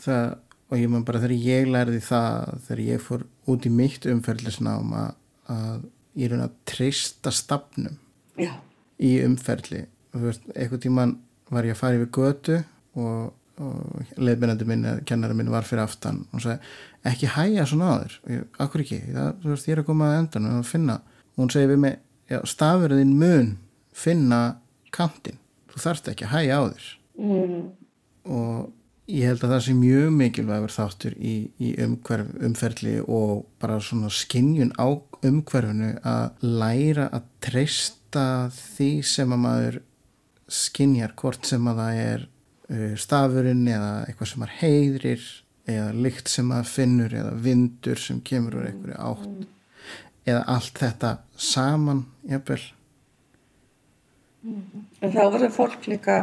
það 0.02 0.24
og 0.72 0.80
ég 0.80 0.88
maður 0.88 1.08
bara 1.10 1.20
þegar 1.20 1.44
ég 1.44 1.68
lærði 1.68 1.98
það 2.00 2.54
þegar 2.66 2.82
ég 2.86 3.02
fór 3.04 3.26
út 3.52 3.66
í 3.68 3.72
mitt 3.72 4.06
umferðlisnám 4.08 4.94
að, 4.96 5.10
að 5.52 5.82
ég 6.16 6.32
er 6.32 6.44
að 6.46 6.54
treysta 6.68 7.32
stafnum 7.34 7.98
Já. 8.40 8.54
í 8.96 9.12
umferðli. 9.26 9.84
Eitthvað 10.16 10.82
tíman 10.86 11.14
var 11.52 11.68
ég 11.68 11.76
að 11.76 11.82
fara 11.82 11.98
yfir 11.98 12.10
götu 12.16 12.58
og, 12.96 13.34
og 13.60 14.16
leiðbeinandi 14.16 14.68
minn 14.68 14.88
kennari 15.08 15.36
minn 15.36 15.52
var 15.52 15.68
fyrir 15.68 15.84
aftan 15.84 16.22
og 16.32 16.44
sagði 16.44 17.12
ekki 17.12 17.30
hæja 17.34 17.66
svona 17.68 17.94
ég, 18.30 18.44
akkur 18.62 18.84
ekki, 18.84 19.00
það, 19.10 19.30
veist 19.44 19.68
ég 19.68 19.76
er 19.76 19.82
að 19.82 19.88
koma 19.88 20.08
að 20.08 20.18
endan 20.22 20.48
og 20.54 20.66
finna, 20.68 21.00
og 21.34 21.44
hún 21.44 21.52
segi 21.52 21.70
við 21.72 21.80
mig 21.84 22.42
stafurðin 22.48 23.16
mun 23.18 23.56
finna 23.92 24.42
kantinn, 24.94 25.40
þú 25.72 25.82
þarft 25.86 26.12
ekki 26.12 26.28
að 26.28 26.34
hæja 26.36 26.60
á 26.60 26.62
þér. 26.72 26.90
Mm. 27.22 27.64
og 28.24 28.70
ég 29.10 29.28
held 29.28 29.42
að 29.44 29.50
það 29.52 29.64
sé 29.66 29.72
mjög 29.76 30.12
mikilvægur 30.16 30.72
þáttur 30.72 31.16
í, 31.18 31.34
í 31.60 31.72
umhverf, 31.84 32.30
umferli 32.40 32.94
og 33.02 33.44
bara 33.60 33.80
svona 33.82 34.08
skinjun 34.12 34.72
á 34.80 34.88
umhverfinu 35.22 35.92
að 36.06 36.44
læra 36.46 37.08
að 37.12 37.28
treysta 37.44 38.26
því 38.54 38.90
sem 39.06 39.34
að 39.34 39.42
maður 39.44 39.78
skinjar 40.52 41.14
hvort 41.18 41.48
sem 41.48 41.68
að 41.70 41.80
það 41.82 42.00
er 42.02 42.26
uh, 42.26 42.92
stafurinn 43.00 43.64
eða 43.70 43.92
eitthvað 44.06 44.32
sem 44.32 44.42
maður 44.42 44.58
heiðrir 44.60 45.26
eða 45.72 45.88
lykt 46.04 46.30
sem 46.32 46.48
maður 46.50 46.70
finnur 46.72 47.16
eða 47.22 47.34
vindur 47.44 48.00
sem 48.02 48.20
kemur 48.26 48.58
úr 48.58 48.68
einhverju 48.70 48.98
átt. 48.98 49.50
Eða 50.22 50.42
allt 50.54 50.78
þetta 50.78 51.12
saman 51.34 52.04
jafnvel 52.30 52.62
En 54.42 55.12
þá 55.14 55.22
verður 55.34 55.54
fólk 55.54 55.86
líka 55.90 56.16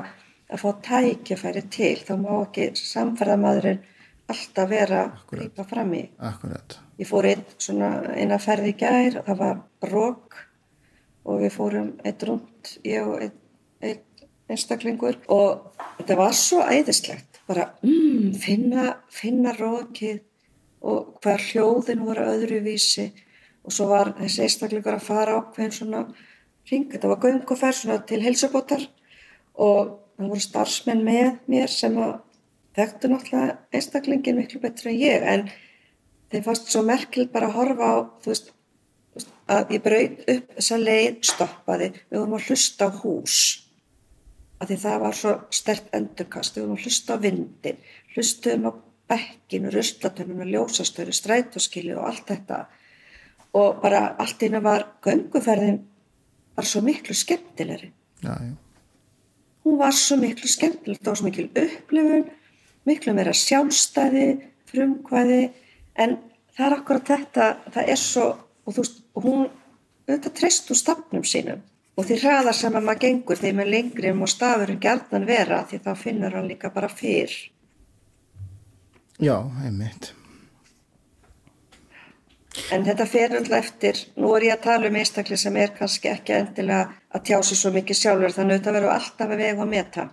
að 0.50 0.64
fá 0.64 0.70
tækifæri 0.86 1.64
til, 1.72 1.96
þá 2.04 2.14
má 2.20 2.32
ekki 2.42 2.70
samferðamadurinn 2.76 3.82
alltaf 4.30 4.70
vera 4.70 5.02
að 5.06 5.24
grípa 5.32 5.66
fram 5.70 5.94
í. 5.98 6.04
akkurat. 6.20 6.78
Ég 7.00 7.10
fór 7.10 7.30
einn 7.30 7.46
svona 7.58 7.90
eina 8.14 8.38
ferð 8.42 8.70
í 8.70 8.76
gær 8.78 9.22
og 9.22 9.30
það 9.30 9.40
var 9.44 9.92
rók 9.94 10.40
og 11.30 11.42
við 11.44 11.56
fórum 11.56 11.94
eitt 12.06 12.26
rúnd, 12.28 12.74
ég 12.86 13.08
og 13.08 13.24
einn 13.24 13.38
ein 13.80 14.00
einstaklingur 14.50 15.20
og 15.32 15.76
þetta 16.00 16.18
var 16.20 16.36
svo 16.38 16.64
æðislegt, 16.66 17.42
bara 17.48 17.70
mm, 17.86 18.34
finna, 18.42 18.86
finna 19.14 19.54
rókið 19.58 20.22
og 20.90 21.20
hvað 21.24 21.46
hljóðin 21.50 22.06
voru 22.08 22.26
öðruvísi 22.34 23.10
og 23.64 23.76
svo 23.76 23.90
var 23.92 24.14
þessi 24.18 24.46
einstaklingur 24.46 24.98
að 24.98 25.06
fara 25.06 25.38
á 25.38 25.40
hvern 25.54 25.76
svona 25.76 26.04
ring, 26.72 26.88
þetta 26.92 27.12
var 27.12 27.22
gönguferð 27.24 27.78
svona 27.82 28.00
til 28.10 28.22
heilsubótar 28.24 28.86
og 29.60 29.96
það 30.18 30.32
voru 30.34 30.44
starfsmenn 30.44 31.04
með 31.06 31.32
mér 31.52 31.72
sem 31.72 31.98
þekktu 32.78 33.12
náttúrulega 33.12 33.58
einstaklingin 33.76 34.40
miklu 34.40 34.62
betur 34.64 34.92
en 34.92 35.00
ég 35.00 35.26
en 35.34 35.48
þeim 36.32 36.46
fannst 36.46 36.72
svo 36.72 36.84
merkild 36.86 37.32
bara 37.34 37.50
að 37.50 37.58
horfa 37.58 37.90
á 37.90 37.98
þú 38.24 38.34
veist, 38.34 38.52
að 39.50 39.74
ég 39.76 39.84
braut 39.84 40.22
upp 40.36 40.54
þessa 40.58 40.78
leið, 40.84 41.18
stoppaði 41.32 41.90
við 41.96 42.20
vorum 42.20 42.38
að 42.38 42.50
hlusta 42.50 42.88
á 42.88 42.98
hús 43.02 43.40
að 44.60 44.72
því 44.72 44.78
það 44.84 45.02
var 45.06 45.18
svo 45.18 45.34
stert 45.56 45.94
endurkast 45.96 46.58
við 46.58 46.66
vorum 46.66 46.78
að 46.78 46.86
hlusta 46.86 47.16
á 47.16 47.24
vindin 47.24 47.82
hlustuðum 48.14 48.70
á 48.70 48.72
bekkinu, 49.10 49.72
ruslatunum 49.74 50.44
ljósastöru, 50.46 51.16
strætóskilu 51.16 51.96
og 51.98 52.12
allt 52.12 52.28
þetta 52.30 52.60
og 53.58 53.80
bara 53.82 54.04
allt 54.22 54.44
innan 54.46 54.64
var 54.64 54.86
gönguferðin 55.02 55.80
var 56.60 56.68
svo 56.68 56.84
miklu 56.86 57.16
skemmtilegri. 57.16 57.94
Já, 58.24 58.36
já, 58.36 58.54
hún 59.66 59.80
var 59.80 59.96
svo 59.96 60.18
miklu 60.20 60.50
skemmtilegt, 60.50 61.04
það 61.04 61.12
var 61.12 61.20
svo 61.22 61.30
mikil 61.30 61.48
upplifun, 61.64 62.28
miklu 62.90 63.16
meira 63.16 63.34
sjálfstæði, 63.36 64.28
frumkvæði, 64.70 65.42
en 66.00 66.20
það 66.56 66.68
er 66.68 66.76
akkurat 66.78 67.12
þetta, 67.14 67.50
það 67.74 67.92
er 67.96 68.02
svo, 68.02 68.28
og 68.66 68.76
þú 68.76 68.86
veist, 68.86 69.02
hún 69.20 69.50
auðvitað 70.10 70.36
treyst 70.40 70.72
úr 70.74 70.80
stafnum 70.80 71.26
sínum 71.28 71.62
og 72.00 72.08
því 72.08 72.20
hraðar 72.22 72.56
sem 72.56 72.76
að 72.76 72.86
maður 72.88 73.02
gengur 73.04 73.40
því 73.40 73.52
með 73.58 73.72
lengri 73.74 74.14
og 74.14 74.32
stafurinn 74.32 74.82
gerðan 74.82 75.28
vera 75.28 75.64
því 75.70 75.82
þá 75.86 75.90
finnur 76.00 76.38
hann 76.38 76.48
líka 76.48 76.72
bara 76.74 76.90
fyrr. 76.90 77.34
já, 79.20 79.36
einmitt 79.66 80.14
En 82.74 82.86
þetta 82.86 83.06
fer 83.10 83.36
alltaf 83.38 83.58
eftir, 83.58 84.00
nú 84.20 84.32
er 84.38 84.50
ég 84.50 84.56
að 84.58 84.66
tala 84.68 84.90
um 84.90 84.98
einstakli 85.00 85.38
sem 85.40 85.58
er 85.58 85.74
kannski 85.78 86.12
ekki 86.12 86.36
endilega 86.38 86.94
að 87.16 87.26
tjá 87.30 87.38
sig 87.44 87.60
svo 87.60 87.72
mikið 87.76 88.00
sjálfur 88.02 88.36
þannig 88.36 88.56
að 88.56 88.60
þetta 88.60 88.76
verður 88.78 88.96
alltaf 88.96 89.34
að 89.34 89.44
vega 89.44 89.66
og 89.66 89.72
meta. 89.72 90.08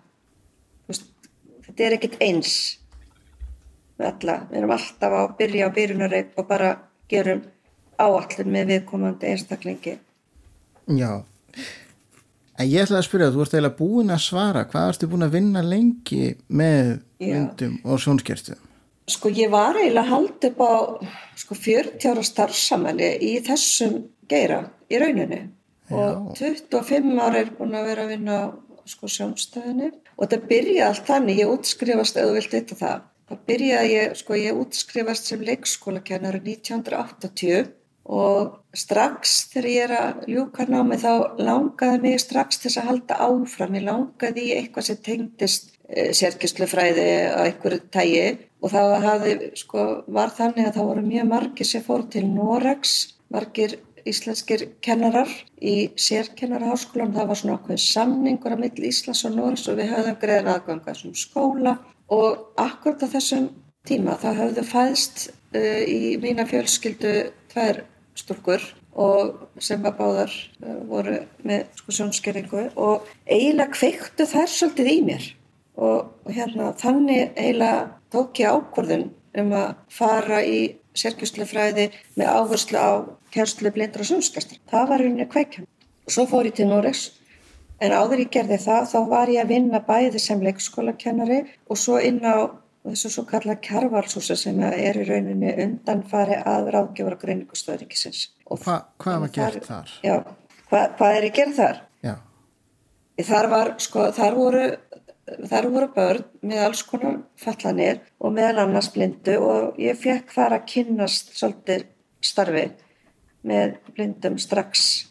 Þetta 1.66 1.86
er 1.86 1.96
ekkit 1.98 2.20
eins 2.24 2.52
með 3.98 4.10
alla. 4.12 4.38
Við 4.50 4.60
erum 4.60 4.76
alltaf 4.76 5.18
að 5.20 5.34
byrja 5.40 5.68
á 5.68 5.76
byrjunarreik 5.76 6.36
og 6.36 6.48
bara 6.48 6.70
gerum 7.10 7.42
áallin 8.00 8.52
með 8.52 8.72
viðkomandi 8.72 9.32
einstaklingi. 9.32 9.98
já 10.86 11.24
en 12.56 12.68
ég 12.70 12.86
ætla 12.86 13.00
að 13.00 13.08
spyrja, 13.08 13.32
þú 13.32 13.42
ert 13.44 13.54
eiginlega 13.54 13.78
búin 13.78 14.12
að 14.14 14.22
svara 14.24 14.64
hvað 14.70 14.92
ertu 14.92 15.08
búin 15.10 15.26
að 15.26 15.34
vinna 15.36 15.62
lengi 15.64 16.36
með 16.48 16.92
Já. 17.18 17.34
myndum 17.34 17.78
og 17.84 18.00
sjónskertum 18.00 18.60
Sko 19.06 19.30
ég 19.30 19.50
var 19.52 19.78
eiginlega 19.78 20.02
að 20.02 20.12
halda 20.12 20.48
upp 20.50 20.62
á 20.66 20.74
sko 21.38 21.54
40 21.54 22.08
ára 22.10 22.24
starfsamæli 22.26 23.10
í 23.22 23.36
þessum 23.46 24.00
geira 24.26 24.64
í 24.90 24.98
rauninni. 24.98 25.44
Og 25.94 26.32
25 26.38 27.20
ára 27.22 27.44
er 27.44 27.52
búin 27.54 27.76
að 27.78 27.90
vera 27.92 28.06
að 28.06 28.14
vinna 28.16 28.38
sko 28.86 29.10
sjónstæðinni 29.10 29.92
og 30.16 30.24
þetta 30.24 30.48
byrjaði 30.50 30.84
allt 30.86 31.08
þannig, 31.10 31.40
ég 31.42 31.52
útskrifast 31.52 32.18
eða 32.20 32.34
vilt 32.36 32.54
vita 32.54 32.78
það, 32.78 33.02
það 33.30 33.40
byrjaði 33.50 33.90
ég, 33.92 34.14
sko 34.20 34.38
ég 34.38 34.60
útskrifast 34.62 35.30
sem 35.30 35.42
leikskólakennari 35.46 36.42
1980 36.44 37.72
og 38.06 38.52
strax 38.76 39.34
þegar 39.50 39.68
ég 39.70 39.84
er 39.88 39.94
að 39.98 40.26
ljúka 40.30 40.66
námi 40.70 40.98
þá 41.02 41.12
langaði 41.42 42.02
mig 42.04 42.20
strax 42.22 42.60
þess 42.62 42.80
að 42.80 42.90
halda 42.90 43.18
áfram, 43.26 43.78
ég 43.78 43.86
langaði 43.88 44.46
í 44.46 44.54
eitthvað 44.60 44.88
sem 44.90 45.00
tengdist 45.08 45.72
e, 45.88 46.12
sérkislufræði 46.16 47.08
á 47.32 47.40
einhverju 47.46 47.80
tægi 47.94 48.28
og 48.62 48.72
það 48.72 48.94
hafði, 49.04 49.34
sko, 49.58 49.88
var 50.06 50.32
þannig 50.36 50.68
að 50.68 50.78
það 50.78 50.88
voru 50.90 51.04
mjög 51.06 51.28
margir 51.32 51.68
sem 51.68 51.84
fór 51.84 52.06
til 52.12 52.24
Norex, 52.28 52.96
margir 53.32 53.76
íslenskir 54.06 54.68
kennarar 54.84 55.30
í 55.58 55.90
sérkennaraháskólan, 55.98 57.14
það 57.16 57.30
var 57.30 57.40
svona 57.40 57.56
okkur 57.58 57.80
samningur 57.82 58.54
á 58.54 58.58
milli 58.60 58.90
Íslands 58.92 59.24
og 59.26 59.34
Norex 59.34 59.66
og 59.70 59.80
við 59.80 59.92
höfðum 59.92 60.18
greiðan 60.22 60.52
aðganga 60.54 60.92
þessum 60.92 61.16
skóla. 61.18 61.76
Og 62.14 62.52
akkurat 62.62 63.02
á 63.02 63.08
þessum 63.10 63.48
tíma 63.86 64.14
þá 64.22 64.28
höfðu 64.40 64.66
fæðst 64.66 65.28
uh, 65.56 65.82
í 65.82 66.16
mína 66.22 66.46
fjölskyldu 66.48 67.14
tvær 67.50 67.82
stúlkur 68.16 68.62
og 68.96 69.48
sem 69.62 69.82
var 69.82 69.96
báðar 69.98 70.32
uh, 70.62 70.78
voru 70.88 71.18
með 71.46 71.66
sko 71.80 71.96
sjónskeringu 71.98 72.68
og 72.78 73.08
eiginlega 73.26 73.74
kveiktu 73.74 74.28
þær 74.30 74.52
svolítið 74.52 74.92
í 74.92 75.00
mér 75.06 75.26
og, 75.76 76.10
og 76.24 76.32
hérna 76.32 76.72
þannig 76.80 77.36
eiginlega 77.36 77.86
tók 78.12 78.40
ég 78.40 78.52
ákvörðun 78.56 79.06
um 79.36 79.52
að 79.56 79.70
fara 79.92 80.40
í 80.44 80.60
sérkjustlefræði 80.96 81.90
með 82.16 82.32
áherslu 82.32 82.80
á 82.80 82.90
kjærslu 83.34 83.72
blindur 83.74 84.04
og 84.04 84.10
sjónskastar. 84.10 84.60
Það 84.70 84.90
var 84.90 85.02
rauninni 85.04 85.28
kveikjan. 85.28 85.68
Svo 86.08 86.24
fór 86.30 86.48
ég 86.48 86.56
til 86.56 86.68
Norex 86.70 87.10
en 87.82 87.92
áður 87.92 88.22
ég 88.24 88.30
gerði 88.32 88.60
það 88.62 88.86
þá 88.92 89.00
var 89.10 89.32
ég 89.32 89.42
að 89.42 89.52
vinna 89.52 89.82
bæði 89.84 90.22
sem 90.22 90.44
leikskólakennari 90.46 91.42
og 91.68 91.80
svo 91.80 91.98
inn 92.00 92.22
á 92.24 92.48
þessu 92.86 93.10
svo 93.12 93.26
kalla 93.28 93.58
kjarvalsúsa 93.60 94.36
sem 94.38 94.62
er 94.62 94.96
í 94.96 95.04
rauninni 95.08 95.52
undanfari 95.64 96.38
að 96.38 96.70
ráðgjöfara 96.72 97.18
greiningastöðringisins. 97.24 98.30
Hva, 98.46 98.78
hvað 99.02 99.26
var 99.26 99.34
gert 99.34 99.66
þar? 99.66 99.92
Já, 100.06 100.16
hva, 100.70 100.86
hvað 100.96 101.18
er 101.18 101.28
ég 101.28 101.36
gerð 101.36 101.58
þar? 101.58 101.82
Já, 102.06 102.14
Þar 103.16 103.46
var, 103.48 103.68
sko, 103.80 104.02
þar 104.12 104.34
voru, 104.36 104.64
þar 105.26 105.68
voru 105.74 105.88
börn 105.94 106.24
með 106.46 106.62
alls 106.68 106.82
konar 106.86 107.18
fallanir 107.40 108.00
og 108.22 108.34
meðal 108.36 108.62
annars 108.66 108.92
blindu 108.94 109.36
og 109.42 109.78
ég 109.82 109.98
fekk 109.98 110.30
þar 110.34 110.58
að 110.58 110.66
kynnast 110.72 111.32
svolítið 111.38 111.86
starfi 112.24 112.66
með 113.46 113.76
blindum 113.94 114.38
strax 114.42 115.06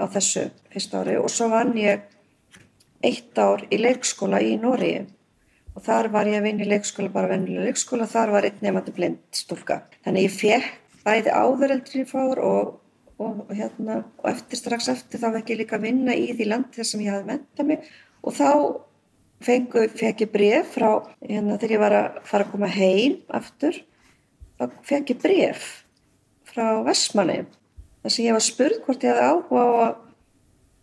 á 0.00 0.08
þessu 0.12 0.48
fyrsta 0.72 1.02
ári. 1.02 1.18
Og 1.20 1.28
svo 1.32 1.50
vann 1.52 1.74
ég 1.76 2.06
eitt 3.04 3.38
ár 3.38 3.64
í 3.68 3.80
leikskóla 3.80 4.40
í 4.44 4.54
Nóri 4.60 4.94
og 5.72 5.84
þar 5.84 6.08
var 6.12 6.28
ég 6.28 6.40
að 6.40 6.46
vinna 6.48 6.64
í 6.66 6.70
leikskóla, 6.70 7.12
bara 7.12 7.32
vennilega 7.32 7.70
leikskóla, 7.70 8.06
þar 8.08 8.32
var 8.34 8.46
einn 8.48 8.60
nefandi 8.64 8.94
blind 8.96 9.20
stúlka. 9.36 9.82
Þannig 10.04 10.28
ég 10.28 10.36
fekk 10.36 10.78
bæði 11.02 11.32
áðureldri 11.34 12.04
fór 12.06 12.40
og, 12.44 12.72
og, 13.18 13.44
og, 13.48 13.52
hérna, 13.56 14.02
og 14.20 14.28
eftir 14.30 14.60
strax 14.60 14.88
eftir 14.92 15.22
þá 15.22 15.32
fekk 15.38 15.54
ég 15.54 15.62
líka 15.62 15.78
að 15.78 15.86
vinna 15.88 16.16
í 16.16 16.28
því 16.36 16.48
landi 16.50 16.78
þar 16.78 16.88
sem 16.88 17.04
ég 17.04 17.16
hafði 17.16 17.30
mentað 17.32 17.70
mig. 17.72 17.88
Og 18.22 18.36
þá 18.36 18.50
fengu, 19.46 19.86
fekk 19.98 20.26
ég 20.26 20.32
bref 20.32 20.76
frá, 20.76 20.90
hérna 21.20 21.58
þegar 21.58 21.74
ég 21.76 21.82
var 21.82 21.96
að 21.98 22.20
fara 22.28 22.46
að 22.46 22.52
koma 22.54 22.70
heim 22.72 23.18
aftur, 23.34 23.80
þá 24.58 24.64
fekk 24.88 25.14
ég 25.14 25.22
bref 25.22 25.66
frá 26.52 26.82
Vestmanni 26.86 27.42
þar 28.02 28.14
sem 28.14 28.26
ég 28.26 28.36
var 28.36 28.44
spurð 28.44 28.82
hvort 28.86 29.04
ég 29.06 29.14
hefði 29.14 29.28
áhuga 29.30 29.62
á 29.62 29.72
að 29.86 29.92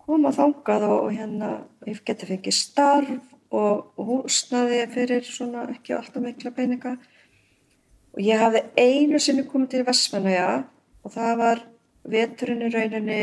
koma 0.09 0.31
þangað 0.33 0.85
og, 0.87 1.09
hérna 1.13 1.49
ég 1.87 2.01
geti 2.07 2.29
fengið 2.29 2.55
starf 2.57 3.35
og, 3.53 3.89
húsnaði 3.97 4.83
fyrir 4.93 5.25
svona 5.25 5.67
ekki 5.73 5.95
alltaf 5.97 6.23
mikla 6.23 6.53
peninga. 6.55 6.95
Og 8.15 8.21
ég 8.25 8.41
hafði 8.41 8.63
einu 8.77 9.19
sinni 9.21 9.45
komið 9.49 9.73
til 9.73 9.83
Vestmannaja 9.87 10.63
og 11.05 11.13
það 11.13 11.33
var 11.43 11.63
veturinn 12.11 12.65
í 12.65 12.69
rauninni 12.73 13.19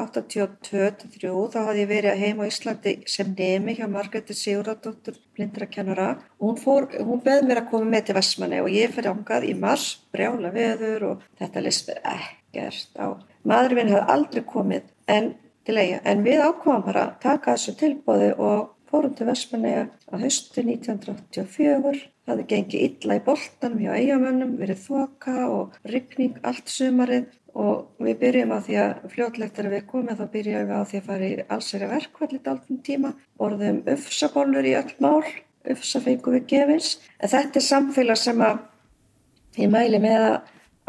82-3 0.00 1.32
þá 1.52 1.58
hafði 1.60 1.82
ég 1.82 1.90
verið 1.90 2.20
heima 2.22 2.46
á 2.46 2.50
Íslandi 2.50 2.94
sem 3.10 3.32
nemi 3.38 3.76
hjá 3.78 3.86
Margreði 3.90 4.36
Sigurðardóttur 4.38 5.18
blindrakennara. 5.36 6.08
Hún, 6.42 6.58
fór, 6.60 6.88
hún 6.98 7.22
beð 7.24 7.46
mér 7.48 7.62
að 7.62 7.70
koma 7.72 7.90
með 7.94 8.08
til 8.08 8.18
Vestmanni 8.18 8.62
og 8.64 8.70
ég 8.74 8.94
fyrir 8.94 9.12
ángað 9.12 9.48
í 9.48 9.54
mars, 9.58 9.88
brjála 10.14 10.52
veður 10.54 11.08
og 11.10 11.26
þetta 11.40 11.64
list 11.64 11.90
mér 11.90 12.02
ekkert 12.14 13.00
á. 13.00 13.06
Maðurinn 13.44 13.80
minn 13.80 13.94
hafði 13.94 14.16
aldrei 14.16 14.46
komið 14.54 14.88
en, 15.16 15.34
til 15.64 15.78
eiga, 15.80 16.00
en 16.04 16.24
við 16.26 16.42
ákváðum 16.44 16.88
bara 16.88 17.06
að 17.08 17.20
taka 17.26 17.54
þessu 17.54 17.76
tilbóði 17.82 18.32
og 18.38 18.72
fórum 18.90 19.14
til 19.18 19.28
Vestmanni 19.30 19.76
á 19.84 20.14
höstu 20.20 20.64
1984 20.66 22.10
Það 22.24 22.38
hefði 22.38 22.44
gengið 22.48 22.84
illa 22.86 23.16
í 23.18 23.22
boltanum 23.24 23.80
hjá 23.84 23.90
eigamönnum, 23.98 24.52
verið 24.56 24.78
þoka 24.86 25.32
og 25.52 25.74
ryggning 25.92 26.38
allt 26.48 26.70
sumarið 26.72 27.26
og 27.54 28.02
við 28.02 28.18
byrjum 28.20 28.52
á 28.54 28.58
því 28.66 28.76
að 28.82 28.92
fljótlegt 29.12 29.58
er 29.58 29.68
að 29.68 29.74
við 29.76 29.84
komum 29.90 30.18
þá 30.18 30.24
byrjum 30.32 30.68
við 30.68 30.74
á 30.74 30.88
því 30.90 31.00
að 31.00 31.08
fara 31.08 31.28
í 31.28 31.34
allsæri 31.56 31.90
verkvallit 31.90 32.48
alltum 32.50 32.80
tíma, 32.86 33.12
orðum 33.38 33.82
ufsabólur 33.94 34.66
í 34.66 34.74
öll 34.78 34.94
mál, 35.04 35.22
ufsa 35.70 36.02
fengum 36.02 36.34
við 36.34 36.48
gefins 36.50 36.96
en 37.20 37.32
þetta 37.32 37.60
er 37.60 37.66
samfélag 37.68 38.20
sem 38.20 38.42
að 38.44 38.58
ég 39.62 39.70
mæli 39.70 40.02
með 40.02 40.26
að 40.28 40.38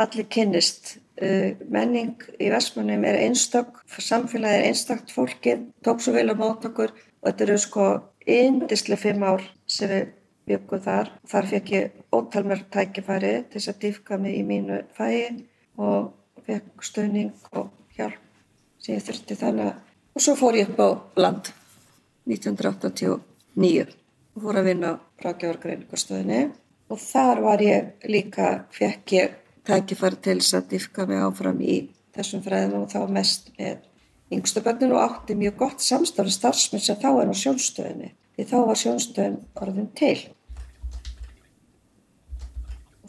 allir 0.05 0.29
kynnist. 0.31 0.97
Uh, 1.15 1.55
menning 1.71 2.19
í 2.43 2.49
Vestmannum 2.51 3.05
er 3.07 3.15
einstakk, 3.23 3.77
samfélagi 3.87 4.57
er 4.57 4.65
einstakt 4.67 5.13
fólkið, 5.15 5.61
tók 5.79 6.01
svo 6.03 6.11
vel 6.11 6.27
á 6.27 6.35
mótakur 6.35 6.91
og 6.91 7.29
þetta 7.29 7.45
eru 7.45 7.55
sko 7.63 7.85
indislega 8.27 8.99
fimm 8.99 9.23
ár 9.23 9.45
sem 9.63 9.93
við 9.93 10.09
byggu 10.49 10.81
þar. 10.83 11.13
Þar 11.31 11.47
fekk 11.53 11.71
ég 11.71 11.95
ótalmör 12.11 12.65
tækifæri 12.73 13.33
til 13.47 13.61
þess 13.61 13.71
að 13.71 13.79
dýfka 13.85 14.19
mig 14.19 14.35
í 14.35 14.43
mínu 14.43 14.81
fæin 14.97 15.45
og 15.79 16.11
fekk 16.45 16.85
stöðning 16.85 17.33
og 17.51 17.71
hjálp 17.97 18.21
sem 18.79 18.97
ég 18.97 19.05
þurfti 19.05 19.37
þannig 19.39 19.71
að 19.71 19.85
og 20.15 20.23
svo 20.23 20.35
fór 20.39 20.55
ég 20.55 20.69
upp 20.71 20.79
á 20.79 20.89
land 21.19 21.49
1989 22.29 23.87
og 24.35 24.45
fór 24.45 24.59
að 24.59 24.69
vinna 24.69 24.91
á 24.95 24.95
Rákjavargreiningarstöðinni 25.25 26.43
og 26.91 27.01
þar 27.01 27.41
var 27.43 27.63
ég 27.65 28.07
líka, 28.07 28.65
fekk 28.71 29.15
ég 29.17 29.35
tækifæri 29.65 30.21
til 30.21 30.37
þess 30.39 30.57
að 30.59 30.69
dýfka 30.75 31.07
mig 31.09 31.23
áfram 31.25 31.59
í 31.59 31.77
þessum 32.15 32.43
fræðum 32.45 32.85
og 32.85 32.93
þá 32.93 33.01
mest 33.17 33.51
með 33.57 33.83
yngstu 34.35 34.63
börnun 34.65 34.95
og 34.95 35.03
átti 35.03 35.37
mjög 35.37 35.57
gott 35.63 35.83
samstafli 35.83 36.33
starfsmenn 36.33 36.83
sem 36.83 36.99
þá 37.01 37.09
er 37.11 37.33
á 37.33 37.35
sjónstöðinni 37.41 38.11
því 38.35 38.47
þá 38.51 38.57
var 38.69 38.79
sjónstöðin 38.81 39.37
orðin 39.61 39.91
til. 39.97 40.17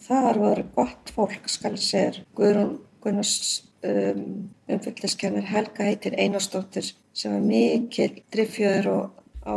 Þar 0.07 0.39
var 0.39 0.63
gott 0.77 1.11
fólk 1.15 1.49
skal 1.51 1.75
sér 1.83 2.21
Guðrún 2.39 2.77
Gunnars 3.07 3.37
um, 3.87 4.51
umfylgdiskennir 4.67 5.47
Helga 5.47 5.87
heitir 5.87 6.17
Einarstóttir 6.19 6.91
sem 7.15 7.33
var 7.33 7.45
mikill 7.47 8.23
driffjöður 8.35 8.91
og 8.93 9.23
á 9.47 9.57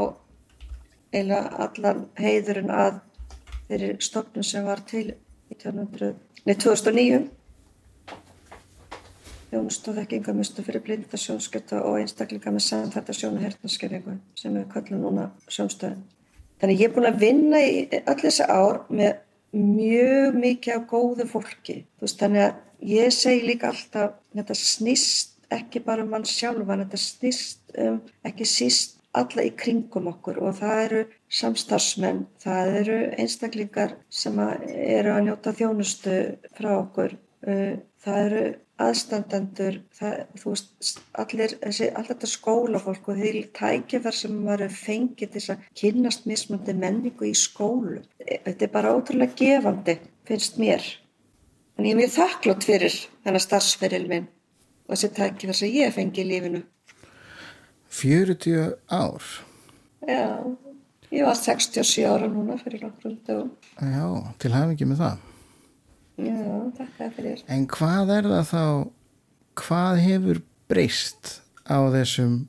eila 1.15 1.41
allan 1.65 2.05
heiðurinn 2.19 2.69
að 2.69 3.01
þeirri 3.69 3.95
stofnum 4.05 4.45
sem 4.45 4.65
var 4.65 4.85
til 4.85 5.15
1900, 5.49 6.13
nei, 6.45 6.53
2009 6.53 7.25
þjónustóð 9.49 10.03
ekki 10.03 10.19
yngar 10.19 10.37
mustu 10.37 10.63
fyrir 10.65 10.83
blinda 10.85 11.17
sjónskjöta 11.17 11.81
og 11.81 11.97
einstaklinga 12.03 12.53
með 12.53 12.65
samfætta 12.67 13.15
sjónu 13.17 13.41
hernarskerringu 13.41 14.19
sem 14.37 14.53
við 14.53 14.67
kallum 14.73 15.01
núna 15.07 15.29
sjónstöðin. 15.49 16.03
Þannig 16.61 16.83
ég 16.83 16.89
er 16.89 16.93
búin 16.93 17.09
að 17.09 17.21
vinna 17.23 17.61
í 17.65 17.79
öll 18.03 18.19
þessi 18.19 18.45
ár 18.45 18.83
með 18.93 19.23
mjög 19.57 20.37
mikið 20.37 20.77
á 20.77 20.79
góðu 20.85 21.25
fólki 21.29 21.79
veist, 22.01 22.19
þannig 22.21 22.45
að 22.45 22.57
ég 22.81 23.11
segi 23.15 23.45
líka 23.47 23.71
alltaf 23.73 24.17
þetta 24.35 24.57
snýst 24.57 25.35
ekki 25.49 25.81
bara 25.85 26.05
um 26.05 26.13
mann 26.13 26.27
sjálfan, 26.29 26.85
þetta 26.85 27.01
snýst 27.01 27.75
um 27.77 28.01
ekki 28.27 28.45
síst 28.45 28.97
alla 29.17 29.41
í 29.47 29.55
kringum 29.57 30.11
okkur 30.11 30.37
og 30.45 30.59
það 30.59 30.81
eru 30.83 31.03
samstarfsmenn, 31.33 32.25
það 32.43 32.75
eru 32.83 32.97
einstaklingar 33.17 33.95
sem 34.09 34.37
eru 34.39 35.15
að 35.15 35.23
njóta 35.25 35.53
þjónustu 35.57 36.17
frá 36.57 36.71
okkur 36.77 37.15
uh, 37.17 37.79
það 38.03 38.25
eru 38.25 38.43
aðstandendur, 38.79 39.81
það, 39.97 40.19
þú 40.39 40.53
veist, 40.53 41.01
allir, 41.19 41.55
allt 41.67 42.11
þetta 42.13 42.29
skólafólk 42.31 43.09
og 43.11 43.19
því 43.19 43.43
tækifar 43.57 44.15
sem 44.15 44.37
maður 44.45 44.71
fengið 44.71 45.33
til 45.33 45.43
að 45.53 45.65
kynast 45.81 46.29
mismöndi 46.29 46.75
menningu 46.77 47.27
í 47.27 47.35
skólu. 47.35 47.99
Þetta 48.23 48.67
er 48.67 48.71
bara 48.71 48.93
ótrúlega 48.95 49.35
gefandi, 49.41 49.97
finnst 50.27 50.59
mér. 50.61 50.85
En 51.79 51.85
ég 51.87 51.93
er 51.93 51.99
mjög 52.01 52.09
þakklátt 52.11 52.65
fyrir 52.67 52.95
þennan 53.23 53.39
starfsferil 53.39 54.07
minn 54.09 54.25
og 54.83 54.97
þessi 54.97 55.09
tækifar 55.15 55.55
sem 55.55 55.69
ég 55.71 55.93
fengi 55.95 56.25
í 56.25 56.27
lífinu. 56.27 56.59
40 57.95 58.73
ár? 58.91 59.29
Já, 60.03 60.25
ég 61.15 61.23
var 61.23 61.39
67 61.39 62.03
ára 62.03 62.27
núna 62.27 62.59
fyrir 62.59 62.83
nokkrum 62.83 63.15
dögum. 63.23 63.55
Já, 63.79 64.03
til 64.43 64.53
hafingi 64.57 64.89
með 64.91 65.05
það. 65.05 65.25
Já, 66.19 66.43
takk 66.81 67.15
fyrir. 67.15 67.47
En 67.47 67.65
hvað 67.71 68.15
er 68.17 68.31
það 68.33 68.51
þá, 68.51 68.67
hvað 69.63 70.03
hefur 70.09 70.45
breyst 70.67 71.35
á 71.63 71.79
þessum 71.95 72.39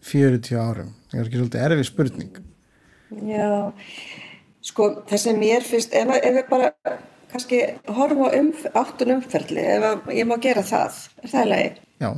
40 0.00 0.62
árum? 0.64 0.94
Það 1.12 1.20
er 1.20 1.26
ekki 1.28 1.42
svolítið 1.42 1.68
erfið 1.68 1.90
spurning. 1.92 2.44
Já, 3.36 3.48
sko 4.64 4.94
það 5.10 5.26
sem 5.28 5.44
mér 5.44 5.74
finnst, 5.74 5.92
ef, 5.92 6.20
ef 6.24 6.38
við 6.40 6.46
bara 6.48 6.78
kannski 7.34 7.60
horfum 7.90 8.28
á 8.30 8.30
umf 8.38 8.62
áttun 8.78 9.16
umferðli, 9.16 9.64
ef 9.74 10.06
ég 10.14 10.28
má 10.30 10.36
gera 10.42 10.62
það, 10.66 11.02
er 11.22 11.32
það 11.32 11.50
leiði? 11.50 11.84
Já. 12.04 12.10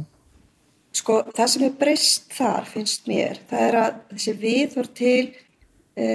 Sko 0.97 1.17
það 1.37 1.51
sem 1.53 1.65
er 1.67 1.75
breyst 1.81 2.31
þar 2.37 2.69
finnst 2.69 3.09
mér, 3.09 3.41
það 3.49 3.67
er 3.67 3.79
að 3.81 3.99
þessi 4.13 4.35
viður 4.41 4.91
til 4.97 5.25
e, 5.97 6.07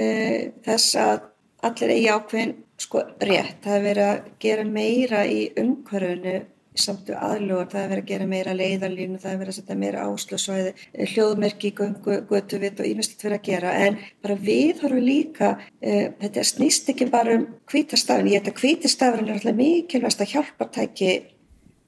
þess 0.64 0.96
að 1.02 1.28
allir 1.66 1.94
eigi 1.96 2.08
ákveðin 2.10 2.54
sko 2.82 3.04
rétt, 3.22 3.58
það 3.62 3.76
er 3.76 3.84
verið 3.86 4.08
að 4.08 4.30
gera 4.42 4.66
meira 4.66 5.22
í 5.26 5.40
umhverfunu 5.62 6.38
samt 6.78 7.10
aðlugur, 7.12 7.66
það 7.68 7.82
er 7.82 7.90
verið 7.90 8.02
að 8.02 8.08
gera 8.08 8.26
meira 8.30 8.52
leiðarlínu, 8.56 9.18
það 9.20 9.32
er 9.32 9.40
verið 9.42 9.52
að 9.52 9.56
setja 9.58 9.76
meira 9.76 10.04
áslösvæði, 10.08 10.70
hljóðmerki, 11.12 11.70
göngu, 11.76 12.14
götuvitt 12.30 12.80
og 12.80 12.88
ímestlit 12.88 13.24
verið 13.26 13.38
að 13.38 13.48
gera, 13.50 13.74
en 13.86 13.98
bara 14.24 14.36
við 14.40 14.80
horfum 14.80 15.04
líka, 15.04 15.50
uh, 15.60 16.06
þetta 16.22 16.46
snýst 16.48 16.88
ekki 16.94 17.10
bara 17.12 17.36
um 17.36 17.44
kvítastafin, 17.68 18.30
ég 18.32 18.48
að 18.48 18.56
kvítastafin 18.62 19.28
er 19.28 19.36
alltaf 19.36 19.58
mikilvægast 19.58 20.24
að 20.24 20.32
hjálpartæki 20.32 21.12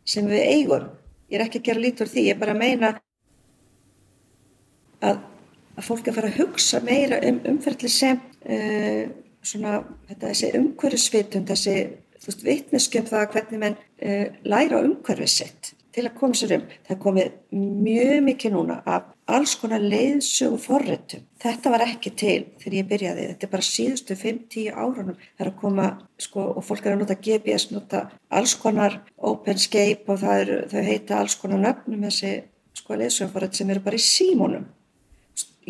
sem 0.05 0.28
við 0.28 0.47
eigum, 0.53 0.87
ég 1.32 1.41
er 1.41 1.47
ekki 1.47 1.62
að 1.62 1.68
gera 1.70 1.85
lítur 1.87 2.12
því, 2.12 2.28
ég 2.28 2.37
er 2.37 2.45
bara 2.45 2.57
að 2.57 2.62
meina 2.66 2.95
að, 5.01 5.24
að 5.78 5.89
fólk 5.89 6.05
er 6.05 6.12
að 6.12 6.20
fara 6.20 6.32
að 6.35 6.41
hugsa 6.43 6.85
meira 6.85 7.24
um 7.24 7.41
umferðli 7.55 7.93
sem 7.93 8.20
uh, 8.20 9.05
svona, 9.45 9.78
þetta, 10.11 10.28
þessi 10.28 10.57
umhverfisvitund, 10.61 11.49
þessi 11.49 11.78
veist, 12.29 12.45
vitneskjöf 12.47 13.09
það 13.12 13.31
hvernig 13.35 13.62
menn 13.62 13.81
uh, 13.81 14.29
læra 14.47 14.83
umhverfið 14.85 15.33
sitt 15.33 15.75
til 15.95 16.05
að 16.09 16.16
koma 16.18 16.37
sér 16.37 16.57
um. 16.57 16.64
Það 16.87 17.01
komið 17.05 17.35
mjög 17.55 18.22
mikið 18.27 18.55
núna 18.57 18.79
af 18.91 19.12
alls 19.31 19.55
konar 19.61 19.83
leiðsögu 19.83 20.59
forritum. 20.61 21.22
Þetta 21.43 21.72
var 21.72 21.85
ekki 21.87 22.12
til 22.18 22.41
þegar 22.61 22.77
ég 22.81 22.89
byrjaði. 22.91 23.27
Þetta 23.31 23.47
er 23.47 23.53
bara 23.53 23.68
síðustu 23.68 24.16
5-10 24.18 24.72
árunum. 24.75 25.20
Það 25.37 25.45
er 25.45 25.53
að 25.53 25.61
koma, 25.61 25.87
sko, 26.27 26.49
og 26.59 26.66
fólk 26.66 26.89
er 26.89 26.97
að 26.97 27.05
nota 27.05 27.18
GPS, 27.29 27.68
nota 27.70 28.03
alls 28.35 28.57
konar 28.61 28.99
OpenScape 29.16 30.11
og 30.11 30.27
er, 30.35 30.53
þau 30.72 30.83
heita 30.83 31.20
alls 31.20 31.39
konar 31.41 31.62
nöfnum 31.62 32.05
þessi 32.09 32.35
sko, 32.75 32.99
leiðsögu 32.99 33.31
forrit 33.37 33.57
sem 33.57 33.70
eru 33.70 33.85
bara 33.85 34.01
í 34.01 34.05
símónum. 34.05 34.66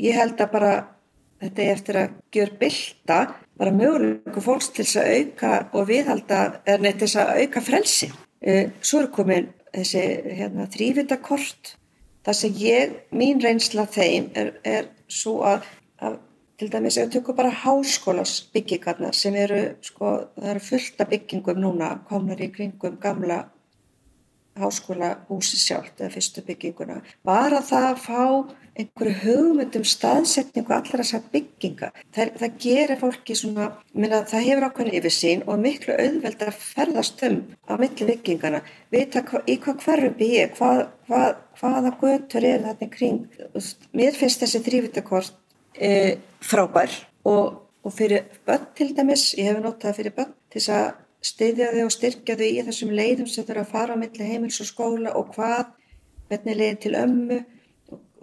Ég 0.01 0.17
held 0.19 0.41
að 0.41 0.55
bara 0.57 0.75
þetta 1.45 1.63
er 1.63 1.75
eftir 1.75 2.01
að 2.01 2.15
gjör 2.35 2.55
bylta 2.59 3.19
bara 3.59 3.73
möguleikum 3.75 4.45
fólks 4.45 4.71
til 4.75 4.85
þess 4.85 5.01
að 5.01 5.13
auka 5.19 5.53
og 5.73 5.89
viðhalda, 5.91 6.41
er 6.67 6.83
neitt 6.83 7.01
þess 7.03 7.21
að 7.23 7.33
auka 7.43 7.63
frelsi. 7.65 8.11
Eh, 8.43 8.75
svo 8.83 9.05
er 9.05 9.11
komin 9.15 9.49
þessi 9.75 10.05
hérna, 10.41 10.69
þrývindakort. 10.71 11.75
Það 12.25 12.39
sem 12.41 12.61
ég, 12.61 12.95
mín 13.13 13.43
reynsla 13.43 13.87
þeim 13.91 14.31
er, 14.39 14.55
er 14.65 14.89
svo 15.13 15.43
að, 15.47 15.67
að 16.01 16.19
til 16.59 16.71
dæmis 16.73 16.97
ef 16.99 17.09
við 17.09 17.19
tökum 17.19 17.37
bara 17.37 17.53
háskólas 17.65 18.37
byggingarnar 18.55 19.17
sem 19.17 19.35
eru, 19.37 19.61
sko, 19.85 20.15
það 20.39 20.51
eru 20.55 20.63
fullta 20.69 21.07
byggingum 21.11 21.61
núna, 21.61 21.91
komnar 22.09 22.41
í 22.41 22.49
kringum 22.55 22.97
gamla 23.03 23.43
háskóla 24.61 25.15
húsi 25.29 25.59
sjálft 25.61 26.01
eða 26.01 26.13
fyrstu 26.15 26.45
bygginguna. 26.47 27.01
Bara 27.27 27.63
það 27.65 27.89
að 27.91 28.05
fá 28.05 28.23
einhverju 28.75 29.15
hugmyndum 29.23 29.85
staðsetningu 29.87 30.73
allar 30.75 31.03
þessar 31.03 31.23
bygginga 31.33 31.91
það, 32.15 32.33
það 32.41 32.57
gerir 32.65 32.99
fólki 32.99 33.37
svona 33.39 33.69
minna, 33.93 34.23
það 34.27 34.47
hefur 34.49 34.67
ákveðin 34.69 34.97
yfir 34.99 35.15
sín 35.15 35.45
og 35.47 35.61
miklu 35.63 35.95
auðveld 35.95 36.43
að 36.43 36.59
ferðast 36.59 37.23
um 37.29 37.39
á 37.71 37.75
milli 37.79 38.09
byggingana 38.11 38.63
vita 38.95 39.23
hva, 39.29 39.43
í 39.47 39.59
hvað 39.63 39.85
hverfi 39.85 40.31
ég 40.33 40.57
hvað, 40.59 40.83
hvað, 41.09 41.29
hvaða 41.61 41.95
götur 42.03 42.49
er 42.51 42.67
þetta 42.67 42.91
kring. 42.97 43.23
Mér 43.95 44.19
finnst 44.19 44.43
þessi 44.43 44.63
þrývitakort 44.67 45.39
e, 45.79 46.19
frábær 46.43 46.99
og, 47.31 47.63
og 47.87 47.95
fyrir 47.95 48.27
börn 48.47 48.67
til 48.75 48.91
dæmis 48.97 49.31
ég 49.39 49.53
hef 49.53 49.63
notað 49.63 50.01
fyrir 50.01 50.19
börn 50.19 50.35
til 50.51 50.59
þess 50.59 50.75
að 50.75 50.93
styðja 51.25 51.71
þau 51.73 51.87
og 51.87 51.95
styrkja 51.95 52.37
þau 52.39 52.47
í 52.47 52.65
þessum 52.67 52.93
leiðum 52.95 53.31
sem 53.31 53.47
þau 53.47 53.55
eru 53.55 53.65
að 53.65 53.73
fara 53.73 53.97
á 53.97 54.01
milli 54.01 54.29
heimils 54.29 54.61
og 54.61 54.69
skóla 54.69 55.15
og 55.19 55.33
hvað, 55.35 55.73
hvernig 56.29 56.59
leiði 56.61 56.77
til 56.85 56.95
ömmu 57.01 57.41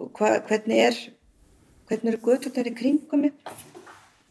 og 0.02 0.10
hvað, 0.18 0.38
hvernig 0.48 0.82
er, 0.86 1.00
hvernig 1.90 2.12
eru 2.12 2.22
götunar 2.26 2.70
í 2.70 2.74
kringum. 2.78 3.26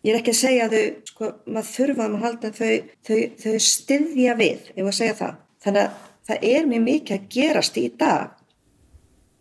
Ég 0.01 0.13
er 0.13 0.19
ekki 0.19 0.33
að 0.33 0.39
segja 0.39 0.67
að 0.67 0.75
þau, 0.75 0.85
sko, 1.11 1.31
maður 1.45 1.71
þurfaðum 1.75 2.15
að 2.17 2.23
halda 2.25 2.53
þau, 2.57 2.69
þau, 3.07 3.17
þau 3.43 3.57
styðja 3.67 4.37
við, 4.39 4.71
ég 4.75 4.85
var 4.85 4.93
að 4.93 4.99
segja 5.01 5.17
það. 5.19 5.41
Þannig 5.61 5.83
að 5.83 5.99
það 6.29 6.47
er 6.51 6.69
mjög 6.71 6.85
mikið 6.87 7.17
að 7.17 7.27
gerast 7.35 7.77
í 7.77 7.83
dag, 7.99 8.37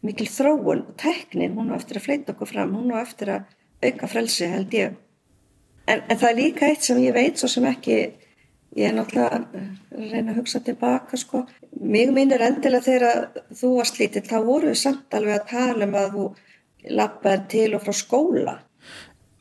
mikil 0.05 0.27
þróun 0.33 0.83
og 0.85 0.97
teknin, 1.01 1.55
hún 1.57 1.73
á 1.73 1.79
eftir 1.79 2.01
að 2.01 2.07
fleita 2.09 2.35
okkur 2.35 2.51
fram, 2.51 2.75
hún 2.77 2.93
á 2.93 2.99
eftir 3.01 3.33
að 3.37 3.57
auka 3.85 4.11
frelsi 4.11 4.49
held 4.51 4.77
ég. 4.77 4.99
En, 5.89 6.03
en 6.03 6.19
það 6.19 6.29
er 6.31 6.39
líka 6.39 6.69
eitt 6.69 6.85
sem 6.85 7.01
ég 7.03 7.17
veit 7.17 7.41
svo 7.41 7.49
sem 7.51 7.67
ekki, 7.69 7.99
ég 8.79 8.87
er 8.87 8.95
náttúrulega 8.95 9.39
að 9.41 10.11
reyna 10.13 10.33
að 10.33 10.41
hugsa 10.41 10.61
tilbaka 10.65 11.19
sko. 11.19 11.45
Mig 11.81 12.13
minnir 12.15 12.43
endilega 12.45 12.87
þegar 12.87 13.47
þú 13.57 13.73
varst 13.79 13.99
lítill, 13.99 14.27
þá 14.27 14.39
voru 14.47 14.71
við 14.71 14.83
samt 14.83 15.17
alveg 15.17 15.41
að 15.41 15.49
tala 15.51 15.89
um 15.89 15.97
að 15.99 16.13
þú 16.15 16.27
lappaði 16.99 17.49
til 17.55 17.71
og 17.77 17.87
frá 17.87 17.97
skóla. 17.97 18.55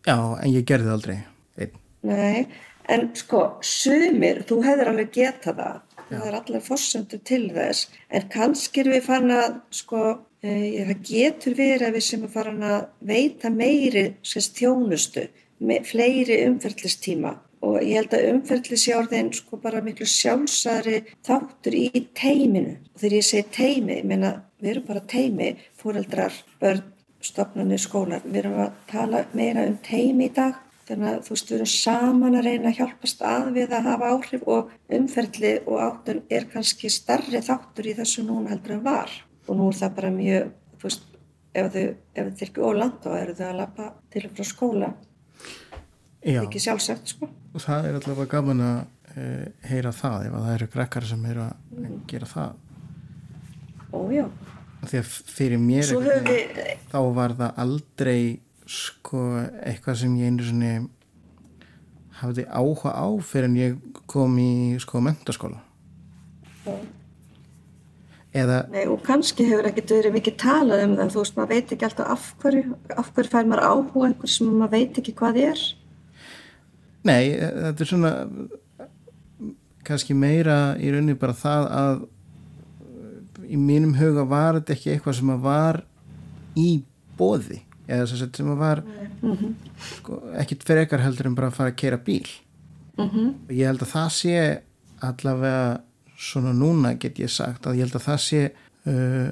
Já, 0.07 0.17
en 0.17 0.49
ég 0.53 0.65
gerði 0.67 0.89
það 0.89 0.95
aldrei 0.95 1.17
einn. 1.59 1.75
Nei, 2.09 2.47
en 2.89 3.05
sko, 3.19 3.43
sumir, 3.65 4.41
þú 4.49 4.61
hefur 4.65 4.91
alveg 4.91 5.11
getað 5.13 5.61
það, 5.61 5.83
það 6.09 6.25
er 6.29 6.39
allir 6.39 6.65
fórsöndu 6.65 7.19
til 7.27 7.43
þess, 7.53 7.91
en 8.09 8.25
kannski 8.33 8.81
erum 8.81 8.95
við 8.95 9.05
farin 9.05 9.35
að, 9.35 9.59
sko, 9.75 10.05
e, 10.41 10.55
það 10.89 11.03
getur 11.11 11.57
verið 11.59 11.85
að 11.89 11.99
við 11.99 12.07
sem 12.07 12.25
er 12.25 12.33
farin 12.33 12.65
að 12.65 12.79
veita 13.11 13.53
meiri 13.53 14.05
sérst 14.25 14.57
þjónustu, 14.57 15.27
me, 15.59 15.81
fleiri 15.85 16.39
umferðlistíma 16.47 17.35
og 17.65 17.79
ég 17.83 17.97
held 17.99 18.13
að 18.15 18.27
umferðlisjárðin 18.33 19.33
sko 19.35 19.59
bara 19.61 19.81
miklu 19.83 20.07
sjálfsæri 20.07 21.01
þáttur 21.27 21.75
í 21.75 22.05
teiminu. 22.15 22.77
Og 22.93 23.01
þegar 23.01 23.17
ég 23.17 23.27
segi 23.27 23.45
teimi, 23.55 23.97
ég 23.99 24.07
meina 24.07 24.31
við 24.59 24.71
erum 24.73 24.87
bara 24.87 25.03
teimi, 25.09 25.51
fóreldrar, 25.79 26.35
börn, 26.61 26.81
stopnarnir, 27.23 27.81
skólar, 27.83 28.23
við 28.23 28.43
erum 28.43 28.61
að 28.63 28.81
tala 28.91 29.25
meira 29.35 29.65
um 29.67 29.77
teimi 29.83 30.29
í 30.29 30.35
dag. 30.35 30.59
Þannig 30.89 31.09
að 31.09 31.25
þú 31.25 31.35
veist 31.35 31.51
við 31.51 31.57
erum 31.57 31.71
saman 31.73 32.37
að 32.39 32.47
reyna 32.47 32.71
að 32.71 32.79
hjálpast 32.79 33.19
að 33.29 33.49
við 33.59 33.75
að 33.77 33.89
hafa 33.91 34.13
áhrif 34.15 34.47
og 34.49 34.71
umferðli 34.97 35.51
og 35.67 35.83
áttun 35.83 36.23
er 36.33 36.47
kannski 36.49 36.89
starri 36.89 37.43
þáttur 37.45 37.91
í 37.91 37.97
þessu 37.99 38.25
núna 38.25 38.55
heldur 38.55 38.79
en 38.79 38.87
var. 38.87 39.13
Og 39.45 39.59
nú 39.59 39.67
er 39.69 39.77
það 39.77 39.93
bara 39.99 40.13
mjög, 40.15 40.49
þú 40.79 40.87
veist, 40.87 41.05
ef 41.59 41.69
þau, 41.75 41.85
ef 42.15 42.31
þau 42.31 42.47
ekki 42.47 42.65
óland 42.65 42.97
þá 43.03 43.11
eru 43.19 43.37
þau 43.37 43.45
að 43.51 43.59
lappa 43.59 43.91
til 44.09 44.25
og 44.25 44.33
frá 44.33 44.49
skóla. 44.49 44.89
Já, 46.19 46.41
ekki 46.41 46.63
sjálfsagt 46.63 47.13
sko 47.13 47.29
og 47.53 47.63
það 47.63 47.89
er 47.89 47.99
allavega 47.99 48.31
gaman 48.33 48.65
að 48.65 48.77
uh, 49.15 49.45
heyra 49.69 49.93
það 49.95 50.27
ef 50.27 50.37
að 50.37 50.45
það 50.45 50.55
eru 50.57 50.69
grekkar 50.75 51.09
sem 51.09 51.25
eru 51.31 51.45
að 51.47 51.87
gera 52.09 52.29
það. 52.29 52.53
Ójá, 53.89 54.27
því 54.85 55.01
að 55.01 55.09
fyrir 55.33 55.61
mér 55.63 55.89
við 55.97 56.61
þá 56.91 56.99
var 57.17 57.35
það 57.39 57.63
aldrei 57.65 58.21
sko 58.69 59.23
eitthvað 59.65 60.01
sem 60.03 60.15
ég 60.19 60.29
einu 60.29 60.45
svona 60.45 60.73
hafði 62.19 62.45
áhuga 62.51 62.93
á 62.93 63.07
fyrir 63.23 63.49
en 63.49 63.57
ég 63.57 63.99
kom 64.09 64.37
í 64.41 64.77
sko 64.81 65.01
mentaskóla 65.01 65.61
eða 68.35 68.59
Nei, 68.69 68.83
og 68.85 69.01
kannski 69.05 69.47
hefur 69.49 69.69
ekkert 69.71 69.93
verið 69.95 70.15
mikið 70.19 70.35
talað 70.43 70.83
um 70.85 70.95
það, 70.99 71.13
þú 71.13 71.23
veist, 71.23 71.37
maður 71.37 71.53
veit 71.55 71.73
ekki 71.73 71.87
alltaf 71.87 72.11
af 72.13 72.27
hverju, 72.43 72.63
af 72.93 73.11
hverju 73.15 73.33
fær 73.33 73.49
maður 73.49 73.65
áhuga 73.65 74.09
einhver 74.09 74.33
sem 74.35 74.51
maður 74.53 74.75
veit 74.75 74.99
ekki 75.01 75.15
hvað 75.17 75.39
er. 75.47 75.63
Nei, 77.07 77.23
þetta 77.35 77.85
er 77.85 77.89
svona 77.89 78.13
kannski 79.87 80.15
meira 80.17 80.75
í 80.77 80.91
rauninni 80.91 81.17
bara 81.19 81.35
það 81.37 81.67
að 81.79 82.01
í 83.49 83.57
mínum 83.57 83.95
huga 83.97 84.25
var 84.29 84.59
þetta 84.59 84.75
ekki 84.75 84.93
eitthvað 84.93 85.17
sem 85.19 85.33
að 85.33 85.43
var 85.47 85.81
í 86.59 86.69
bóði 87.17 87.61
eða 87.89 88.05
sem 88.11 88.51
að 88.53 88.59
var 88.59 88.83
sko, 89.81 90.19
ekkit 90.37 90.65
fyrir 90.67 90.85
ekkar 90.85 91.01
heldur 91.01 91.29
en 91.29 91.37
bara 91.37 91.49
að 91.49 91.57
fara 91.57 91.73
að 91.73 91.79
keira 91.81 91.97
bíl. 92.05 92.27
Og 92.99 93.53
ég 93.55 93.65
held 93.65 93.81
að 93.85 93.93
það 93.95 94.09
sé 94.13 94.35
allavega 95.07 95.79
svona 96.19 96.53
núna 96.53 96.93
get 96.99 97.19
ég 97.23 97.31
sagt 97.31 97.65
að 97.65 97.79
ég 97.79 97.87
held 97.87 97.95
að 97.95 98.05
það 98.09 98.19
sé 98.25 98.41
uh, 98.91 99.29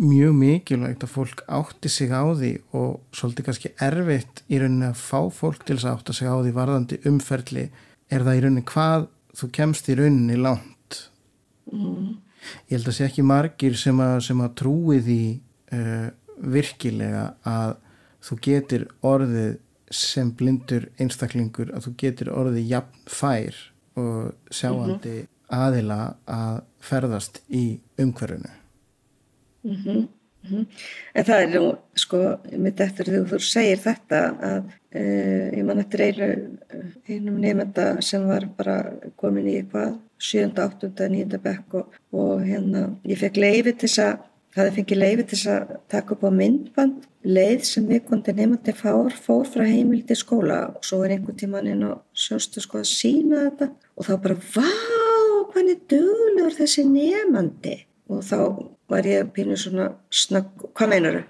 mjög 0.00 0.34
mikilvægt 0.34 1.04
að 1.06 1.12
fólk 1.12 1.42
átti 1.46 1.90
sig 1.92 2.10
á 2.10 2.24
því 2.26 2.50
og 2.74 3.00
svolítið 3.14 3.46
kannski 3.48 3.70
erfitt 3.82 4.42
í 4.50 4.58
rauninni 4.58 4.88
að 4.90 4.98
fá 4.98 5.20
fólk 5.30 5.62
til 5.62 5.76
þess 5.76 5.88
að 5.88 5.98
átta 5.98 6.16
sig 6.16 6.30
á 6.30 6.36
því 6.36 6.54
varðandi 6.56 7.00
umferli. 7.10 7.66
Er 8.10 8.24
það 8.26 8.38
í 8.38 8.42
rauninni 8.44 8.64
hvað 8.70 9.06
þú 9.38 9.50
kemst 9.58 9.90
í 9.90 9.98
rauninni 9.98 10.38
langt? 10.40 10.98
Ég 11.70 12.74
held 12.76 12.90
að 12.90 12.96
sé 12.98 13.06
ekki 13.06 13.26
margir 13.26 13.78
sem 13.78 14.00
að, 14.02 14.16
sem 14.26 14.42
að 14.44 14.56
trúi 14.60 14.98
því 15.04 15.20
uh, 15.76 16.08
virkilega 16.54 17.28
að 17.46 17.76
þú 18.24 18.40
getur 18.48 18.88
orðið 19.04 19.54
sem 19.94 20.32
blindur 20.34 20.88
einstaklingur 20.98 21.70
að 21.76 21.86
þú 21.86 21.94
getur 22.02 22.32
orðið 22.34 22.70
jafn 22.72 23.06
fær 23.06 23.62
og 24.00 24.50
sjáandi 24.50 25.16
aðila 25.54 26.16
að 26.26 26.62
ferðast 26.82 27.42
í 27.52 27.78
umhverfinu 29.64 30.06
En 31.14 31.24
það 31.24 31.38
er 31.42 31.52
nú, 31.54 31.68
sko, 31.96 32.18
mitt 32.60 32.80
eftir 32.84 33.08
þegar 33.08 33.30
þú 33.30 33.38
segir 33.40 33.80
þetta 33.80 34.18
að 34.44 34.58
uh, 34.60 35.46
ég 35.56 35.64
man 35.64 35.80
eftir 35.80 36.02
einu, 36.04 36.28
einum 37.08 37.38
nefnda 37.40 37.86
sem 38.04 38.26
var 38.28 38.44
bara 38.58 38.76
komin 39.20 39.48
í 39.48 39.56
eitthvað 39.62 39.96
7. 40.20 40.52
8. 40.52 40.92
9. 41.14 41.40
bekk 41.46 41.78
og, 41.80 41.96
og 42.12 42.44
hérna, 42.44 42.90
ég 43.08 43.20
fekk 43.22 43.40
leiði 43.40 43.72
til 43.72 43.88
þess 43.88 44.04
að 44.04 44.14
hafði 44.54 44.74
fengið 44.76 45.00
leiði 45.00 45.24
til 45.24 45.38
þess 45.38 45.52
að 45.54 45.72
taka 45.90 46.14
upp 46.14 46.28
á 46.28 46.30
myndband 46.36 47.08
leið 47.24 47.64
sem 47.66 47.88
við 47.88 48.04
kondi 48.10 48.36
nefndi 48.36 48.76
fár 48.76 49.16
fór 49.24 49.48
frá 49.50 49.64
heimil 49.66 50.04
til 50.06 50.18
skóla 50.20 50.60
og 50.76 50.84
svo 50.86 51.00
er 51.02 51.16
einhvern 51.16 51.40
tíman 51.40 51.70
inn 51.72 51.88
á 51.88 51.96
sjóstu 52.12 52.62
sko 52.62 52.82
að 52.82 52.92
sína 52.92 53.48
þetta 53.48 53.72
og 53.96 54.06
þá 54.06 54.14
bara, 54.28 54.38
vá, 54.54 54.68
hvernig 55.54 55.82
duglegur 55.90 56.56
þessi 56.60 56.86
nefandi 56.86 57.78
og 58.12 58.22
þá 58.28 58.38
var 58.90 59.06
ég 59.08 59.30
pínu 59.34 59.56
svona 59.58 59.90
snögg, 60.12 60.68
hvað 60.76 60.92
meinar 60.92 61.18
þau? 61.18 61.26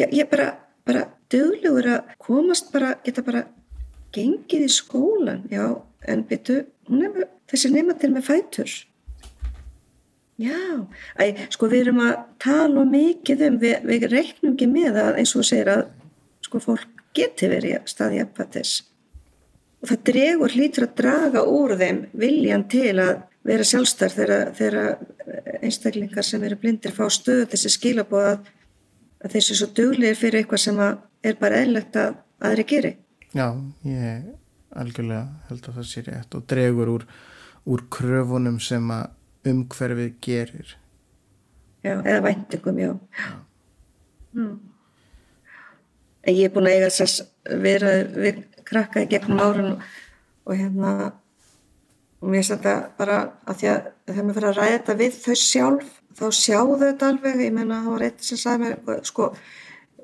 Ég, 0.00 0.16
ég 0.20 0.30
bara, 0.30 0.48
bara 0.86 1.04
duglegur 1.30 1.86
að 1.96 2.16
komast 2.22 2.72
bara, 2.74 2.94
geta 3.04 3.22
bara 3.26 3.44
gengið 4.14 4.66
í 4.66 4.72
skólan, 4.72 5.44
já, 5.50 5.68
en 6.06 6.24
er 6.30 6.58
með, 6.90 7.28
þessi 7.50 7.70
til 8.00 8.10
með 8.12 8.26
fætur. 8.26 8.74
Já, 10.34 10.58
æ, 11.22 11.46
sko 11.54 11.68
við 11.70 11.84
erum 11.84 12.00
að 12.02 12.14
tala 12.42 12.82
mikið 12.90 13.44
um, 13.46 13.58
við, 13.62 13.76
við 13.86 14.06
reiknum 14.10 14.56
ekki 14.56 14.66
með 14.66 14.98
að 14.98 15.20
eins 15.20 15.34
og 15.38 15.46
segir 15.46 15.70
að 15.70 15.84
sko 16.42 16.60
fólk 16.62 17.04
geti 17.14 17.46
verið 17.52 17.76
í 17.76 17.82
staði 17.86 18.18
jafnvættis. 18.18 18.72
Og 19.84 19.92
það 19.92 20.02
dregur 20.08 20.56
hlýtur 20.56 20.88
að 20.88 20.96
draga 20.98 21.44
úr 21.46 21.76
þeim 21.78 22.00
viljan 22.18 22.66
til 22.72 22.96
að 22.98 23.22
vera 23.44 23.66
sjálfstæður 23.68 24.14
þegar, 24.14 24.52
þegar 24.58 25.58
einstaklingar 25.64 26.26
sem 26.26 26.44
eru 26.46 26.58
blindir 26.60 26.94
fá 26.96 27.04
stöðu 27.12 27.48
þessi 27.52 27.72
skilabóð 27.74 28.28
að, 28.30 28.52
að 29.24 29.36
þessi 29.36 29.58
svo 29.58 29.70
duglegir 29.76 30.20
fyrir 30.20 30.42
eitthvað 30.42 30.64
sem 30.64 30.80
er 30.84 31.36
bara 31.40 31.60
eðlegt 31.64 31.98
að 32.00 32.16
aðri 32.44 32.66
geri. 32.70 32.94
Já, 33.34 33.48
ég 33.88 34.30
algjörlega 34.74 35.26
held 35.50 35.68
að 35.68 35.76
það 35.78 35.90
sé 35.90 36.04
rétt 36.06 36.36
og 36.36 36.46
dregur 36.50 36.90
úr, 36.96 37.04
úr 37.70 37.84
kröfunum 37.92 38.56
sem 38.62 38.88
að 38.94 39.50
umhverfið 39.50 40.16
gerir 40.24 40.78
Já, 41.84 41.98
eða 42.00 42.20
væntingum, 42.24 42.78
já. 42.80 42.92
Mm. 44.32 44.54
En 46.24 46.36
ég 46.36 46.48
er 46.48 46.52
búin 46.54 46.70
að 46.70 46.78
eiga 46.78 46.92
þess 46.94 47.20
að 47.20 47.58
vera 47.60 47.90
við 48.08 48.38
krakka 48.64 49.02
í 49.04 49.08
gegnum 49.10 49.42
árun 49.44 49.74
og 49.76 50.56
hérna 50.56 50.94
og 52.24 52.30
mér 52.30 52.40
finnst 52.40 52.54
þetta 52.54 52.74
bara 52.98 53.18
að 53.44 53.60
því 53.60 53.68
að 53.74 53.90
þegar 54.08 54.24
maður 54.24 54.38
fyrir 54.38 54.48
að 54.50 54.58
ræða 54.60 54.78
þetta 54.78 54.96
við 55.02 55.20
þau 55.20 55.36
sjálf 55.42 55.92
þá 56.14 56.24
sjáðu 56.38 56.80
þetta 56.80 57.10
alveg, 57.12 57.44
ég 57.44 57.54
meina 57.54 57.82
það 57.84 57.92
var 57.92 58.06
eitt 58.08 58.24
sem 58.24 58.40
sagði 58.40 58.64
mér, 58.64 59.04
sko 59.04 59.28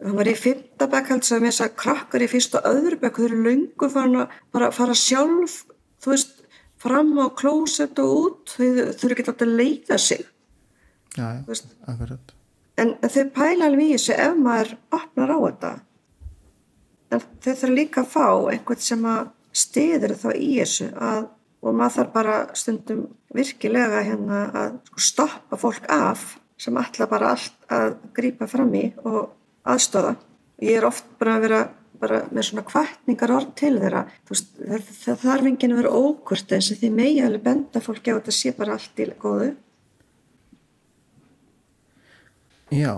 það 0.00 0.16
var 0.20 0.30
í 0.30 0.36
fyrta 0.36 0.88
bekk 0.90 1.12
held 1.14 1.26
sem 1.28 1.46
ég 1.46 1.56
sagði 1.56 1.78
krakkar 1.84 2.24
í 2.24 2.30
fyrsta 2.30 2.62
öðru 2.68 2.98
bekk, 3.00 3.20
þau 3.20 3.28
eru 3.28 3.40
löngu 3.46 3.90
farin 3.92 4.20
að 4.24 4.36
bara 4.52 4.70
fara 4.74 4.96
sjálf 4.98 5.62
þú 6.00 6.14
veist, 6.14 6.36
fram 6.80 7.12
á 7.20 7.26
klósett 7.36 7.98
og 8.00 8.12
út, 8.16 8.54
þau 8.56 8.92
þurfi 8.96 9.14
ekki 9.14 9.26
alltaf 9.26 9.46
að 9.46 9.56
leika 9.60 9.98
sig. 10.00 10.24
Já, 11.16 11.42
akkurat. 11.90 12.34
En 12.80 12.94
þau 13.02 13.24
pæla 13.34 13.68
alveg 13.68 13.90
í 13.90 13.96
þessu 13.96 14.16
ef 14.16 14.38
maður 14.40 14.72
opnar 14.96 15.34
á 15.34 15.38
þetta. 15.44 15.72
En 17.10 17.20
þau 17.26 17.50
þurfa 17.50 17.74
líka 17.74 18.04
að 18.04 18.12
fá 18.14 18.26
einhvern 18.54 18.84
sem 18.86 19.04
að 19.10 19.28
stiður 19.60 20.16
þá 20.16 20.30
í 20.36 20.50
þessu 20.60 20.88
að, 20.94 21.28
og 21.61 21.76
maður 21.76 21.96
þarf 21.98 22.14
bara 22.14 22.38
stundum 22.56 23.02
virkilega 23.36 24.04
hérna 24.06 24.40
að 24.48 24.78
sko, 24.90 25.04
stoppa 25.11 25.61
fólk 25.61 25.90
af 25.92 26.24
sem 26.61 26.76
ætla 26.80 27.08
bara 27.11 27.34
allt 27.34 27.70
að 27.72 27.94
grípa 28.16 28.48
fram 28.50 28.72
í 28.76 28.86
og 29.04 29.30
aðstóða 29.68 30.16
ég 30.64 30.78
er 30.78 30.88
oft 30.88 31.06
bara 31.20 31.36
að 31.36 31.46
vera 31.46 31.61
bara 32.00 32.20
með 32.32 32.46
svona 32.48 32.64
kvartningar 32.64 33.32
orð 33.34 33.50
til 33.61 33.74
þeirra. 33.80 34.04
Veist, 34.28 34.54
það, 34.56 34.86
það 35.02 35.24
þarf 35.24 35.48
enginn 35.50 35.74
að 35.74 35.80
vera 35.82 35.98
ókvört 36.00 36.54
eins 36.56 36.70
og 36.72 36.80
því 36.80 36.90
megi 36.96 37.24
alveg 37.24 37.44
benda 37.44 37.82
fólki 37.84 38.14
á 38.14 38.16
þetta 38.16 38.34
sé 38.36 38.52
bara 38.56 38.76
allt 38.76 39.02
í 39.02 39.08
góðu. 39.20 39.50
Já, 42.70 42.94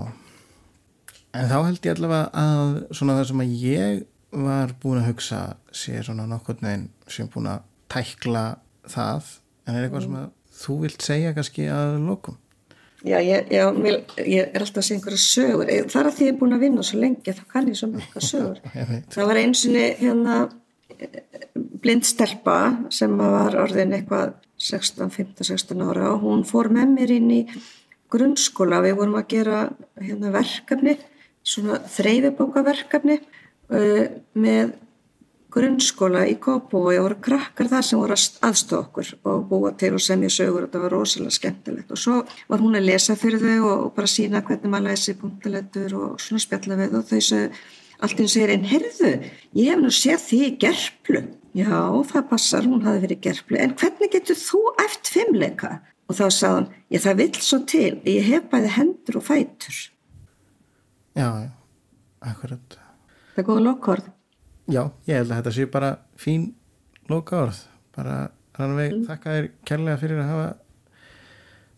en 1.32 1.50
þá 1.50 1.58
held 1.64 1.86
ég 1.88 1.96
allavega 1.96 2.44
að 2.44 2.72
svona 2.92 3.18
það 3.18 3.28
sem 3.30 3.42
að 3.42 3.54
ég 3.64 4.02
var 4.46 4.74
búin 4.82 5.00
að 5.00 5.08
hugsa 5.10 5.42
sé 5.74 5.98
svona 6.04 6.28
nokkurn 6.28 6.62
veginn 6.62 6.88
sem 7.10 7.30
búin 7.32 7.50
að 7.50 7.64
tækla 7.93 8.47
það 8.90 9.34
en 9.66 9.76
er 9.76 9.86
eitthvað 9.86 10.07
sem 10.07 10.16
að 10.22 10.30
þú 10.62 10.78
vilt 10.84 11.05
segja 11.05 11.34
kannski 11.36 11.68
að 11.72 11.99
lokum? 12.07 12.38
Já, 13.03 13.16
ég, 13.18 13.49
já, 13.51 13.64
mér, 13.74 13.97
ég 14.22 14.53
er 14.55 14.62
alltaf 14.62 14.78
að 14.78 14.86
segja 14.86 15.01
einhverja 15.01 15.22
sögur. 15.22 15.70
Það 15.90 16.01
er 16.01 16.09
að 16.09 16.16
því 16.16 16.26
ég 16.26 16.32
er 16.32 16.36
búin 16.38 16.55
að 16.55 16.62
vinna 16.62 16.84
svo 16.86 16.99
lengi, 17.03 17.34
þá 17.34 17.43
kann 17.51 17.70
ég 17.70 17.78
svo 17.78 17.88
mörgum 17.90 18.26
sögur. 18.30 18.61
það 19.11 19.30
var 19.30 19.40
eins 19.40 19.62
og 19.66 19.78
hérna 19.99 20.36
blindstelpa 21.82 22.59
sem 22.95 23.16
var 23.18 23.57
orðin 23.59 23.97
eitthvað 23.97 24.36
16, 24.62 25.11
15, 25.11 25.49
16 25.49 25.82
ára 25.82 26.12
og 26.12 26.22
hún 26.22 26.45
fór 26.47 26.70
með 26.70 26.93
mér 26.95 27.14
inn 27.16 27.32
í 27.34 27.40
grunnskóla. 28.12 28.82
Við 28.84 28.99
vorum 29.01 29.18
að 29.18 29.28
gera 29.32 29.64
hérna 29.99 30.30
verkefni, 30.34 30.95
svona 31.43 31.80
þreyfibókaverkefni 31.90 33.18
uh, 33.18 34.05
með 34.38 34.76
grunnskóla 35.53 36.24
í 36.30 36.38
Kópú 36.42 36.80
og 36.86 36.96
voru 37.05 37.18
krakkar 37.22 37.68
þar 37.70 37.84
sem 37.86 38.00
voru 38.00 38.16
aðstofa 38.16 38.80
okkur 38.86 39.12
og 39.28 39.44
búa 39.50 39.74
til 39.78 39.92
og 39.98 40.03
semja 40.03 40.30
sögur. 40.32 40.64
Og 40.64 40.70
þetta 40.70 40.82
var 40.84 40.96
rosalega 40.96 41.36
skemmtilegt. 41.36 41.92
Og 41.92 42.00
svo 42.00 42.22
var 42.48 42.64
hún 42.64 42.78
að 42.78 42.88
lesa 42.88 43.16
fyrir 43.20 43.42
þau 43.42 43.68
og 43.68 43.84
bara 43.96 44.11
sína 44.11 44.42
hvernig 44.46 44.72
maður 44.72 44.88
lesi 44.90 45.14
punktilettur 45.20 45.94
og 45.98 46.18
svona 46.22 46.42
spjalla 46.42 46.80
við 46.80 46.98
og 46.98 47.07
þau 47.11 47.20
segja 47.20 47.53
allt 48.03 48.18
eins 48.18 48.32
segir 48.34 48.50
einn, 48.50 48.64
heyrðu, 48.66 49.12
ég 49.55 49.68
hef 49.70 49.78
nú 49.78 49.90
séð 49.94 50.24
því 50.24 50.38
í 50.42 50.55
gerplu. 50.64 51.20
Já, 51.55 51.70
það 52.09 52.24
passar, 52.32 52.66
hún 52.66 52.82
hafi 52.82 53.05
verið 53.05 53.20
í 53.20 53.24
gerplu. 53.28 53.59
En 53.62 53.76
hvernig 53.78 54.11
getur 54.11 54.40
þú 54.40 54.62
eftir 54.82 55.20
fimmleika? 55.20 55.76
og 56.12 56.18
þá 56.18 56.24
sagði 56.28 56.55
hann, 56.57 56.68
ég 56.92 57.03
það 57.03 57.20
vill 57.22 57.40
svo 57.40 57.59
til 57.72 57.92
ég 58.09 58.26
hef 58.28 58.48
bæði 58.53 58.72
hendur 58.76 59.18
og 59.20 59.26
fætur. 59.26 59.78
Já, 61.16 61.28
akkurat. 62.20 62.78
Það 63.32 63.42
er 63.42 63.48
góða 63.48 63.64
lokkord 63.66 64.11
Já, 64.70 64.82
ég 65.08 65.18
held 65.18 65.32
að 65.32 65.40
þetta 65.40 65.54
sé 65.56 65.66
bara 65.72 65.90
fín 66.20 66.50
loka 67.10 67.40
orð 67.46 67.64
bara 67.96 68.16
Rannveig, 68.52 68.92
mm. 68.92 69.04
þakka 69.08 69.36
þér 69.36 69.46
kærlega 69.68 70.00
fyrir 70.02 70.18
að 70.20 70.28
hafa 70.28 70.48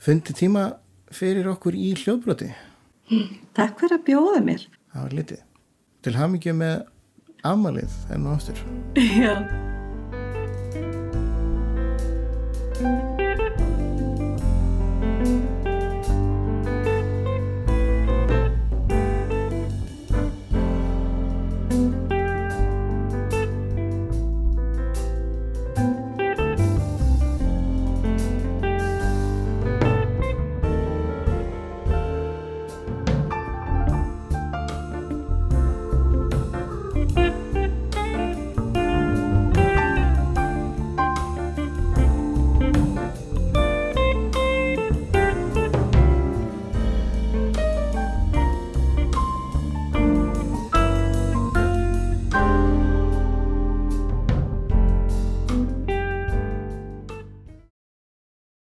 fundið 0.03 0.39
tíma 0.41 0.65
fyrir 1.15 1.47
okkur 1.53 1.77
í 1.79 1.93
hljóðbroti. 2.01 2.51
Takk 3.55 3.79
fyrir 3.79 4.01
að 4.01 4.07
bjóða 4.09 4.41
mér. 4.49 4.67
Það 4.91 5.07
var 5.07 5.17
litið. 5.21 5.45
Til 6.05 6.17
hafmyggju 6.19 6.57
með 6.59 6.75
amalið 7.45 7.93
enn 8.13 8.27
og 8.27 8.39
ástur 8.39 8.59
Já 9.21 9.35